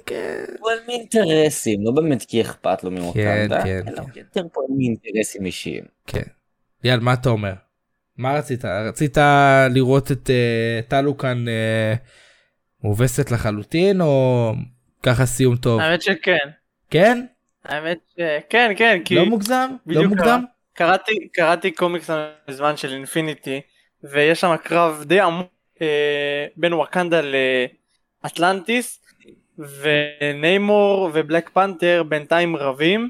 כן. 0.06 0.44
הוא 0.60 0.72
על 0.72 0.78
מאינטרסים, 0.88 1.86
לא 1.86 1.92
באמת 1.92 2.26
כי 2.26 2.42
אכפת 2.42 2.84
לו 2.84 2.92
מווקנדה, 2.92 3.64
כן, 3.64 3.82
אלא 3.88 4.02
כן. 4.14 4.20
יותר 4.20 4.42
פה 4.54 4.62
על 4.62 4.76
מאינטרסים 4.78 5.46
אישיים. 5.46 5.84
כן. 6.08 6.22
ליאל, 6.84 7.00
מה 7.00 7.14
אתה 7.14 7.30
אומר? 7.30 7.54
מה 8.18 8.34
רצית? 8.34 8.66
רצית 8.66 9.18
לראות 9.70 10.12
את 10.12 10.30
אה, 10.30 10.80
טלוקן 10.88 11.46
אה, 11.48 11.94
מובסת 12.84 13.32
לחלוטין 13.32 14.02
או 14.02 14.54
ככה 15.04 15.26
סיום 15.26 15.56
טוב? 15.56 15.82
האמת 15.82 16.02
שכן. 16.02 16.50
כן? 16.90 17.26
האמת 17.66 17.98
שכן, 18.14 18.74
כן, 18.78 19.02
כי 19.06 19.16
לא 19.16 19.26
מוגזם? 19.26 19.70
לא 19.86 20.04
מוקדם? 20.04 20.44
קראתי, 20.74 21.28
קראתי 21.34 21.72
קומיקס 21.72 22.10
בזמן 22.48 22.78
של 22.78 22.94
אינפיניטי, 22.94 23.62
ויש 24.04 24.42
שם 24.42 24.56
קרב 24.64 25.04
די 25.06 25.20
עמוק 25.20 25.48
אה, 25.82 26.46
בין 26.58 26.74
וואקנדה 26.74 27.22
לאטלנטיס, 28.24 29.02
וניימור 29.58 31.10
ובלק 31.14 31.50
פנתר 31.50 32.04
בינתיים 32.08 32.56
רבים, 32.56 33.10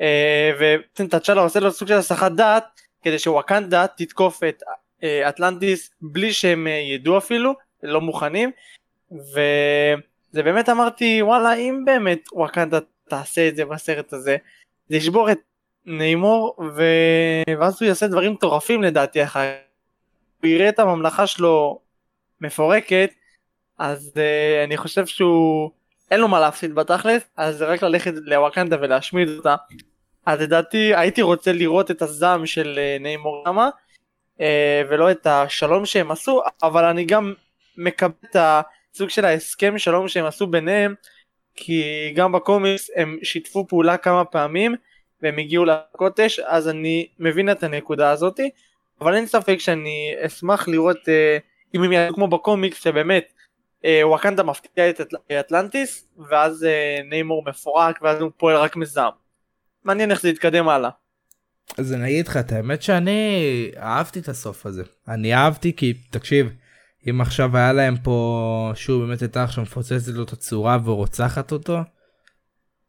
אה, 0.00 0.50
ותצ'אלה 0.58 1.40
עושה 1.40 1.60
לו 1.60 1.72
סוג 1.72 1.88
של 1.88 1.94
הסחת 1.94 2.32
דעת, 2.32 2.64
כדי 3.02 3.18
שוואקנדה 3.18 3.86
תתקוף 3.96 4.44
את 4.44 4.62
אה, 5.02 5.28
אטלנטיס 5.28 5.90
בלי 6.00 6.32
שהם 6.32 6.66
אה, 6.66 6.72
ידעו 6.72 7.18
אפילו, 7.18 7.54
לא 7.82 8.00
מוכנים, 8.00 8.50
וזה 10.32 10.42
באמת 10.42 10.68
אמרתי 10.68 11.22
וואלה 11.22 11.54
אם 11.54 11.82
באמת 11.84 12.28
וואקנדה 12.32 12.78
תעשה 13.08 13.48
את 13.48 13.56
זה 13.56 13.64
בסרט 13.64 14.12
הזה, 14.12 14.36
זה 14.88 14.96
ישבור 14.96 15.32
את 15.32 15.38
ניימור 15.86 16.56
ו... 16.76 16.82
ואז 17.60 17.76
הוא 17.80 17.88
יעשה 17.88 18.06
דברים 18.06 18.32
מטורפים 18.32 18.82
לדעתי 18.82 19.24
אחר 19.24 19.54
הוא 20.42 20.50
יראה 20.50 20.68
את 20.68 20.78
הממלכה 20.78 21.26
שלו 21.26 21.80
מפורקת 22.40 23.10
אז 23.78 24.12
uh, 24.14 24.64
אני 24.64 24.76
חושב 24.76 25.06
שהוא 25.06 25.70
אין 26.10 26.20
לו 26.20 26.28
מה 26.28 26.40
להפסיד 26.40 26.74
בתכלס 26.74 27.22
אז 27.36 27.56
זה 27.56 27.66
רק 27.66 27.82
ללכת 27.82 28.12
לוואקנדה 28.16 28.76
ולהשמיד 28.80 29.28
אותה. 29.28 29.56
אז 30.26 30.40
לדעתי 30.40 30.94
הייתי 30.94 31.22
רוצה 31.22 31.52
לראות 31.52 31.90
את 31.90 32.02
הזעם 32.02 32.46
של 32.46 32.78
uh, 32.78 33.02
ניימור 33.02 33.44
שמה 33.46 33.68
uh, 34.38 34.42
ולא 34.90 35.10
את 35.10 35.26
השלום 35.26 35.86
שהם 35.86 36.10
עשו 36.10 36.40
אבל 36.62 36.84
אני 36.84 37.04
גם 37.04 37.34
מקבל 37.76 38.14
את 38.30 38.36
הסוג 38.94 39.10
של 39.10 39.24
ההסכם 39.24 39.78
שלום 39.78 40.08
שהם 40.08 40.24
עשו 40.24 40.46
ביניהם 40.46 40.94
כי 41.54 41.82
גם 42.16 42.32
בקומיקס 42.32 42.90
הם 42.96 43.18
שיתפו 43.22 43.66
פעולה 43.68 43.96
כמה 43.96 44.24
פעמים 44.24 44.74
והם 45.22 45.38
הגיעו 45.38 45.64
לקוטש 45.64 46.38
אז 46.38 46.68
אני 46.68 47.06
מבין 47.18 47.50
את 47.50 47.62
הנקודה 47.62 48.10
הזאתי 48.10 48.50
אבל 49.00 49.14
אין 49.14 49.26
ספק 49.26 49.56
שאני 49.58 50.14
אשמח 50.26 50.68
לראות 50.68 51.08
אה, 51.08 51.38
אם 51.74 51.82
הם 51.82 51.92
יעשו 51.92 52.14
כמו 52.14 52.28
בקומיקס 52.28 52.82
שבאמת 52.82 53.32
אה, 53.84 54.00
וואקנדה 54.08 54.42
מפתיע 54.42 54.90
את 54.90 55.00
אטל- 55.00 55.16
אטלנטיס 55.40 56.08
ואז 56.30 56.64
אה, 56.64 57.00
ניימור 57.10 57.44
מפורק 57.48 57.98
ואז 58.02 58.20
הוא 58.20 58.30
פועל 58.36 58.56
רק 58.56 58.76
מזעם. 58.76 59.12
מעניין 59.84 60.10
איך 60.10 60.22
זה 60.22 60.28
יתקדם 60.28 60.68
הלאה. 60.68 60.90
אז 61.78 61.92
אני 61.94 62.04
אגיד 62.06 62.28
לך 62.28 62.36
את 62.36 62.52
האמת 62.52 62.82
שאני 62.82 63.70
אהבתי 63.76 64.18
את 64.18 64.28
הסוף 64.28 64.66
הזה. 64.66 64.82
אני 65.08 65.34
אהבתי 65.34 65.72
כי 65.76 65.94
תקשיב 66.10 66.48
אם 67.10 67.20
עכשיו 67.20 67.56
היה 67.56 67.72
להם 67.72 67.96
פה 68.02 68.72
שוב 68.74 69.04
באמת 69.04 69.22
הייתה 69.22 69.44
עכשיו 69.44 69.64
מפוצצת 69.64 70.12
לו 70.12 70.22
את 70.22 70.32
הצורה 70.32 70.78
ורוצחת 70.84 71.52
אותו. 71.52 71.78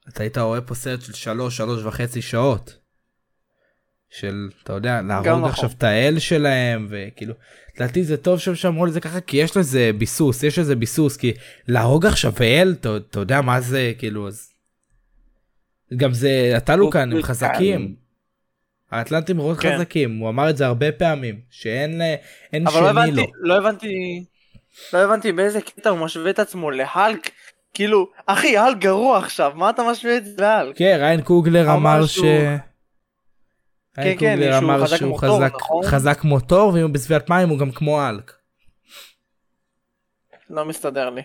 אתה 0.09 0.23
היית 0.23 0.37
רואה 0.37 0.61
פה 0.61 0.75
סרט 0.75 1.01
של 1.01 1.13
שלוש 1.13 1.57
שלוש 1.57 1.83
וחצי 1.83 2.21
שעות. 2.21 2.79
של 4.09 4.49
אתה 4.63 4.73
יודע 4.73 5.01
להרוג 5.01 5.27
נכון. 5.27 5.43
עכשיו 5.45 5.69
את 5.77 5.83
האל 5.83 6.19
שלהם 6.19 6.87
וכאילו 6.89 7.33
לדעתי 7.75 8.03
זה 8.03 8.17
טוב 8.17 8.39
שהם 8.39 8.55
שמרו 8.55 8.85
לזה 8.85 9.01
ככה 9.01 9.21
כי 9.21 9.37
יש 9.37 9.57
לזה 9.57 9.91
ביסוס 9.97 10.43
יש 10.43 10.59
לזה 10.59 10.75
ביסוס 10.75 11.17
כי 11.17 11.33
להרוג 11.67 12.05
עכשיו 12.05 12.33
אל 12.41 12.75
אתה, 12.79 12.97
אתה 12.97 13.19
יודע 13.19 13.41
מה 13.41 13.61
זה 13.61 13.93
כאילו 13.97 14.27
אז. 14.27 14.53
גם 15.97 16.13
זה 16.13 16.53
הטלוקן 16.57 17.11
הם 17.11 17.21
חזקים. 17.21 17.95
האטלנטים 18.91 19.37
מאוד 19.37 19.57
כן. 19.57 19.75
חזקים 19.75 20.17
הוא 20.17 20.29
אמר 20.29 20.49
את 20.49 20.57
זה 20.57 20.65
הרבה 20.65 20.91
פעמים 20.91 21.39
שאין 21.49 22.01
אין 22.53 22.67
אבל 22.67 22.81
לא 22.81 22.89
שני 22.89 22.89
הבנתי, 22.89 23.21
לו. 23.21 23.25
לא 23.39 23.57
הבנתי, 23.57 24.25
לא 24.93 24.99
הבנתי 24.99 25.31
באיזה 25.31 25.61
קטע 25.61 25.89
הוא 25.89 25.99
משווה 25.99 26.29
את 26.29 26.39
עצמו 26.39 26.71
להלק. 26.71 27.29
כאילו, 27.73 28.11
אחי, 28.25 28.57
הלק 28.57 28.77
גרוע 28.77 29.17
עכשיו, 29.17 29.51
מה 29.55 29.69
אתה 29.69 29.83
משווה 29.91 30.17
את 30.17 30.25
זה 30.25 30.41
להלק? 30.41 30.77
כן 30.77 30.97
ריין 30.99 31.21
קוגלר 31.21 31.73
אמר 31.73 32.05
ש... 32.05 32.19
ריין 33.97 34.17
כן, 34.19 34.35
קוגלר 34.35 34.59
שהוא 34.59 34.71
אמר 34.71 34.83
חזק 34.85 34.97
שהוא 34.97 35.19
חזק 35.19 35.51
נכון? 35.55 35.85
חזק 35.85 36.21
תור 36.47 36.73
ואם 36.73 36.83
הוא 36.83 36.89
בסביבת 36.89 37.29
מים 37.29 37.49
הוא 37.49 37.59
גם 37.59 37.71
כמו 37.71 38.09
אלק. 38.09 38.33
לא 40.49 40.65
מסתדר 40.65 41.09
לי. 41.09 41.21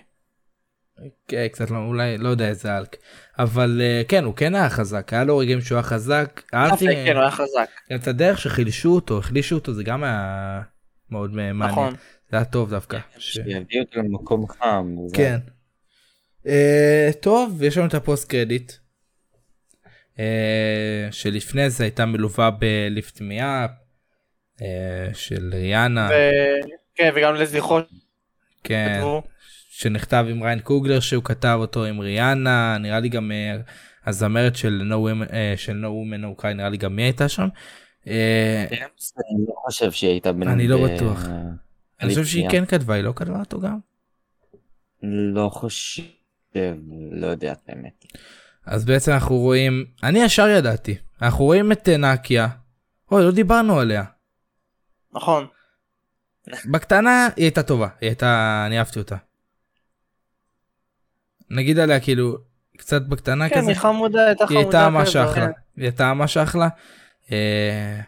כן, 1.28 1.46
קצת 1.52 1.70
לא, 1.70 1.76
אולי 1.76 2.18
לא 2.18 2.28
יודע 2.28 2.48
איזה 2.48 2.76
אלק 2.78 2.96
אבל 3.38 3.80
אה, 3.84 4.02
כן 4.08 4.24
הוא 4.24 4.34
כן 4.34 4.54
היה 4.54 4.70
חזק 4.70 5.12
היה 5.12 5.24
לו 5.24 5.38
רגעים 5.38 5.60
שהוא 5.60 5.76
היה 5.76 5.82
חזק 5.82 6.42
אהבתי 6.54 6.86
כן, 6.86 7.12
הוא 7.16 7.22
היה 7.22 7.30
חזק. 7.30 7.68
גם 7.90 7.98
את 7.98 8.06
הדרך 8.08 8.38
שחילשו 8.38 8.94
אותו 8.94 9.18
החלישו 9.18 9.54
אותו 9.54 9.72
זה 9.72 9.84
גם 9.84 10.04
היה 10.04 10.62
מאוד 11.10 11.30
מעניין 11.34 11.56
נכון. 11.62 11.94
זה 12.30 12.36
היה 12.36 12.44
טוב 12.44 12.70
דווקא. 12.70 12.98
ש- 13.18 13.32
שיביא 13.34 13.80
אותי 13.80 13.98
למקום 13.98 14.46
חם. 14.48 14.96
כן. 15.14 15.38
אה, 16.46 17.10
טוב 17.20 17.62
יש 17.62 17.76
לנו 17.78 17.86
את 17.86 17.94
הפוסט 17.94 18.30
קרדיט. 18.30 18.72
אה, 20.18 21.08
שלפני 21.10 21.70
זה 21.70 21.84
הייתה 21.84 22.06
מלווה 22.06 22.50
בליפט 22.50 23.20
מיאפ 23.20 23.70
אה, 24.62 25.08
של 25.14 25.50
ריאנה, 25.54 26.08
כן, 26.94 27.10
וגם 27.16 27.34
לזכרו 27.34 27.78
כן. 28.64 29.02
שנכתב 29.76 30.26
עם 30.28 30.42
ריין 30.42 30.60
קוגלר 30.60 31.00
שהוא 31.00 31.24
כתב 31.24 31.56
אותו 31.60 31.84
עם 31.84 32.00
ריאנה, 32.00 32.78
נראה 32.78 33.00
לי 33.00 33.08
גם 33.08 33.32
אה, 33.32 33.56
הזמרת 34.06 34.56
של 34.56 34.82
No 34.90 34.94
Women, 34.94 35.32
אה, 35.32 35.54
של 35.56 35.84
No 35.84 35.86
Women 35.86 36.24
No 36.24 36.42
Cry, 36.42 36.46
נראה 36.46 36.68
לי 36.68 36.76
גם 36.76 36.98
היא 36.98 37.04
הייתה 37.04 37.28
שם. 37.28 37.48
אה, 38.06 38.66
אני 38.70 39.46
לא 39.48 39.54
חושב 39.64 39.92
שהיא 39.92 40.10
הייתה 40.10 40.32
בין... 40.32 40.48
אני 40.48 40.68
לא 40.68 40.78
בטוח. 40.84 41.24
אני 42.00 42.08
חושב 42.08 42.24
שהיא 42.24 42.50
כן 42.50 42.64
כתבה, 42.66 42.94
היא 42.94 43.04
לא 43.04 43.12
כתבה 43.16 43.38
אותו 43.38 43.60
גם? 43.60 43.78
לא 45.02 45.48
חושב, 45.48 46.02
לא 47.12 47.26
יודע 47.26 47.52
את 47.52 47.68
האמת. 47.68 48.04
אז 48.66 48.84
בעצם 48.84 49.12
אנחנו 49.12 49.36
רואים, 49.36 49.84
אני 50.02 50.18
ישר 50.18 50.48
ידעתי, 50.48 50.96
אנחנו 51.22 51.44
רואים 51.44 51.72
את 51.72 51.88
נקיה, 51.88 52.48
אוי 53.12 53.24
לא 53.24 53.30
דיברנו 53.30 53.80
עליה, 53.80 54.04
נכון. 55.12 55.46
בקטנה 56.70 57.28
היא 57.36 57.44
הייתה 57.44 57.62
טובה, 57.62 57.88
היא 58.00 58.08
הייתה, 58.08 58.64
אני 58.66 58.78
אהבתי 58.78 58.98
אותה. 58.98 59.16
נגיד 61.50 61.78
עליה 61.78 62.00
כאילו, 62.00 62.36
קצת 62.76 63.02
בקטנה 63.02 63.48
כן, 63.48 63.60
כזה, 63.60 63.70
היא 63.70 63.76
חמודה, 63.78 64.26
הייתה 64.26 64.44
היא 64.44 64.48
חמודה. 64.48 64.60
הייתה 64.78 64.88
ממש 64.88 65.16
אחלה, 65.16 65.46
כן. 65.46 65.52
היא 65.76 65.84
הייתה 65.84 66.14
ממש 66.14 66.36
אחלה. 66.36 66.68
אה, 67.32 68.00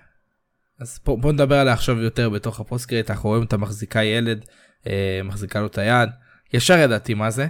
אז 0.80 0.98
פה, 0.98 1.16
בוא 1.20 1.32
נדבר 1.32 1.58
עליה 1.58 1.72
עכשיו 1.72 2.00
יותר 2.02 2.30
בתוך 2.30 2.60
ה 2.60 2.64
post-credit, 2.64 3.10
אנחנו 3.10 3.28
רואים 3.28 3.42
אותה 3.42 3.56
מחזיקה 3.56 4.02
ילד, 4.02 4.44
אה, 4.86 5.20
מחזיקה 5.24 5.60
לו 5.60 5.66
את 5.66 5.78
היד, 5.78 6.08
ישר 6.52 6.78
ידעתי 6.78 7.14
מה 7.14 7.30
זה. 7.30 7.46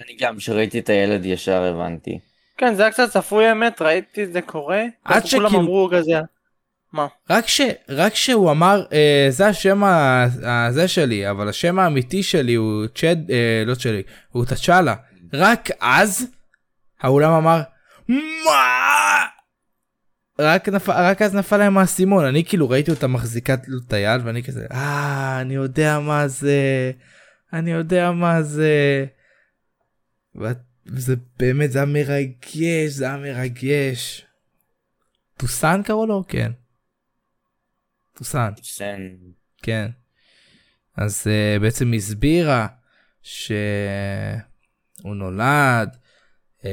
אני 0.00 0.16
גם 0.20 0.36
כשראיתי 0.36 0.78
את 0.78 0.88
הילד 0.88 1.24
ישר 1.26 1.62
הבנתי. 1.62 2.18
כן, 2.58 2.74
זה 2.74 2.82
היה 2.82 2.92
קצת 2.92 3.10
צפוי 3.10 3.46
האמת, 3.46 3.82
ראיתי 3.82 4.24
את 4.24 4.32
זה 4.32 4.42
קורה. 4.42 4.82
עד 5.04 5.22
כזה 5.22 5.36
כולם 5.36 5.48
שכאילו- 5.48 5.64
אמרו 5.64 5.88
כזה. 5.92 6.20
רק 7.30 7.48
ש... 7.48 7.60
רק 7.88 8.14
שהוא 8.14 8.50
אמר 8.50 8.84
אה, 8.92 9.26
זה 9.30 9.46
השם. 9.46 9.82
הזה 10.42 10.88
שלי 10.88 11.30
אבל 11.30 11.48
השם 11.48 11.78
האמיתי 11.78 12.22
שלי 12.22 12.54
הוא 12.54 12.86
צ'ד 12.94 13.30
אה, 13.30 13.62
לא 13.66 13.74
שלי 13.74 14.02
הוא 14.30 14.44
תצ'אלה 14.44 14.94
רק 15.32 15.68
אז 15.80 16.26
האולם 17.00 17.32
אמר 17.32 17.62
מה 18.08 19.24
רק 20.38 20.68
נפל 20.68 20.92
רק 20.92 21.22
אז 21.22 21.34
נפל 21.34 21.56
להם 21.56 21.78
האסימון 21.78 22.24
אני 22.24 22.44
כאילו 22.44 22.68
ראיתי 22.68 22.90
אותה 22.90 23.06
מחזיקה 23.06 23.54
את 23.54 23.92
היד 23.92 24.20
ואני 24.24 24.42
כזה 24.42 24.66
אה 24.72 25.40
אני 25.40 25.54
יודע 25.54 25.98
מה 25.98 26.28
זה 26.28 26.92
אני 27.54 27.70
יודע 27.70 28.10
מה 28.10 28.42
זה. 28.42 29.06
וזה 30.86 31.14
באמת 31.38 31.72
זה 31.72 31.78
היה 31.78 31.86
מרגש 31.86 32.92
זה 32.92 33.04
היה 33.04 33.16
מרגש. 33.16 34.26
טוסן 35.36 35.80
קראו 35.84 36.06
לו 36.06 36.24
כן. 36.28 36.52
טוסן. 38.14 38.50
סן. 38.62 39.00
כן. 39.62 39.86
אז 40.96 41.26
uh, 41.26 41.60
בעצם 41.60 41.92
הסבירה 41.92 42.66
שהוא 43.22 43.56
נולד 45.04 45.96
uh, 46.60 46.64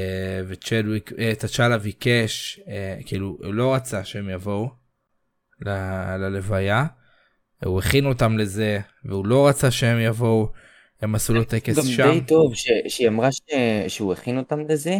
וצ'דוויק, 0.47 1.11
uh, 1.11 1.15
תצ'אלה 1.39 1.77
ביקש, 1.77 2.59
uh, 2.65 2.67
כאילו 3.05 3.37
הוא 3.43 3.53
לא 3.53 3.75
רצה 3.75 4.03
שהם 4.03 4.29
יבואו 4.29 4.69
ל- 5.65 6.15
ללוויה, 6.17 6.85
הוא 7.65 7.79
הכין 7.79 8.05
אותם 8.05 8.37
לזה 8.37 8.79
והוא 9.05 9.25
לא 9.25 9.47
רצה 9.47 9.71
שהם 9.71 9.99
יבואו, 9.99 10.51
הם 11.01 11.15
עשו 11.15 11.33
לו 11.33 11.43
טקס 11.43 11.77
גם 11.77 11.83
שם. 11.83 12.11
די 12.11 12.21
טוב 12.27 12.55
ש... 12.55 12.67
שהיא 12.87 13.07
אמרה 13.07 13.31
ש... 13.31 13.41
שהוא 13.87 14.13
הכין 14.13 14.37
אותם 14.37 14.59
לזה, 14.69 14.99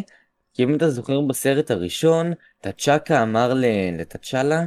כי 0.53 0.63
אם 0.63 0.75
אתה 0.75 0.89
זוכר 0.89 1.21
בסרט 1.21 1.71
הראשון, 1.71 2.33
תצ'קה 2.61 3.23
אמר 3.23 3.53
ל... 3.53 3.65
לתצ'אלה 3.99 4.65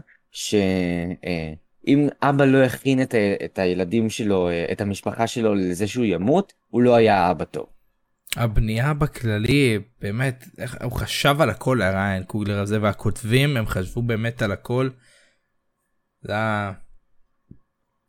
שאם 1.84 2.08
אבא 2.22 2.44
לא 2.44 2.58
הכין 2.58 3.02
את, 3.02 3.14
ה... 3.14 3.44
את 3.44 3.58
הילדים 3.58 4.10
שלו, 4.10 4.48
אה, 4.48 4.66
את 4.72 4.80
המשפחה 4.80 5.26
שלו 5.26 5.54
לזה 5.54 5.86
שהוא 5.86 6.04
ימות, 6.04 6.52
הוא 6.68 6.82
לא 6.82 6.94
היה 6.94 7.30
אבא 7.30 7.44
טוב. 7.44 7.66
הבנייה 8.36 8.94
בכללי 8.94 9.78
באמת 10.00 10.44
איך, 10.58 10.76
הוא 10.82 10.92
חשב 10.92 11.36
על 11.40 11.50
הכל 11.50 11.82
הריין 11.82 12.24
קוגלר 12.24 12.60
הזה 12.60 12.82
והכותבים 12.82 13.56
הם 13.56 13.66
חשבו 13.66 14.02
באמת 14.02 14.42
על 14.42 14.52
הכל. 14.52 14.88
זה 16.22 16.32
היה... 16.32 16.72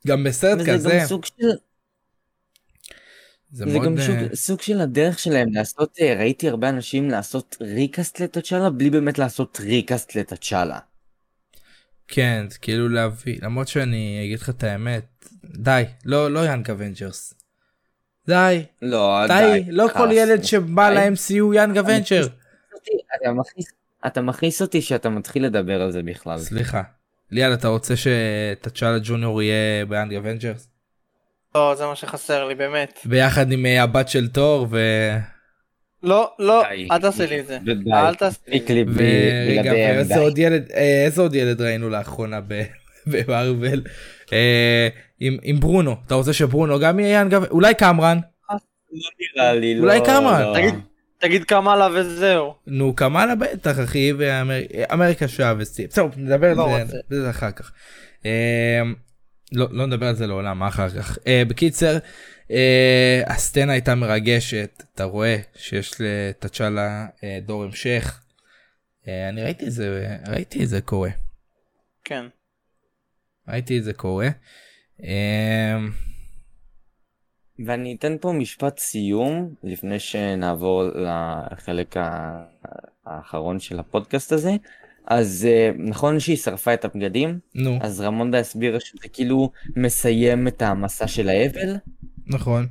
גם 0.07 0.23
בסרט 0.23 0.59
וזה 0.59 0.71
כזה 0.73 0.97
גם 0.99 1.05
סוג 1.05 1.25
של... 1.25 1.33
זה 3.49 3.65
זה 3.65 3.65
מאוד 3.65 3.85
גם 3.85 3.97
אה, 3.97 4.05
סוג, 4.05 4.33
סוג 4.33 4.61
של 4.61 4.81
הדרך 4.81 5.19
שלהם 5.19 5.53
לעשות, 5.53 5.97
אה, 6.01 6.13
ראיתי 6.13 6.49
הרבה 6.49 6.69
אנשים 6.69 7.09
לעשות 7.09 7.57
recast 7.61 8.19
לתצ'אלה 8.19 8.69
בלי 8.69 8.89
באמת 8.89 9.19
לעשות 9.19 9.59
recast 9.59 10.15
לתצ'אלה. 10.15 10.79
כן 12.07 12.45
זה 12.49 12.57
כאילו 12.57 12.89
להביא 12.89 13.39
למרות 13.41 13.67
שאני 13.67 14.21
אגיד 14.25 14.39
לך 14.39 14.49
את 14.49 14.63
האמת 14.63 15.29
די 15.43 15.83
לא 16.05 16.31
לא 16.31 16.45
יאנג 16.45 16.71
אבנג'רס. 16.71 17.33
די 18.27 18.63
לא, 18.81 19.27
די 19.27 19.63
לא 19.67 19.87
כל. 19.93 20.09
ילד 20.11 20.43
שבא 20.43 20.89
די. 20.89 20.95
ל-MCU 20.95 21.55
יאנג 21.55 21.77
אבנג'ר. 21.77 22.27
אתה 23.15 23.31
מכניס, 23.31 23.67
אתה 24.07 24.21
מכניס 24.21 24.61
אותי 24.61 24.81
שאתה 24.81 25.09
מתחיל 25.09 25.45
לדבר 25.45 25.81
על 25.81 25.91
זה 25.91 26.03
בכלל. 26.03 26.39
סליחה. 26.39 26.81
ליאל 27.31 27.53
אתה 27.53 27.67
רוצה 27.67 27.93
שתצ'אלה 27.95 28.97
ג'וניור 29.03 29.41
יהיה 29.41 29.85
ביאנג 29.85 30.13
אבנג'רס? 30.13 30.69
לא, 31.55 31.75
זה 31.75 31.85
מה 31.85 31.95
שחסר 31.95 32.47
לי, 32.47 32.55
באמת. 32.55 32.99
ביחד 33.05 33.51
עם 33.51 33.65
אה, 33.65 33.83
הבת 33.83 34.09
של 34.09 34.27
תור 34.27 34.67
ו... 34.71 34.79
לא, 36.05 36.31
לא. 36.39 36.63
אל 36.91 36.99
תעשה 37.01 37.25
לי 37.25 37.39
את 37.39 37.47
זה. 37.47 37.57
אל 37.93 38.15
תעשה 38.15 38.39
לי 38.47 38.57
את 38.57 38.67
זה. 38.87 40.13
ילד, 40.37 40.71
אה, 40.75 41.03
איזה 41.05 41.21
עוד 41.21 41.35
ילד 41.35 41.61
ראינו 41.61 41.89
לאחרונה 41.89 42.39
במארוול? 43.07 43.81
אה, 44.33 44.87
עם 45.19 45.59
ברונו, 45.59 45.95
אתה 46.07 46.15
רוצה 46.15 46.33
שברונו 46.33 46.79
גם 46.79 46.99
יהיה 46.99 47.21
אבנג'רס? 47.21 47.47
אולי 47.51 47.73
קמרן? 47.73 48.17
לא 48.49 48.57
נראה 49.37 49.53
לי, 49.53 49.79
אולי 49.79 49.99
לא, 49.99 50.05
כמה? 50.05 50.41
לא. 50.41 50.55
תגיד, 51.19 51.43
קמאלה 51.43 51.87
וזהו. 51.93 52.53
נו 52.67 52.93
קמאלה 52.95 53.35
בטח 53.35 53.79
אחי 53.83 54.13
ואמריקה 54.17 55.27
שעה 55.27 55.53
וסטי. 55.57 55.87
בסדר 55.87 56.07
נדבר 56.17 56.47
על 56.49 56.55
לא 56.57 56.69
זה- 57.09 57.29
אחר 57.29 57.51
כך. 57.51 57.71
אה, 58.25 58.81
לא 59.53 59.67
לא 59.71 59.85
נדבר 59.85 60.05
על 60.05 60.15
זה 60.15 60.27
לעולם 60.27 60.63
אחר 60.63 60.89
כך. 60.89 61.17
בקיצר 61.47 61.97
הסצנה 63.27 63.71
הייתה 63.71 63.95
מרגשת 63.95 64.83
אתה 64.93 65.03
רואה 65.03 65.37
שיש 65.55 65.93
לתצ'אלה 65.99 67.07
אה, 67.23 67.39
דור 67.45 67.63
המשך. 67.63 68.21
אה, 69.07 69.29
אני 69.29 69.43
ראיתי 69.43 69.67
את 69.67 69.71
זה 69.71 70.17
ראיתי 70.27 70.63
את 70.63 70.69
זה 70.69 70.81
קורה. 70.81 71.09
כן. 72.03 72.25
ראיתי 73.47 73.77
את 73.77 73.83
זה 73.83 73.93
קורה. 73.93 74.29
אה, 75.03 75.77
ואני 77.65 77.95
אתן 77.99 78.17
פה 78.21 78.31
משפט 78.31 78.79
סיום 78.79 79.53
לפני 79.63 79.99
שנעבור 79.99 80.83
לחלק 80.83 81.95
האחרון 83.05 83.59
של 83.59 83.79
הפודקאסט 83.79 84.31
הזה. 84.31 84.51
אז 85.07 85.47
אה, 85.49 85.71
נכון 85.77 86.19
שהיא 86.19 86.37
שרפה 86.37 86.73
את 86.73 86.85
הבגדים, 86.85 87.39
נו 87.55 87.79
אז 87.81 88.01
רמונדה 88.01 88.39
הסבירה 88.39 88.79
שזה 88.79 89.07
כאילו 89.13 89.51
מסיים 89.75 90.47
את 90.47 90.61
המסע 90.61 91.07
של 91.07 91.29
האבל, 91.29 91.75
נכון. 92.27 92.67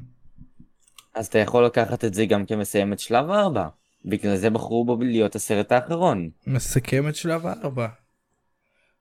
אז 1.15 1.27
אתה 1.27 1.39
יכול 1.39 1.67
לקחת 1.67 2.05
את 2.05 2.15
זה 2.15 2.27
גם 2.27 2.47
כמסיים 2.47 2.93
את 2.93 2.99
שלב 2.99 3.31
הארבע. 3.31 3.69
בגלל 4.05 4.37
זה 4.37 4.51
בחרו 4.51 4.85
בו 4.85 4.97
להיות 5.01 5.35
הסרט 5.35 5.73
האחרון. 5.73 6.31
מסכם 6.47 7.09
את 7.09 7.17
שלב 7.17 7.47
הארבע. 7.47 7.89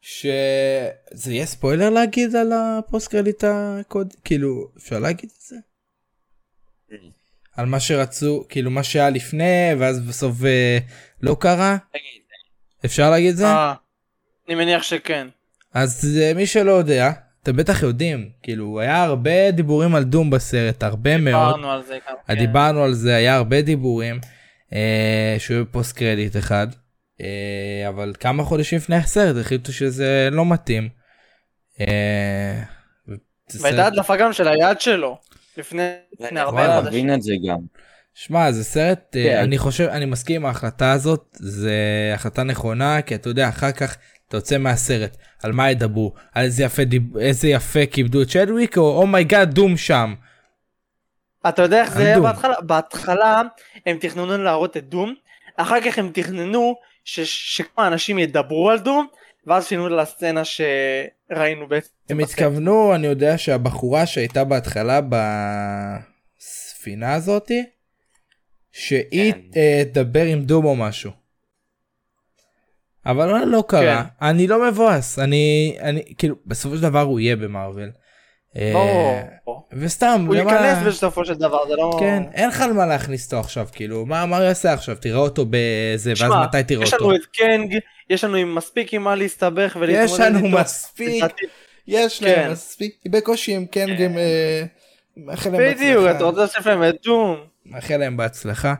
שזה 0.02 1.34
יהיה 1.34 1.46
ספוילר 1.46 1.90
להגיד 1.90 2.36
על 2.36 2.52
הפוסט 2.54 3.08
קרדיט 3.08 3.44
הקוד 3.44 4.14
כאילו 4.24 4.68
אפשר 4.78 5.00
להגיד 5.00 5.30
את 5.36 5.42
זה? 5.42 5.56
על 7.56 7.66
מה 7.66 7.80
שרצו 7.80 8.46
כאילו 8.50 8.72
מה 8.72 8.84
שהיה 8.84 9.10
לפני 9.10 9.70
ואז 9.80 10.00
בסוף 10.00 10.44
אה, 10.46 10.78
לא 11.22 11.36
קרה 11.40 11.78
אפשר 12.86 13.10
להגיד 13.10 13.30
את 13.30 13.38
זה 13.38 13.46
אה, 13.46 13.74
אני 14.48 14.56
מניח 14.56 14.84
שכן. 14.84 15.28
אז 15.74 16.18
אה, 16.22 16.34
מי 16.34 16.46
שלא 16.46 16.72
יודע 16.72 17.12
אתם 17.44 17.56
בטח 17.56 17.84
יודעים 17.84 18.30
כאילו 18.44 18.80
היה 18.80 19.04
הרבה 19.04 19.52
דיבורים 19.52 19.96
על 19.96 20.04
דום 20.04 20.30
בסרט 20.30 20.84
הרבה 20.84 21.18
מאוד 21.18 21.56
דיברנו 21.56 21.72
על 21.72 21.84
זה 21.84 21.98
גם. 22.10 22.16
אה, 22.30 22.36
כן. 22.36 22.42
דיברנו 22.42 22.84
על 22.84 22.94
זה 22.94 23.16
היה 23.16 23.36
הרבה 23.36 23.62
דיבורים 23.62 24.20
אה, 24.74 25.36
שהוא 25.38 25.66
פוסט 25.72 25.98
קרדיט 25.98 26.38
אחד 26.38 26.68
אה, 27.22 27.90
אבל 27.90 28.14
כמה 28.20 28.44
חודשים 28.44 28.78
לפני 28.78 28.96
הסרט 28.96 29.36
החליטו 29.42 29.74
שזה 29.74 30.30
לא 30.32 30.46
מתאים. 30.46 30.90
אה, 31.82 32.64
והייתה 33.60 33.86
הדלפה 33.86 34.16
גם 34.16 34.34
של 34.34 34.48
היד 34.48 34.82
שלו. 34.82 35.18
לפני 35.58 35.84
הרבה 36.20 36.76
חודשים. 36.76 36.86
להבין 36.86 37.14
את 37.14 37.22
זה 37.22 37.34
גם. 37.48 37.60
שמע 38.14 38.52
זה 38.52 38.64
סרט 38.64 39.16
אה, 39.16 39.24
כן. 39.24 39.38
אני 39.38 39.58
חושב 39.58 39.88
אני 39.92 40.06
מסכים 40.06 40.36
עם 40.36 40.46
ההחלטה 40.46 40.92
הזאת 40.92 41.38
זה 41.40 41.72
החלטה 42.16 42.44
נכונה 42.44 43.02
כי 43.02 43.16
אתה 43.16 43.30
יודע 43.30 43.50
אחר 43.50 43.72
כך 43.72 43.98
אתה 44.34 44.38
יוצא 44.38 44.58
מהסרט 44.58 45.18
על 45.44 45.52
מה 45.52 45.72
ידברו 45.72 46.14
על 46.34 46.46
איזה 46.46 46.64
יפה 46.64 46.84
דיב... 46.84 47.18
איזה 47.18 47.48
יפה 47.48 47.86
כיבדו 47.92 48.22
את 48.22 48.30
צ'דוויק 48.30 48.78
או 48.78 49.02
oh 49.02 49.17
my 49.17 49.31
god 49.31 49.54
דום 49.54 49.78
שם. 49.78 50.14
אתה 51.50 51.62
יודע 51.62 51.82
איך 51.82 51.94
זה 51.94 52.06
היה. 52.06 52.20
בהתחלה? 52.20 52.56
בהתחלה 52.62 53.42
הם 53.86 53.98
תכננו 54.00 54.38
להראות 54.38 54.78
את 54.78 54.90
דום, 54.90 55.14
אחר 55.58 55.82
כך 55.82 55.98
הם 55.98 56.10
תכננו 56.14 56.76
ש- 57.06 57.58
שכמה 57.58 57.88
אנשים 57.88 58.20
ידברו 58.20 58.70
על 58.70 58.80
דום, 58.80 59.08
ואז 59.48 59.68
שינו 59.68 59.90
לסצנה 59.90 60.42
שראינו 60.46 61.68
בעצם. 61.68 61.90
הם 62.10 62.20
התכוונו, 62.20 62.96
אני 62.96 63.08
יודע 63.08 63.38
שהבחורה 63.38 64.06
שהייתה 64.06 64.44
בהתחלה 64.44 65.00
בספינה 66.40 67.14
הזאתי, 67.14 67.64
שהיא 68.72 69.34
כן. 69.34 69.40
אה, 69.56 69.84
תדבר 69.86 70.24
עם 70.24 70.42
דום 70.42 70.66
או 70.66 70.76
משהו. 70.76 71.23
אבל 73.06 73.46
לא 73.46 73.64
קרה, 73.68 74.04
כן. 74.04 74.28
אני 74.28 74.48
לא 74.48 74.68
מבואס, 74.68 75.20
אני, 75.20 75.78
אני, 75.82 76.02
כאילו, 76.18 76.36
בסופו 76.46 76.76
של 76.76 76.82
דבר 76.82 77.02
הוא 77.02 77.20
יהיה 77.20 77.36
במארוול. 77.36 77.92
אה. 78.58 79.22
וסתם, 79.74 80.26
הוא 80.28 80.36
ייכנס 80.36 80.78
בסופו 80.88 81.26
של 81.26 81.34
דבר, 81.34 81.68
זה 81.68 81.76
לא... 81.76 81.98
כן, 82.00 82.24
אין 82.34 82.50
לך 82.50 82.62
על 82.62 82.74
מה 82.74 82.86
להכניס 82.86 83.26
אותו 83.26 83.40
עכשיו, 83.40 83.68
כאילו, 83.72 84.06
מה 84.06 84.26
מה 84.26 84.38
הוא 84.38 84.46
יעשה 84.46 84.74
עכשיו? 84.74 84.96
תראה 84.96 85.18
אותו 85.20 85.46
בזה, 85.50 86.14
ואז 86.20 86.32
מתי 86.48 86.64
תראה 86.64 86.84
יש 86.84 86.94
אותו? 86.94 87.06
לנו 87.06 87.16
את 87.16 87.26
קנג, 87.26 87.78
יש 88.10 88.24
לנו 88.24 88.36
עם 88.36 88.56
מספיק 88.56 88.94
עם 88.94 89.04
מה 89.04 89.16
להסתבך 89.16 89.78
ולהתמודד 89.80 90.14
יש 90.14 90.20
לנו 90.20 90.46
איתו. 90.46 90.58
מספיק, 90.58 91.24
יש 91.88 92.20
כן. 92.20 92.26
להם 92.26 92.52
מספיק, 92.52 92.96
בקושי 93.08 93.56
הם 93.56 93.66
כן 93.72 93.88
גם, 94.00 94.18
אה, 94.18 94.64
מאחל 95.18 95.50
להם 95.50 95.62
בדיוק, 95.62 95.98
בהצלחה. 95.98 96.18
אתה 96.18 96.24
רוצה 96.24 96.40
להוסיף 96.40 96.66
להם 96.66 96.84
את 96.84 96.96
דום. 97.04 97.38
מאחל 97.66 97.98
להם 97.98 98.18
בהצלחה. 98.18 98.74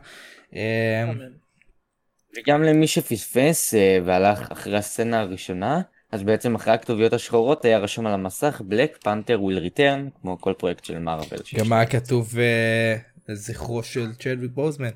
וגם 2.36 2.62
למי 2.62 2.86
שפספס 2.86 3.74
אה, 3.74 3.98
והלך 4.04 4.52
אחרי 4.52 4.76
הסצנה 4.76 5.20
הראשונה, 5.20 5.80
אז 6.12 6.22
בעצם 6.22 6.54
אחרי 6.54 6.72
הכתוביות 6.72 7.12
השחורות 7.12 7.64
היה 7.64 7.78
רשום 7.78 8.06
על 8.06 8.12
המסך 8.12 8.62
Black 8.64 8.98
Panther 9.02 9.42
will 9.42 9.58
return, 9.58 10.08
כמו 10.20 10.40
כל 10.40 10.52
פרויקט 10.58 10.84
של 10.84 10.98
מארוול. 10.98 11.38
גם 11.58 11.72
היה 11.72 11.86
כתוב 11.86 12.38
אה, 12.38 12.96
לזכרו 13.28 13.82
של 13.82 14.12
צ'דוויק 14.12 14.50
בוזמן, 14.50 14.90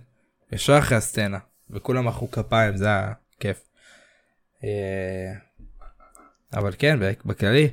ישר 0.53 0.79
אחרי 0.79 0.97
הסצנה, 0.97 1.39
וכולם 1.71 2.07
מחאו 2.07 2.31
כפיים, 2.31 2.77
זה 2.77 2.87
היה 2.87 3.13
כיף. 3.41 3.69
אה, 4.65 5.33
אבל 6.55 6.73
כן, 6.79 6.99
בכללי, 7.25 7.69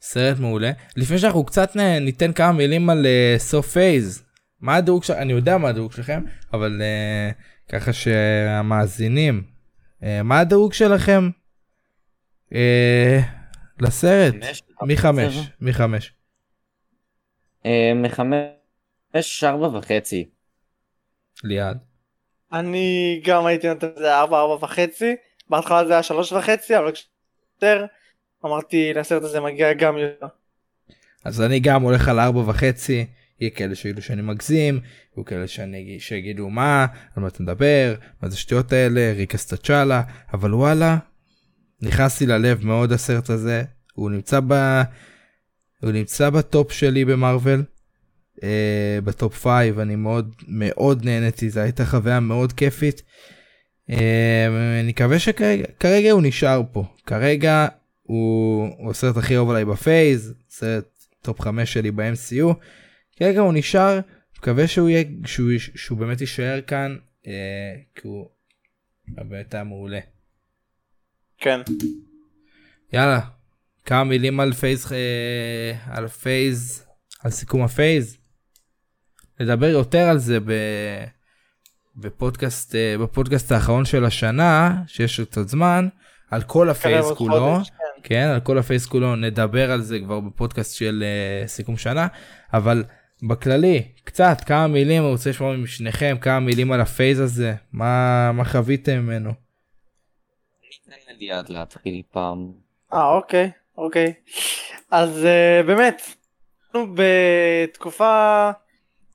סרט 0.00 0.38
מעולה. 0.38 0.72
לפני 0.96 1.18
שאנחנו 1.18 1.44
קצת 1.44 1.76
ניתן 2.00 2.32
כמה 2.32 2.52
מילים 2.52 2.90
על 2.90 3.06
סוף 3.38 3.72
phase, 3.72 4.22
מה 4.60 4.76
הדירוג 4.76 5.04
שלכם, 5.04 5.20
אני 5.20 5.32
יודע 5.32 5.58
מה 5.58 5.68
הדירוג 5.68 5.92
שלכם, 5.92 6.22
אבל 6.52 6.82
ככה 7.72 7.92
שהמאזינים, 7.92 9.42
אה, 10.02 10.22
מה 10.22 10.40
הדירוג 10.40 10.72
שלכם 10.72 11.30
אה, 12.54 13.20
לסרט? 13.80 14.34
חמש? 14.34 14.62
מחמש, 14.82 15.34
שבע? 15.34 15.44
מחמש. 15.60 16.12
אה, 17.66 17.92
מחמש 17.94 19.44
ארבע 19.44 19.78
וחצי. 19.78 20.28
ליעד. 21.44 21.78
אני 22.52 23.20
גם 23.24 23.46
הייתי 23.46 23.68
נותן 23.68 23.88
לזה 23.96 24.18
4 24.18 24.40
4 24.40 24.64
וחצי 24.64 25.16
בהתחלה 25.50 25.86
זה 25.86 25.92
היה 25.92 26.02
3 26.02 26.32
וחצי 26.32 26.78
אבל 26.78 26.92
יותר 27.54 27.86
אמרתי 28.44 28.92
לסרט 28.94 29.22
הזה 29.22 29.40
מגיע 29.40 29.72
גם 29.72 29.98
יותר. 29.98 30.26
אז 31.24 31.42
אני 31.42 31.60
גם 31.60 31.82
הולך 31.82 32.08
על 32.08 32.20
ארבע 32.20 32.40
וחצי, 32.40 33.06
יהיה 33.40 33.50
כאלה 33.50 33.74
שיגידו 33.74 34.02
שאני 34.02 34.22
מגזים, 34.22 34.80
יהיו 35.16 35.24
כאלה 35.24 35.48
שאני, 35.48 35.96
שיגידו 36.00 36.50
מה, 36.50 36.86
על 37.16 37.22
מה 37.22 37.28
אתה 37.28 37.42
מדבר, 37.42 37.94
מה 38.22 38.28
זה 38.28 38.34
השטויות 38.34 38.72
האלה, 38.72 39.12
ריקה 39.16 39.38
סטצ'אלה, 39.38 40.02
אבל 40.32 40.54
וואלה, 40.54 40.98
נכנס 41.82 42.20
לי 42.20 42.26
ללב 42.26 42.66
מאוד 42.66 42.92
הסרט 42.92 43.30
הזה, 43.30 43.62
הוא 43.94 44.10
נמצא 44.10 44.40
ב... 44.48 44.82
הוא 45.82 45.90
נמצא 45.90 46.30
ב 46.30 46.40
top 46.40 46.72
שלי 46.72 47.04
במארוול, 47.04 47.62
אה, 48.42 48.98
ב 49.04 49.14
top 49.14 49.46
5, 49.46 49.50
אני 49.78 49.96
מאוד 49.96 50.34
מאוד 50.48 51.04
נהניתי, 51.04 51.50
זו 51.50 51.60
הייתה 51.60 51.86
חוויה 51.86 52.20
מאוד 52.20 52.52
כיפית. 52.52 53.02
אה, 53.90 54.46
אני 54.80 54.88
מקווה 54.88 55.18
שכרגע 55.18 55.64
כרגע 55.80 56.10
הוא 56.10 56.22
נשאר 56.22 56.62
פה, 56.72 56.84
כרגע 57.06 57.66
הוא, 58.02 58.68
הוא 58.78 58.90
הסרט 58.90 59.16
הכי 59.16 59.36
אהוב 59.36 59.50
עליי 59.50 59.64
ב 59.64 59.74
phase, 59.74 60.34
סרט 60.50 60.84
top 61.22 61.40
5 61.40 61.72
שלי 61.72 61.90
ב-MCU. 61.90 62.54
כרגע 63.20 63.40
הוא 63.40 63.52
נשאר, 63.52 64.00
מקווה 64.38 64.68
שהוא 64.68 64.88
יהיה, 64.88 65.04
שהוא, 65.26 65.50
שהוא 65.74 65.98
באמת 65.98 66.20
יישאר 66.20 66.60
כאן, 66.66 66.96
אה, 67.26 67.32
כי 67.94 68.08
הוא 68.08 68.28
באמת 69.08 69.54
היה 69.54 69.64
מעולה. 69.64 70.00
כן. 71.38 71.60
יאללה, 72.92 73.20
כמה 73.84 74.04
מילים 74.04 74.40
על 74.40 74.52
phase, 74.52 74.92
אה, 74.92 75.72
על 75.96 76.08
phase, 76.08 76.86
על 77.24 77.30
סיכום 77.30 77.62
ה 77.62 77.70
phase. 77.70 78.16
נדבר 79.40 79.66
יותר 79.66 80.08
על 80.08 80.18
זה 80.18 80.40
ב, 80.40 80.52
בפודקאסט, 81.96 82.74
אה, 82.74 82.98
בפודקאסט 82.98 83.52
האחרון 83.52 83.84
של 83.84 84.04
השנה, 84.04 84.82
שיש 84.86 85.20
קצת 85.20 85.48
זמן, 85.48 85.88
על 86.30 86.42
כל 86.42 86.68
עוד 86.68 87.16
כולו. 87.18 87.54
חודש, 87.54 87.70
כן. 87.70 87.74
כן, 88.02 88.26
על 88.34 88.40
כל 88.40 88.58
ה 88.58 88.63
phase 88.63 88.86
כולו 88.86 89.16
נדבר 89.16 89.72
על 89.72 89.82
זה 89.82 89.98
כבר 89.98 90.20
בפודקאסט 90.20 90.76
של 90.76 91.04
אה, 91.04 91.48
סיכום 91.48 91.76
שנה, 91.76 92.06
אבל 92.52 92.84
בכללי, 93.22 93.82
קצת, 94.04 94.36
כמה 94.46 94.66
מילים, 94.66 95.02
אני 95.02 95.10
רוצה 95.10 95.30
לשמוע 95.30 95.56
משניכם, 95.56 96.16
כמה 96.20 96.40
מילים 96.40 96.72
על 96.72 96.80
ה 96.80 96.86
phase 96.86 97.18
הזה, 97.18 97.54
מה, 97.72 98.32
מה 98.32 98.44
חוויתם 98.44 98.98
ממנו. 98.98 99.30
ניתן 100.88 101.12
ליעד 101.18 101.48
להתחיל 101.48 102.02
הפעם. 102.12 102.52
אה 102.92 103.08
אוקיי 103.08 103.50
אוקיי 103.78 104.12
אז 104.90 105.24
אה, 105.24 105.66
באמת 105.66 106.02
אנחנו 106.66 106.94
בתקופה 106.94 108.50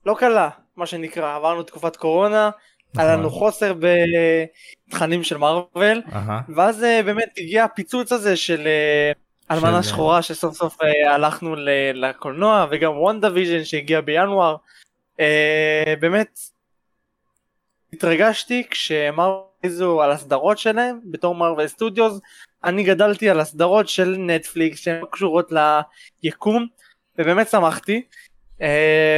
לא 0.06 0.14
קלה 0.18 0.48
מה 0.76 0.86
שנקרא 0.86 1.36
עברנו 1.36 1.62
תקופת 1.62 1.96
קורונה 1.96 2.50
היה 2.96 3.12
לנו 3.12 3.26
נכון. 3.26 3.38
חוסר 3.38 3.74
בתכנים 4.88 5.22
של 5.24 5.36
מארוול 5.36 6.02
אהה, 6.12 6.40
ואז 6.56 6.82
אה, 6.82 7.06
באמת 7.06 7.28
הגיע 7.38 7.64
הפיצוץ 7.64 8.12
הזה 8.12 8.36
של 8.36 8.60
אה, 8.60 9.25
אלמנה 9.50 9.82
של- 9.82 9.88
שחורה 9.88 10.22
שסוף 10.22 10.54
סוף 10.54 10.80
uh, 10.80 11.10
הלכנו 11.10 11.54
לקולנוע 11.94 12.66
וגם 12.70 12.98
וונדה 12.98 13.28
ויז'ן 13.34 13.64
שהגיע 13.64 14.00
בינואר. 14.00 14.56
אה, 15.16 15.20
באמת 16.00 16.38
התרגשתי 17.92 18.62
הכריזו 19.62 20.02
על 20.02 20.10
הסדרות 20.10 20.58
שלהם 20.58 21.00
בתור 21.04 21.34
מארוול 21.34 21.66
סטודיוס 21.66 22.20
אני 22.64 22.82
גדלתי 22.84 23.30
על 23.30 23.40
הסדרות 23.40 23.88
של 23.88 24.16
נטפליקס 24.18 24.80
שהן 24.80 25.00
לא 25.00 25.06
קשורות 25.10 25.52
ליקום 26.22 26.66
ובאמת 27.18 27.48
שמחתי. 27.48 28.02
אה, 28.58 28.62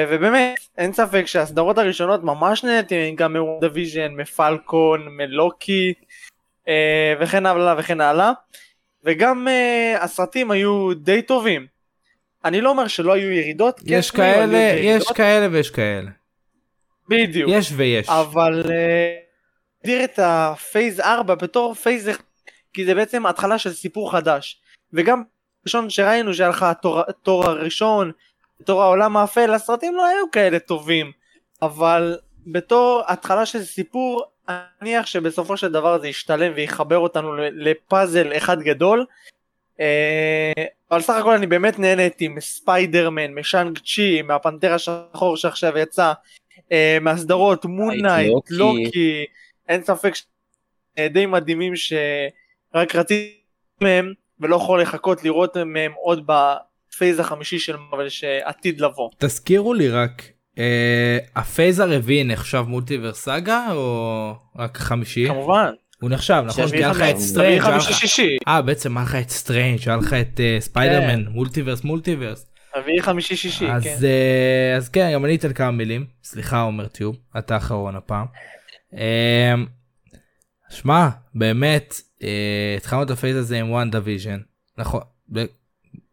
ובאמת 0.08 0.58
אין 0.78 0.92
ספק 0.92 1.24
שהסדרות 1.26 1.78
הראשונות 1.78 2.24
ממש 2.24 2.64
נהניתי 2.64 3.14
גם 3.16 3.36
מוונדה 3.36 3.68
ויז'ן 3.74 4.12
מפלקון 4.12 5.08
מלוקי 5.08 5.94
אה, 6.64 6.68
וכן 7.20 7.46
הלאה 7.46 7.74
וכן 7.78 8.00
הלאה 8.00 8.32
וגם 9.08 9.48
אה, 9.48 10.02
הסרטים 10.02 10.50
היו 10.50 10.94
די 10.94 11.22
טובים. 11.22 11.66
אני 12.44 12.60
לא 12.60 12.70
אומר 12.70 12.88
שלא 12.88 13.12
היו 13.12 13.30
ירידות 13.30 13.80
כן, 13.80 13.84
יש 13.86 14.10
היו 14.10 14.16
כאלה, 14.16 14.58
ירידות, 14.58 15.02
יש 15.02 15.12
כאלה 15.16 15.48
ויש 15.52 15.70
כאלה. 15.70 16.10
בדיוק. 17.08 17.50
יש 17.52 17.72
ויש. 17.76 18.08
אבל 18.08 18.62
אה, 18.70 19.16
אגדיר 19.80 20.04
את 20.04 20.18
ה 20.22 20.35
phase 20.35 21.00
4 21.00 21.34
בתור 21.34 21.74
phase 21.74 22.08
אחד, 22.08 22.22
כי 22.72 22.84
זה 22.84 22.94
בעצם 22.94 23.26
התחלה 23.26 23.58
של 23.58 23.72
סיפור 23.72 24.12
חדש. 24.12 24.60
וגם 24.92 25.22
ראשון 25.66 25.90
שראינו 25.90 26.34
שהיה 26.34 26.48
לך 26.48 26.66
את 27.08 27.20
ת'ור 27.20 27.44
הראשון 27.44 28.12
ת'ור 28.64 28.82
העולם 28.82 29.16
האפל 29.16 29.54
הסרטים 29.54 29.94
לא 29.94 30.06
היו 30.06 30.30
כאלה 30.32 30.58
טובים. 30.58 31.12
אבל 31.62 32.18
בתור 32.52 33.02
התחלה 33.06 33.46
של 33.46 33.62
סיפור 33.64 34.24
אני 34.48 34.56
מניח 34.82 35.06
שבסופו 35.06 35.56
של 35.56 35.72
דבר 35.72 35.98
זה 35.98 36.08
ישתלם 36.08 36.52
ויחבר 36.54 36.98
אותנו 36.98 37.36
ל- 37.36 37.68
לפאזל 37.68 38.32
אחד 38.36 38.60
גדול 38.62 39.04
אה, 39.80 40.52
אבל 40.90 41.00
סך 41.00 41.14
הכל 41.14 41.34
אני 41.34 41.46
באמת 41.46 41.78
נהניתי 41.78 42.28
מספיידרמן 42.28 43.34
משאנג 43.34 43.78
צ'י 43.78 44.22
מהפנתר 44.22 44.72
השחור 44.74 45.36
שעכשיו 45.36 45.78
יצא 45.78 46.12
אה, 46.72 46.98
מהסדרות 47.00 47.64
מון 47.64 47.90
הייט, 47.90 48.04
נייט, 48.04 48.32
לוקי. 48.50 49.24
אין 49.68 49.84
ספק 49.84 50.14
ש- 50.14 50.24
אה, 50.98 51.08
די 51.08 51.26
מדהימים 51.26 51.72
שרק 51.76 52.94
רציתי 52.94 53.34
מהם 53.80 54.12
ולא 54.40 54.56
יכול 54.56 54.82
לחכות 54.82 55.24
לראות 55.24 55.56
מהם 55.56 55.92
עוד 55.92 56.26
ב 56.26 56.42
phase 56.42 57.18
החמישי 57.18 57.58
של 57.58 57.76
מארוול 57.76 58.08
שעתיד 58.08 58.80
לבוא. 58.80 59.10
תזכירו 59.18 59.74
לי 59.74 59.88
רק, 59.88 60.22
ה 61.36 61.44
phase 61.44 61.80
הרביעי 61.80 62.24
נחשב 62.24 62.64
Multiverse 62.68 63.20
Saga 63.20 63.66
או 63.72 64.34
רק 64.56 64.78
חמישי? 64.78 65.28
כמובן, 65.28 65.72
הוא 66.00 66.10
נחשב, 66.10 66.42
נכון? 66.46 66.68
כי 66.68 66.76
היה 66.76 66.88
לך 66.88 67.02
את 67.02 67.16
סטרנג', 67.18 67.60
חמישי 67.60 67.92
שישי, 67.92 68.36
אה 68.48 68.62
בעצם 68.62 68.96
היה 68.96 69.04
לך 69.04 69.14
את 69.14 69.30
סטרנג', 69.30 69.78
היה 69.86 69.96
לך 69.96 70.12
את 70.12 70.40
אה, 70.40 70.56
ספיידרמן, 70.60 71.24
מולטיברס 71.26 71.84
מולטיברס. 71.84 72.46
רביעי 72.76 73.02
חמישי 73.02 73.36
שישי, 73.36 73.70
אז, 73.70 73.84
כן. 73.84 73.96
אה, 74.04 74.76
אז 74.76 74.88
כן, 74.88 75.10
גם 75.14 75.24
אני 75.24 75.36
אתן 75.36 75.52
כמה 75.52 75.70
מילים. 75.70 76.06
סליחה, 76.24 76.60
עומר 76.60 76.86
טיוב, 76.86 77.16
אתה 77.38 77.56
אחרון 77.56 77.96
הפעם. 77.96 78.26
אה, 78.94 79.54
שמע, 80.70 81.08
באמת, 81.34 82.00
אה, 82.22 82.74
התחלנו 82.76 83.02
את 83.02 83.10
ה 83.10 83.15
phase 83.15 83.36
הזה 83.36 83.58
עם 83.58 83.70
וונדה 83.70 83.90
ויז'ן. 83.90 84.40
נכון, 84.78 85.00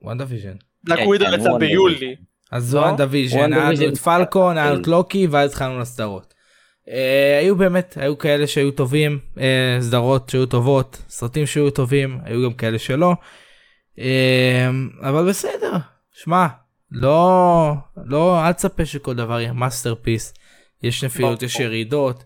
וונדה 0.02 0.18
ויז'ן. 0.18 0.56
בלק 0.84 1.00
כן, 1.00 1.06
ווידו 1.08 1.26
כן, 1.26 1.34
יצא 1.34 1.58
ביולי. 1.60 2.16
אז 2.52 2.76
לא? 2.76 2.80
וונדה 2.80 2.96
ויז'ן, 2.96 3.54
היה 3.54 3.72
לנו. 3.72 3.88
את 3.88 3.98
פלקון, 3.98 4.58
היה 4.58 4.72
לנו 4.72 4.82
את 4.82 4.88
לוקי, 4.88 5.28
ואז 5.28 5.50
התחלנו 5.50 5.80
לסדרות. 5.80 6.34
אה, 6.90 7.38
היו 7.40 7.56
באמת 7.56 7.98
היו 8.02 8.18
כאלה 8.18 8.48
שהיו 8.48 8.72
טובים 8.72 9.20
אה, 9.40 9.78
סדרות 9.82 10.30
שהיו 10.30 10.46
טובות 10.46 11.02
סרטים 11.10 11.46
שהיו 11.46 11.72
טובים 11.72 12.20
היו 12.24 12.44
גם 12.44 12.54
כאלה 12.54 12.80
שלא 12.80 13.14
אה, 14.00 14.70
אבל 15.02 15.30
בסדר 15.30 15.72
שמע 16.14 16.48
לא 16.92 17.74
לא 18.06 18.48
אל 18.48 18.52
תצפה 18.52 18.86
שכל 18.86 19.16
דבר 19.16 19.40
יהיה 19.40 19.54
masterpiece 19.54 20.34
יש 20.84 21.04
נפילות 21.04 21.42
יש 21.42 21.60
ירידות. 21.60 22.24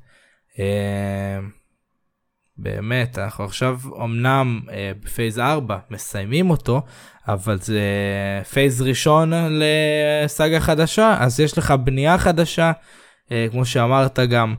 אה, 0.60 1.40
באמת 2.62 3.18
אנחנו 3.20 3.43
עכשיו 3.43 3.80
אמנם 4.03 4.60
אה, 4.72 4.91
ב 5.04 5.10
phase 5.10 5.40
4 5.39 5.78
מסיימים 5.89 6.49
אותו 6.49 6.82
אבל 7.28 7.57
זה 7.57 7.82
phase 8.52 8.82
ראשון 8.82 9.34
לסאגה 9.49 10.60
חדשה 10.60 11.18
אז 11.20 11.39
יש 11.39 11.57
לך 11.57 11.72
בנייה 11.72 12.18
חדשה 12.18 12.72
אה, 13.32 13.47
כמו 13.51 13.66
שאמרת 13.66 14.20
גם 14.20 14.55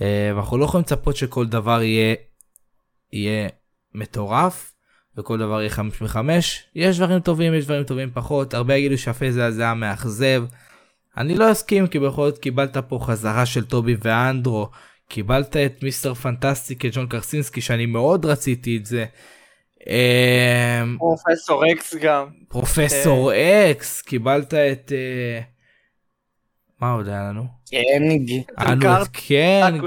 אה, 0.00 0.32
ואנחנו 0.34 0.58
לא 0.58 0.64
יכולים 0.64 0.82
לצפות 0.82 1.16
שכל 1.16 1.46
דבר 1.46 1.82
יהיה 1.82 2.14
יהיה 3.12 3.48
מטורף 3.94 4.72
וכל 5.16 5.38
דבר 5.38 5.60
יהיה 5.60 5.70
5 5.70 6.02
מ-5 6.02 6.18
יש 6.74 6.98
דברים 6.98 7.20
טובים 7.20 7.54
יש 7.54 7.64
דברים 7.64 7.84
טובים 7.84 8.10
פחות 8.14 8.54
הרבה 8.54 8.74
יגידו 8.74 8.98
שה 8.98 9.12
phase 9.12 9.36
הזה 9.36 9.62
היה 9.62 9.74
מאכזב. 9.74 10.44
אני 11.16 11.34
לא 11.34 11.52
אסכים 11.52 11.86
כי 11.86 11.98
בכל 11.98 12.30
זאת 12.30 12.38
קיבלת 12.38 12.76
פה 12.76 12.98
חזרה 13.02 13.46
של 13.46 13.64
טובי 13.64 13.96
ואנדרו 14.02 14.70
קיבלת 15.10 15.56
את 15.56 15.82
מיסטר 15.82 16.14
פנטסטי 16.14 16.76
כג'ון 16.76 17.06
קרסינסקי 17.06 17.60
שאני 17.60 17.86
מאוד 17.86 18.24
רציתי 18.26 18.76
את 18.76 18.86
זה. 18.86 19.04
אה, 19.88 20.82
פרופסור 20.98 21.72
אקס 21.72 21.94
גם. 21.94 22.26
פרופסור 22.48 23.32
אקס 23.34 24.02
קיבלת 24.02 24.54
את 24.54 24.92
אה, 24.92 25.40
מה 26.80 26.92
עוד 26.92 27.08
היה 27.08 27.22
לנו? 27.22 27.44
היה 28.56 28.72
את 29.02 29.08
קנג. 29.12 29.86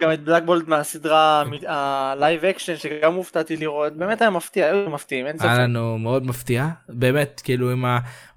גם 0.00 0.12
את 0.12 0.24
בלק 0.24 0.42
בולט 0.42 0.68
מהסדרה 0.68 1.44
ה 1.66 1.82
live 1.82 2.44
action 2.44 2.76
שגם 2.76 3.14
הופתעתי 3.14 3.56
לראות 3.56 3.96
באמת 3.96 4.20
היה 4.20 4.30
מפתיע 4.30 4.66
היו 4.66 4.90
מפתיעים 4.90 5.26
אין 5.26 5.36
היה 5.40 5.54
ספק. 5.54 5.60
לנו 5.60 5.98
מאוד 5.98 6.26
מפתיע 6.26 6.68
באמת 6.88 7.40
כאילו 7.44 7.70
עם 7.70 7.84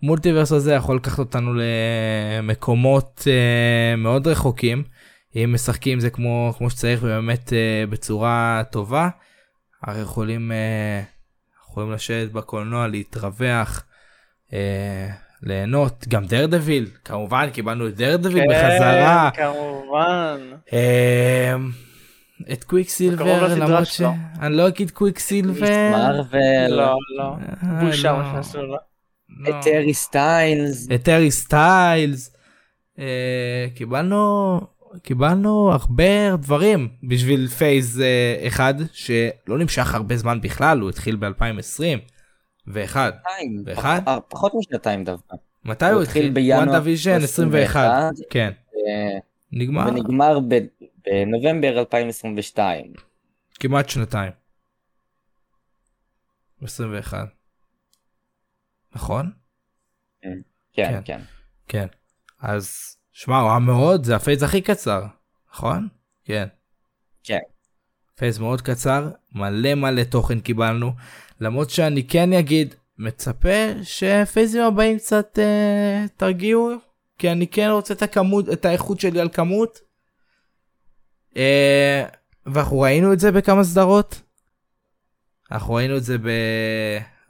ה 0.02 0.06
multiverse 0.06 0.52
הזה 0.52 0.74
יכול 0.74 0.96
לקחת 0.96 1.20
אותנו 1.20 1.52
למקומות 1.54 3.24
אה, 3.28 3.96
מאוד 3.96 4.28
רחוקים 4.28 4.84
אם 5.36 5.54
משחקים 5.54 6.00
זה 6.00 6.10
כמו 6.10 6.54
כמו 6.58 6.70
שצריך 6.70 7.00
ובאמת 7.04 7.54
אה, 7.54 7.84
בצורה 7.90 8.64
טובה. 8.72 9.10
הרי 9.84 10.02
יכולים 10.02 10.52
אה, 10.52 11.02
יכולים 11.70 11.92
לשבת 11.92 12.32
בקולנוע 12.32 12.88
להתרווח. 12.88 13.84
אה, 14.54 15.10
ליהנות 15.44 16.06
גם 16.08 16.26
דרדוויל 16.26 16.88
כמובן 17.06 17.50
קיבלנו 17.50 17.88
את 17.88 17.96
דרדוויל 17.96 18.44
בחזרה 18.50 19.30
כן, 19.34 19.44
כמובן. 19.44 20.40
אה, 20.74 21.56
את 22.52 22.64
קוויק 22.64 22.90
סילבר 22.90 23.48
למרות 23.56 23.86
שלו. 23.88 24.10
שאני 24.40 24.58
לא 24.58 24.68
אגיד 24.68 24.92
קוויק 24.92 25.20
סילבר. 25.20 25.92
מארוול. 25.92 26.68
לא 26.70 26.98
לא. 27.18 27.36
אה, 27.64 27.86
בושה 27.86 28.12
לא. 28.12 28.18
מה 28.18 28.32
שעשו 28.36 28.62
לו. 28.62 28.78
לא. 29.30 29.50
את 29.50 29.66
הארי 29.66 29.94
סטיילס. 29.94 30.88
את 30.96 31.08
הארי 31.08 31.32
סטיילס. 31.32 32.36
אה, 33.00 33.68
קיבלנו 33.76 34.60
קיבלנו 35.02 35.72
הרבה 35.72 36.36
דברים 36.36 36.90
בשביל 37.04 37.48
phase 37.48 38.02
אה, 38.02 38.44
אחד 38.48 38.74
שלא 38.92 39.58
נמשך 39.60 39.94
הרבה 39.94 40.18
זמן 40.18 40.42
בכלל 40.42 40.80
הוא 40.80 40.90
התחיל 40.90 41.16
ב-2020 41.16 41.84
ואחד. 42.68 43.12
ואחד? 43.66 44.02
פח- 44.06 44.18
פחות 44.28 44.52
משנתיים 44.60 45.04
דווקא. 45.04 45.36
מתי 45.66 45.86
הוא 45.90 46.02
התחיל? 46.02 46.30
בינואר 46.34 46.58
וונדה 46.60 46.72
ויז'ן 46.72 47.22
21 47.24 47.70
21. 47.86 48.14
כן 48.30 48.52
אה, 48.76 49.20
נגמר 49.52 49.88
ונגמר 49.88 50.40
בנובמבר 51.06 51.80
2022. 51.80 52.94
כמעט 53.60 53.90
שנתיים. 53.90 54.32
21. 56.64 57.28
נכון? 58.96 59.32
כן, 60.22 60.38
כן. 60.74 61.02
כן. 61.06 61.20
כן. 61.68 61.88
אז 62.40 62.96
שמע 63.14 63.38
הוא 63.38 63.50
היה 63.50 63.60
מאוד 63.60 64.04
זה 64.04 64.16
הפייז 64.16 64.44
הכי 64.44 64.62
קצר 64.62 65.04
נכון? 65.54 65.88
כן. 66.26 66.48
כן. 67.24 67.40
פייז 68.16 68.40
מאוד 68.40 68.62
קצר 68.62 69.10
מלא 69.32 69.76
מלא 69.76 70.04
תוכן 70.04 70.40
קיבלנו 70.40 70.92
למרות 71.42 71.70
שאני 71.70 72.08
כן 72.08 72.34
אגיד 72.34 72.76
מצפה 72.98 73.84
שפייזים 73.84 74.64
הבאים 74.64 74.98
קצת 74.98 75.40
אה, 75.40 76.06
תרגיעו 76.18 76.72
כי 77.18 77.32
אני 77.32 77.48
כן 77.48 77.70
רוצה 77.72 77.94
את 77.94 78.02
הכמות 78.02 78.50
את 78.50 78.66
האיכות 78.66 79.00
שלי 79.00 79.20
על 79.20 79.30
כמות. 79.30 79.80
אה, 81.38 82.06
ואנחנו 82.46 82.80
ראינו 82.80 83.14
את 83.14 83.20
זה 83.20 83.32
בכמה 83.32 83.64
סדרות. 83.64 84.22
אנחנו 85.52 85.74
ראינו 85.74 85.98
את 85.98 86.04
זה 86.04 86.18
ב... 86.18 86.28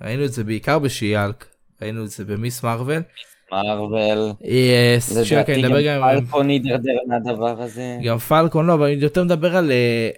ראינו 0.01 0.25
את 0.25 0.33
זה 0.33 0.43
בעיקר 0.43 0.79
בשיאלק 0.79 1.45
ראינו 1.81 2.03
את 2.03 2.09
זה 2.09 2.25
במיס 2.25 2.63
מרוויל. 2.63 3.01
מרוויל. 3.53 4.33
יס, 4.41 5.31
לדעתי 5.31 5.63
מדבר 5.63 5.81
גם 5.81 6.01
פלקון 6.01 6.49
הידרדר 6.49 6.91
מהדבר 7.07 7.61
הזה. 7.61 7.97
גם 8.03 8.17
פלקון 8.17 8.65
לא 8.65 8.73
אבל 8.73 8.85
אני 8.85 8.93
יותר 8.93 9.23
מדבר 9.23 9.57
על 9.57 9.71
אה, 9.71 10.09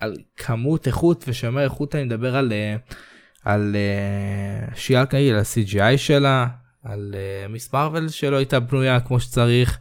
על 0.00 0.16
כמות 0.36 0.86
איכות 0.86 1.24
ושומר 1.28 1.64
איכות 1.64 1.94
אני 1.94 2.04
מדבר 2.04 2.36
על 2.36 2.52
אה, 2.52 2.76
על 3.44 3.76
אה, 3.76 4.74
שיאלק 4.76 5.14
נגיד 5.14 5.32
על 5.32 5.38
ה-CGI 5.38 5.96
שלה 5.96 6.46
על 6.84 7.14
מיס 7.48 7.72
מרוויל 7.72 8.08
שלא 8.08 8.36
הייתה 8.36 8.60
בנויה 8.60 9.00
כמו 9.00 9.20
שצריך. 9.20 9.78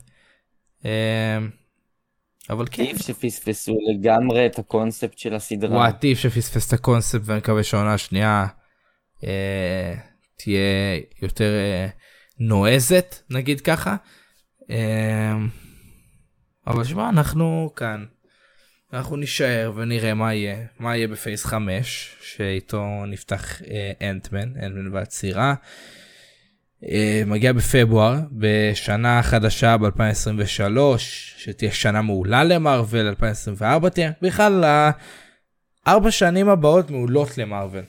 אבל 2.50 2.66
כן. 2.72 2.84
עדיף 2.84 3.02
שפספסו 3.02 3.78
לגמרי 3.92 4.46
את 4.46 4.60
הקונספט 4.60 5.18
של 5.18 5.34
הסדרה. 5.34 5.76
וואי 5.76 5.88
עדיף 5.88 6.20
שפספס 6.20 6.68
את 6.68 6.74
הקונספט 6.74 7.22
ואני 7.24 7.38
מקווה 7.38 7.64
שהעונה 7.64 7.94
השנייה 7.94 8.48
אה, 9.24 9.94
תהיה 10.38 11.00
יותר 11.22 11.52
אה, 11.54 11.88
נועזת 12.40 13.24
נגיד 13.30 13.62
ככה. 13.62 13.96
אה, 14.70 15.36
אבל 16.68 16.84
שמע 16.84 17.10
אנחנו 17.10 17.74
כאן. 17.76 18.06
אנחנו 18.94 19.16
נישאר 19.16 19.72
ונראה 19.76 20.14
מה 20.14 20.34
יהיה 20.34 20.66
מה 20.80 20.98
יהיה 20.98 21.08
בפייס 21.08 21.46
5 21.46 22.16
שאיתו 22.22 23.06
נפתח 23.08 23.62
אה, 23.62 24.10
אנטמן 24.10 24.50
אנטמן 24.64 24.94
והצירה. 24.94 25.56
אה, 26.84 27.24
מגיע 27.26 27.54
בפברואר 27.54 28.20
בשנה 28.32 29.24
חדשה 29.24 29.78
ב-2023 29.78 30.98
שתהיה 31.38 31.72
שנה 31.72 32.02
מעולה 32.02 32.44
למארוול 32.44 33.08
2024 33.08 33.90
תהיה 33.90 34.12
בכלל 34.22 34.64
הארבע 35.86 36.12
שנים 36.12 36.50
הבאות 36.50 36.90
מעולות 36.90 37.38
למארוול. 37.38 37.86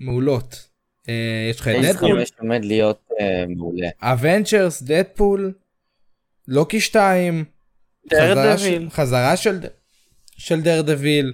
מעולות. 0.00 0.69
אה, 1.10 1.50
יש 1.50 1.60
לך 1.60 1.68
את 1.68 1.72
פייז 1.74 1.86
דדפול, 1.96 2.18
חמש 2.18 2.32
עומד 2.40 2.64
להיות 2.64 3.08
אה, 3.20 3.44
מעולה. 3.56 3.88
אוונג'רס, 4.02 4.82
דדפול, 4.82 5.52
לוקי 6.48 6.80
2, 6.80 7.44
חזרה 8.90 9.36
של- 9.36 9.60
של 10.36 10.60
דרדוויל. 10.60 11.32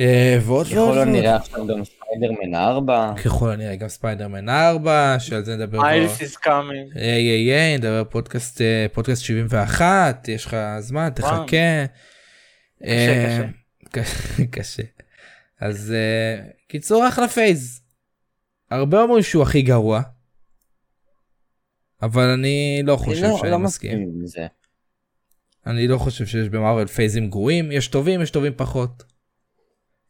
אה, 0.00 0.38
ועוד 0.42 0.66
ועוד 0.72 0.90
ככל. 0.94 0.98
הנראה 0.98 1.36
עכשיו 1.36 1.66
גם 1.66 1.82
ספיידרמן 1.84 2.54
4. 2.54 3.12
ככל 3.24 3.50
הנראה 3.50 3.76
גם 3.76 3.88
ספיידרמן 3.88 4.48
4 4.48 5.16
שעל 5.18 5.44
זה 5.44 5.56
נדבר 5.56 5.78
כבר. 5.78 5.88
מיילס 5.88 6.20
is 6.22 6.36
coming. 6.36 6.92
היי 6.94 7.22
היי 7.28 7.52
היי 7.52 7.78
נדבר 7.78 8.04
פודקאסט 8.04 8.60
אה, 8.60 8.86
פודקאסט 8.92 9.22
71 9.24 10.28
יש 10.28 10.46
לך 10.46 10.56
זמן 10.78 11.08
תחכה. 11.14 11.84
אה, 12.84 13.44
קשה. 13.92 14.42
קשה. 14.60 14.82
אז 15.60 15.94
קיצור 16.68 17.08
אחלה 17.08 17.28
פייז. 17.28 17.81
הרבה 18.72 19.02
אומרים 19.02 19.22
שהוא 19.22 19.42
הכי 19.42 19.62
גרוע. 19.62 20.02
אבל 22.02 22.22
אני 22.22 22.82
לא 22.84 22.92
אני 22.94 23.02
חושב 23.04 23.22
לא- 23.22 23.38
שאני 23.40 23.50
לא 23.50 23.58
מסכים. 23.58 24.26
זה. 24.26 24.46
אני 25.66 25.88
לא 25.88 25.98
חושב 25.98 26.26
שיש 26.26 26.48
במארוול 26.48 26.86
פייזים 26.86 27.30
גרועים 27.30 27.72
יש 27.72 27.88
טובים 27.88 28.22
יש 28.22 28.30
טובים 28.30 28.52
פחות. 28.56 29.02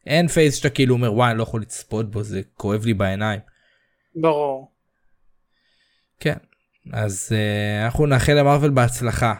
אין 0.05 0.27
פייז 0.27 0.55
שאתה 0.55 0.69
כאילו 0.69 0.95
אומר 0.95 1.13
וואי 1.13 1.29
אני 1.31 1.37
לא 1.37 1.43
יכול 1.43 1.61
לצפות 1.61 2.11
בו 2.11 2.23
זה 2.23 2.41
כואב 2.53 2.85
לי 2.85 2.93
בעיניים. 2.93 3.39
ברור. 4.15 4.71
כן 6.19 6.37
אז 6.93 7.31
אה, 7.31 7.85
אנחנו 7.85 8.05
נאחל 8.05 8.33
למארוול 8.33 8.71
בהצלחה 8.71 9.33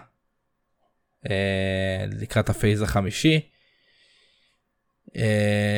אה, 1.26 1.30
לקראת 2.12 2.50
הפייז 2.50 2.82
החמישי. 2.82 3.50
אה, 5.08 5.20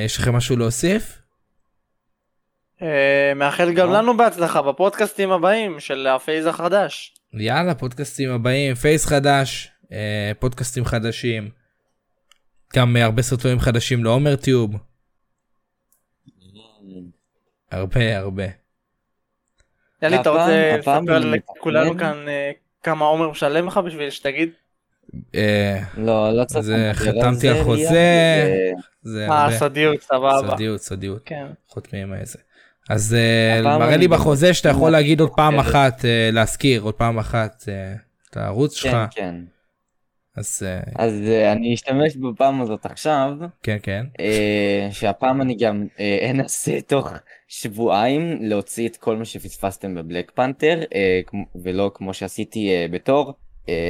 יש 0.06 0.18
לכם 0.18 0.36
משהו 0.36 0.58
להוסיף? 0.58 1.22
אה, 2.86 3.34
מאחל 3.36 3.74
גם 3.74 3.88
לא. 3.88 3.94
לנו 3.98 4.18
בהצלחה 4.18 4.62
בפודקאסטים 4.62 5.32
הבאים 5.32 5.80
של 5.80 6.08
הפייז 6.08 6.46
החדש. 6.46 7.14
יאללה 7.34 7.76
פודקאסטים 7.76 8.32
הבאים 8.32 8.76
פייז 8.76 9.06
חדש 9.06 9.72
אה, 9.84 9.88
פודקאסטים 10.40 10.86
חדשים. 10.86 11.50
גם 12.76 12.96
הרבה 12.96 13.22
סרטונים 13.22 13.60
חדשים 13.60 14.04
לעומר 14.04 14.36
טיוב 14.36 14.76
הרבה 17.72 18.18
הרבה. 18.18 18.44
יאללה, 20.02 20.22
אתה 20.22 20.30
רוצה 20.30 20.78
לספר 20.78 21.20
לכולנו 21.20 21.98
כאן 21.98 22.28
אה, 22.28 22.52
כמה 22.84 23.06
עומר 23.06 23.30
משלם 23.30 23.68
לך 23.68 23.78
בשביל 23.78 24.10
שתגיד? 24.10 24.50
אה, 25.36 25.80
לא, 25.98 26.32
לא 26.32 26.46
צריך 26.46 26.62
זה 26.66 26.92
חתמתי 26.94 27.50
על 27.50 27.56
זה, 27.58 27.64
חוזה. 27.64 28.44
זה 29.02 29.28
אה, 29.30 29.44
הרבה- 29.44 29.58
סודיות, 29.58 30.02
סבבה. 30.02 30.42
סודיות, 30.50 30.82
סודיות. 30.82 31.22
כן. 31.26 31.46
חותמים 31.68 32.14
איזה. 32.14 32.40
אז 32.90 33.14
אה, 33.14 33.78
מראה 33.80 33.98
לי 33.98 34.08
בחוזה 34.08 34.54
שאתה 34.54 34.70
יכול 34.70 34.92
להגיד 34.92 35.20
עוד 35.20 35.32
פעם. 35.36 35.60
אחת, 35.60 36.06
אה, 36.06 36.30
להזכיר 36.32 36.82
עוד 36.82 36.94
פעם 36.94 37.18
אחת 37.18 37.64
אה, 37.68 37.94
את 38.30 38.38
הערוץ 38.38 38.74
שלך. 38.76 38.92
כן, 38.92 39.06
כן. 39.12 39.36
אז 40.38 40.66
אז 40.96 41.14
אני 41.52 41.74
אשתמש 41.74 42.16
בפעם 42.16 42.62
הזאת 42.62 42.86
עכשיו, 42.86 43.32
כן, 43.64 43.78
כן. 43.84 44.06
שהפעם 44.92 45.42
אני 45.42 45.56
גם 45.56 45.88
אנסה 46.30 46.82
תוך 46.88 47.14
שבועיים 47.48 48.38
להוציא 48.42 48.88
את 48.88 48.98
כל 48.98 49.16
מה 49.16 49.26
שפספסתם 49.26 49.96
בבלק 49.96 50.32
פנתר, 50.36 50.80
ולא 51.64 51.92
כמו 51.94 52.14
שעשיתי 52.14 52.70
בתור, 52.92 53.34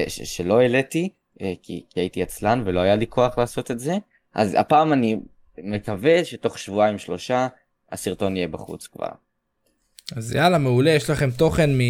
שלא 0.08 0.62
העליתי, 0.62 1.10
כי 1.40 1.56
כי 1.64 1.84
הייתי 1.96 2.24
עצלן 2.24 2.62
ולא 2.66 2.80
היה 2.80 2.96
לי 2.96 3.08
כוח 3.08 3.38
לעשות 3.38 3.72
את 3.72 3.80
זה. 3.80 3.98
אז 4.36 4.56
הפעם 4.60 4.94
אני 4.94 5.18
מקווה 5.58 6.26
שתוך 6.26 6.58
שבועיים 6.58 6.98
שלושה 6.98 7.48
הסרטון 7.96 8.38
יהיה 8.38 8.48
בחוץ 8.48 8.88
כבר. 8.88 9.10
אז 10.16 10.36
יאללה 10.36 10.58
מעולה 10.58 10.92
יש 10.92 11.10
לכם 11.10 11.32
תוכן 11.32 11.70
מ... 11.78 11.82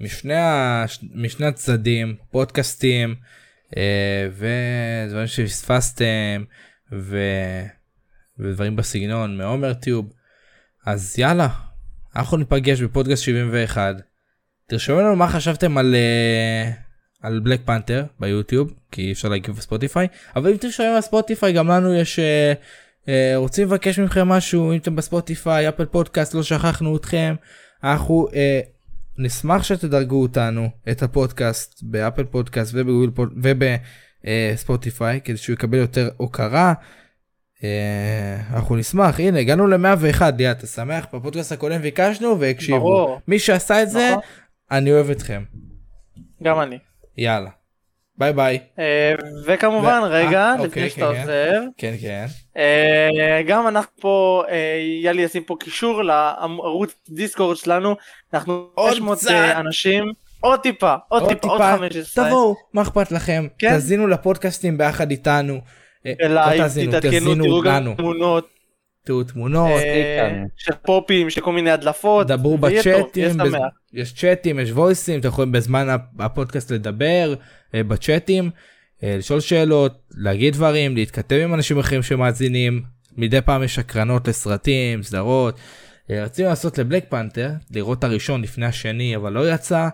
משני, 0.00 0.34
ה... 0.34 0.84
משני 1.14 1.46
הצדדים 1.46 2.16
פודקאסטים 2.30 3.14
אה, 3.76 4.28
ודברים 4.32 5.26
שפספסתם 5.26 6.44
ו... 6.92 7.18
ודברים 8.38 8.76
בסגנון 8.76 9.38
מעומר 9.38 9.74
טיוב 9.74 10.12
אז 10.86 11.18
יאללה 11.18 11.48
אנחנו 12.16 12.36
ניפגש 12.36 12.82
בפודקאסט 12.82 13.22
71 13.22 13.96
תרשמו 14.66 15.00
לנו 15.00 15.16
מה 15.16 15.28
חשבתם 15.28 15.78
על 15.78 15.94
אה, 15.94 16.70
על 17.22 17.40
בלק 17.40 17.60
פנתר 17.64 18.04
ביוטיוב 18.20 18.72
כי 18.92 19.12
אפשר 19.12 19.28
להגיב 19.28 19.56
בספוטיפיי 19.56 20.06
אבל 20.36 20.50
אם 20.50 20.56
אתם 20.56 20.70
שומעים 20.70 20.94
על 20.94 21.00
ספוטיפיי 21.00 21.52
גם 21.52 21.68
לנו 21.68 21.94
יש 21.94 22.18
אה, 22.18 22.52
רוצים 23.36 23.64
לבקש 23.66 23.98
מכם 23.98 24.28
משהו 24.28 24.72
אם 24.72 24.78
אתם 24.78 24.96
בספוטיפיי 24.96 25.68
אפל 25.68 25.84
פודקאסט 25.84 26.34
לא 26.34 26.42
שכחנו 26.42 26.96
אתכם 26.96 27.34
אנחנו 27.84 28.26
אה, 28.34 28.60
נשמח 29.18 29.62
שתדרגו 29.62 30.22
אותנו 30.22 30.68
את 30.90 31.02
הפודקאסט 31.02 31.80
באפל 31.82 32.24
פודקאסט 32.24 32.70
ובגוגל 32.74 33.10
פוד- 33.14 33.32
ובספוטיפיי 34.24 35.20
כדי 35.24 35.36
שהוא 35.36 35.54
יקבל 35.54 35.78
יותר 35.78 36.08
הוקרה. 36.16 36.72
אה, 37.64 38.36
אנחנו 38.54 38.76
נשמח. 38.76 39.20
הנה 39.20 39.38
הגענו 39.38 39.66
ל-101 39.66 40.22
ליה 40.38 40.50
אתה 40.52 40.66
שמח? 40.66 41.06
בפודקאסט 41.14 41.52
הקודם 41.52 41.82
ביקשנו 41.82 42.40
והקשיבו. 42.40 42.78
ברור. 42.78 43.20
מי 43.28 43.38
שעשה 43.38 43.82
את 43.82 43.90
זה 43.90 44.08
נכון. 44.10 44.22
אני 44.70 44.92
אוהב 44.92 45.10
אתכם. 45.10 45.42
גם 46.42 46.60
אני. 46.60 46.78
יאללה. 47.16 47.50
ביי 48.18 48.32
ביי. 48.32 48.58
אה, 48.78 49.14
וכמובן, 49.46 50.00
ו- 50.04 50.06
רגע, 50.10 50.40
אה, 50.40 50.54
לפני 50.54 50.66
אוקיי, 50.66 50.90
שאתה 50.90 51.00
כן, 51.00 51.20
עוזב, 51.20 51.62
כן 51.76 51.94
כן. 52.00 52.08
אה, 52.08 52.26
גם 53.46 53.68
אנחנו 53.68 53.90
פה, 54.00 54.42
אה, 54.48 54.78
יאללה 55.02 55.22
ישים 55.22 55.42
פה 55.42 55.56
קישור 55.60 56.02
לערוץ 56.02 56.94
דיסקורד 57.08 57.56
שלנו, 57.56 57.96
אנחנו 58.34 58.66
עוד 58.74 58.94
600 58.94 59.18
קצת. 59.18 59.30
אה, 59.30 59.60
אנשים, 59.60 60.04
עוד 60.40 60.60
טיפה, 60.60 60.94
עוד 61.08 61.22
עוד 61.22 61.32
טיפה, 61.32 61.48
עוד 61.48 61.58
טיפה 61.60 61.76
15, 61.76 62.26
תבואו 62.26 62.54
מה 62.72 62.82
אכפת 62.82 63.12
לכם 63.12 63.46
כן. 63.58 63.70
תאזינו 63.70 64.06
לפודקאסטים 64.06 64.78
ביחד 64.78 65.10
איתנו. 65.10 65.60
אה, 66.06 66.12
לא 66.28 66.40
תתעדכנו, 66.68 67.00
תאזינו 67.00 67.44
תראו 67.44 67.62
גם 67.62 67.74
לנו 67.74 67.94
תמונות 67.94 68.48
תראו 69.08 69.24
תמונות 69.24 69.70
אה. 69.70 70.42
של 70.56 70.72
פופים, 70.82 71.30
של 71.30 71.40
כל 71.40 71.52
מיני 71.52 71.70
הדלפות, 71.70 72.26
דברו 72.26 72.58
בצ'אטים, 72.58 73.36
בז-. 73.36 73.56
יש 73.92 74.12
צ'אטים, 74.12 74.58
יש 74.58 74.70
וויסים, 74.70 75.20
אתם 75.20 75.28
יכולים 75.28 75.52
בזמן 75.52 75.88
הפ- 75.88 76.20
הפודקאסט 76.20 76.70
לדבר 76.72 77.34
אה, 77.74 77.82
בצ'אטים, 77.82 78.44
אה, 78.44 78.50
לשאול 79.02 79.40
שאלות, 79.40 79.98
להגיד 80.14 80.54
דברים, 80.54 80.96
להתכתב 80.96 81.36
עם 81.36 81.54
אנשים 81.54 81.78
אחרים 81.78 82.02
שמאזינים, 82.02 82.82
מדי 83.16 83.40
פעם 83.40 83.62
יש 83.62 83.78
הקרנות 83.78 84.28
לסרטים, 84.28 85.02
סדרות. 85.02 85.58
אה, 86.10 86.24
רצינו 86.24 86.48
לעשות 86.48 86.78
לבלק 86.78 87.04
פנתר, 87.08 87.50
לראות 87.70 87.98
את 87.98 88.04
הראשון 88.04 88.42
לפני 88.42 88.66
השני, 88.66 89.16
אבל 89.16 89.32
לא 89.32 89.52
יצא. 89.52 89.88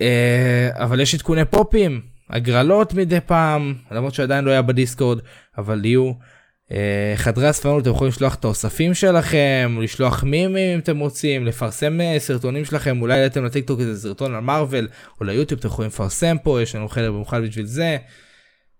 אה, 0.00 0.68
אבל 0.72 1.00
יש 1.00 1.14
עדכוני 1.14 1.44
פופים, 1.44 2.00
הגרלות 2.30 2.94
מדי 2.94 3.20
פעם, 3.20 3.74
למרות 3.90 4.14
שעדיין 4.14 4.44
לא 4.44 4.50
היה 4.50 4.62
בדיסקורד, 4.62 5.18
אבל 5.58 5.84
יהיו. 5.84 6.33
אה, 6.72 7.12
חדרי 7.16 7.48
הספנות 7.48 7.82
אתם 7.82 7.90
יכולים 7.90 8.08
לשלוח 8.08 8.34
את 8.34 8.44
האוספים 8.44 8.94
שלכם, 8.94 9.78
לשלוח 9.82 10.24
מימים 10.24 10.74
אם 10.74 10.78
אתם 10.78 10.98
רוצים, 10.98 11.46
לפרסם 11.46 12.00
אה, 12.00 12.16
סרטונים 12.18 12.64
שלכם, 12.64 13.02
אולי 13.02 13.14
העליתם 13.14 13.44
לטיקטוק 13.44 13.80
איזה 13.80 14.00
סרטון 14.08 14.34
על 14.34 14.40
מארוול, 14.40 14.88
או 15.20 15.24
ליוטיוב 15.24 15.58
אתם 15.58 15.68
יכולים 15.68 15.88
לפרסם 15.88 16.36
פה, 16.42 16.62
יש 16.62 16.74
לנו 16.74 16.88
חדר 16.88 17.12
במיוחד 17.12 17.42
בשביל 17.42 17.66
זה. 17.66 17.96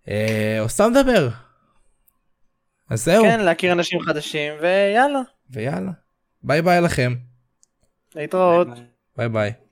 אה, 0.08 0.56
או 0.60 0.68
סתם 0.68 0.90
לדבר. 0.94 1.28
אז 2.90 3.04
זהו, 3.04 3.24
כן, 3.24 3.40
להכיר 3.40 3.72
אנשים 3.72 4.00
חדשים, 4.00 4.52
ויאללה, 4.60 5.20
ויאללה. 5.50 5.90
ביי 6.42 6.62
ביי 6.62 6.80
לכם. 6.80 7.14
להתראות. 8.14 8.68
ביי 9.16 9.28
ביי. 9.28 9.63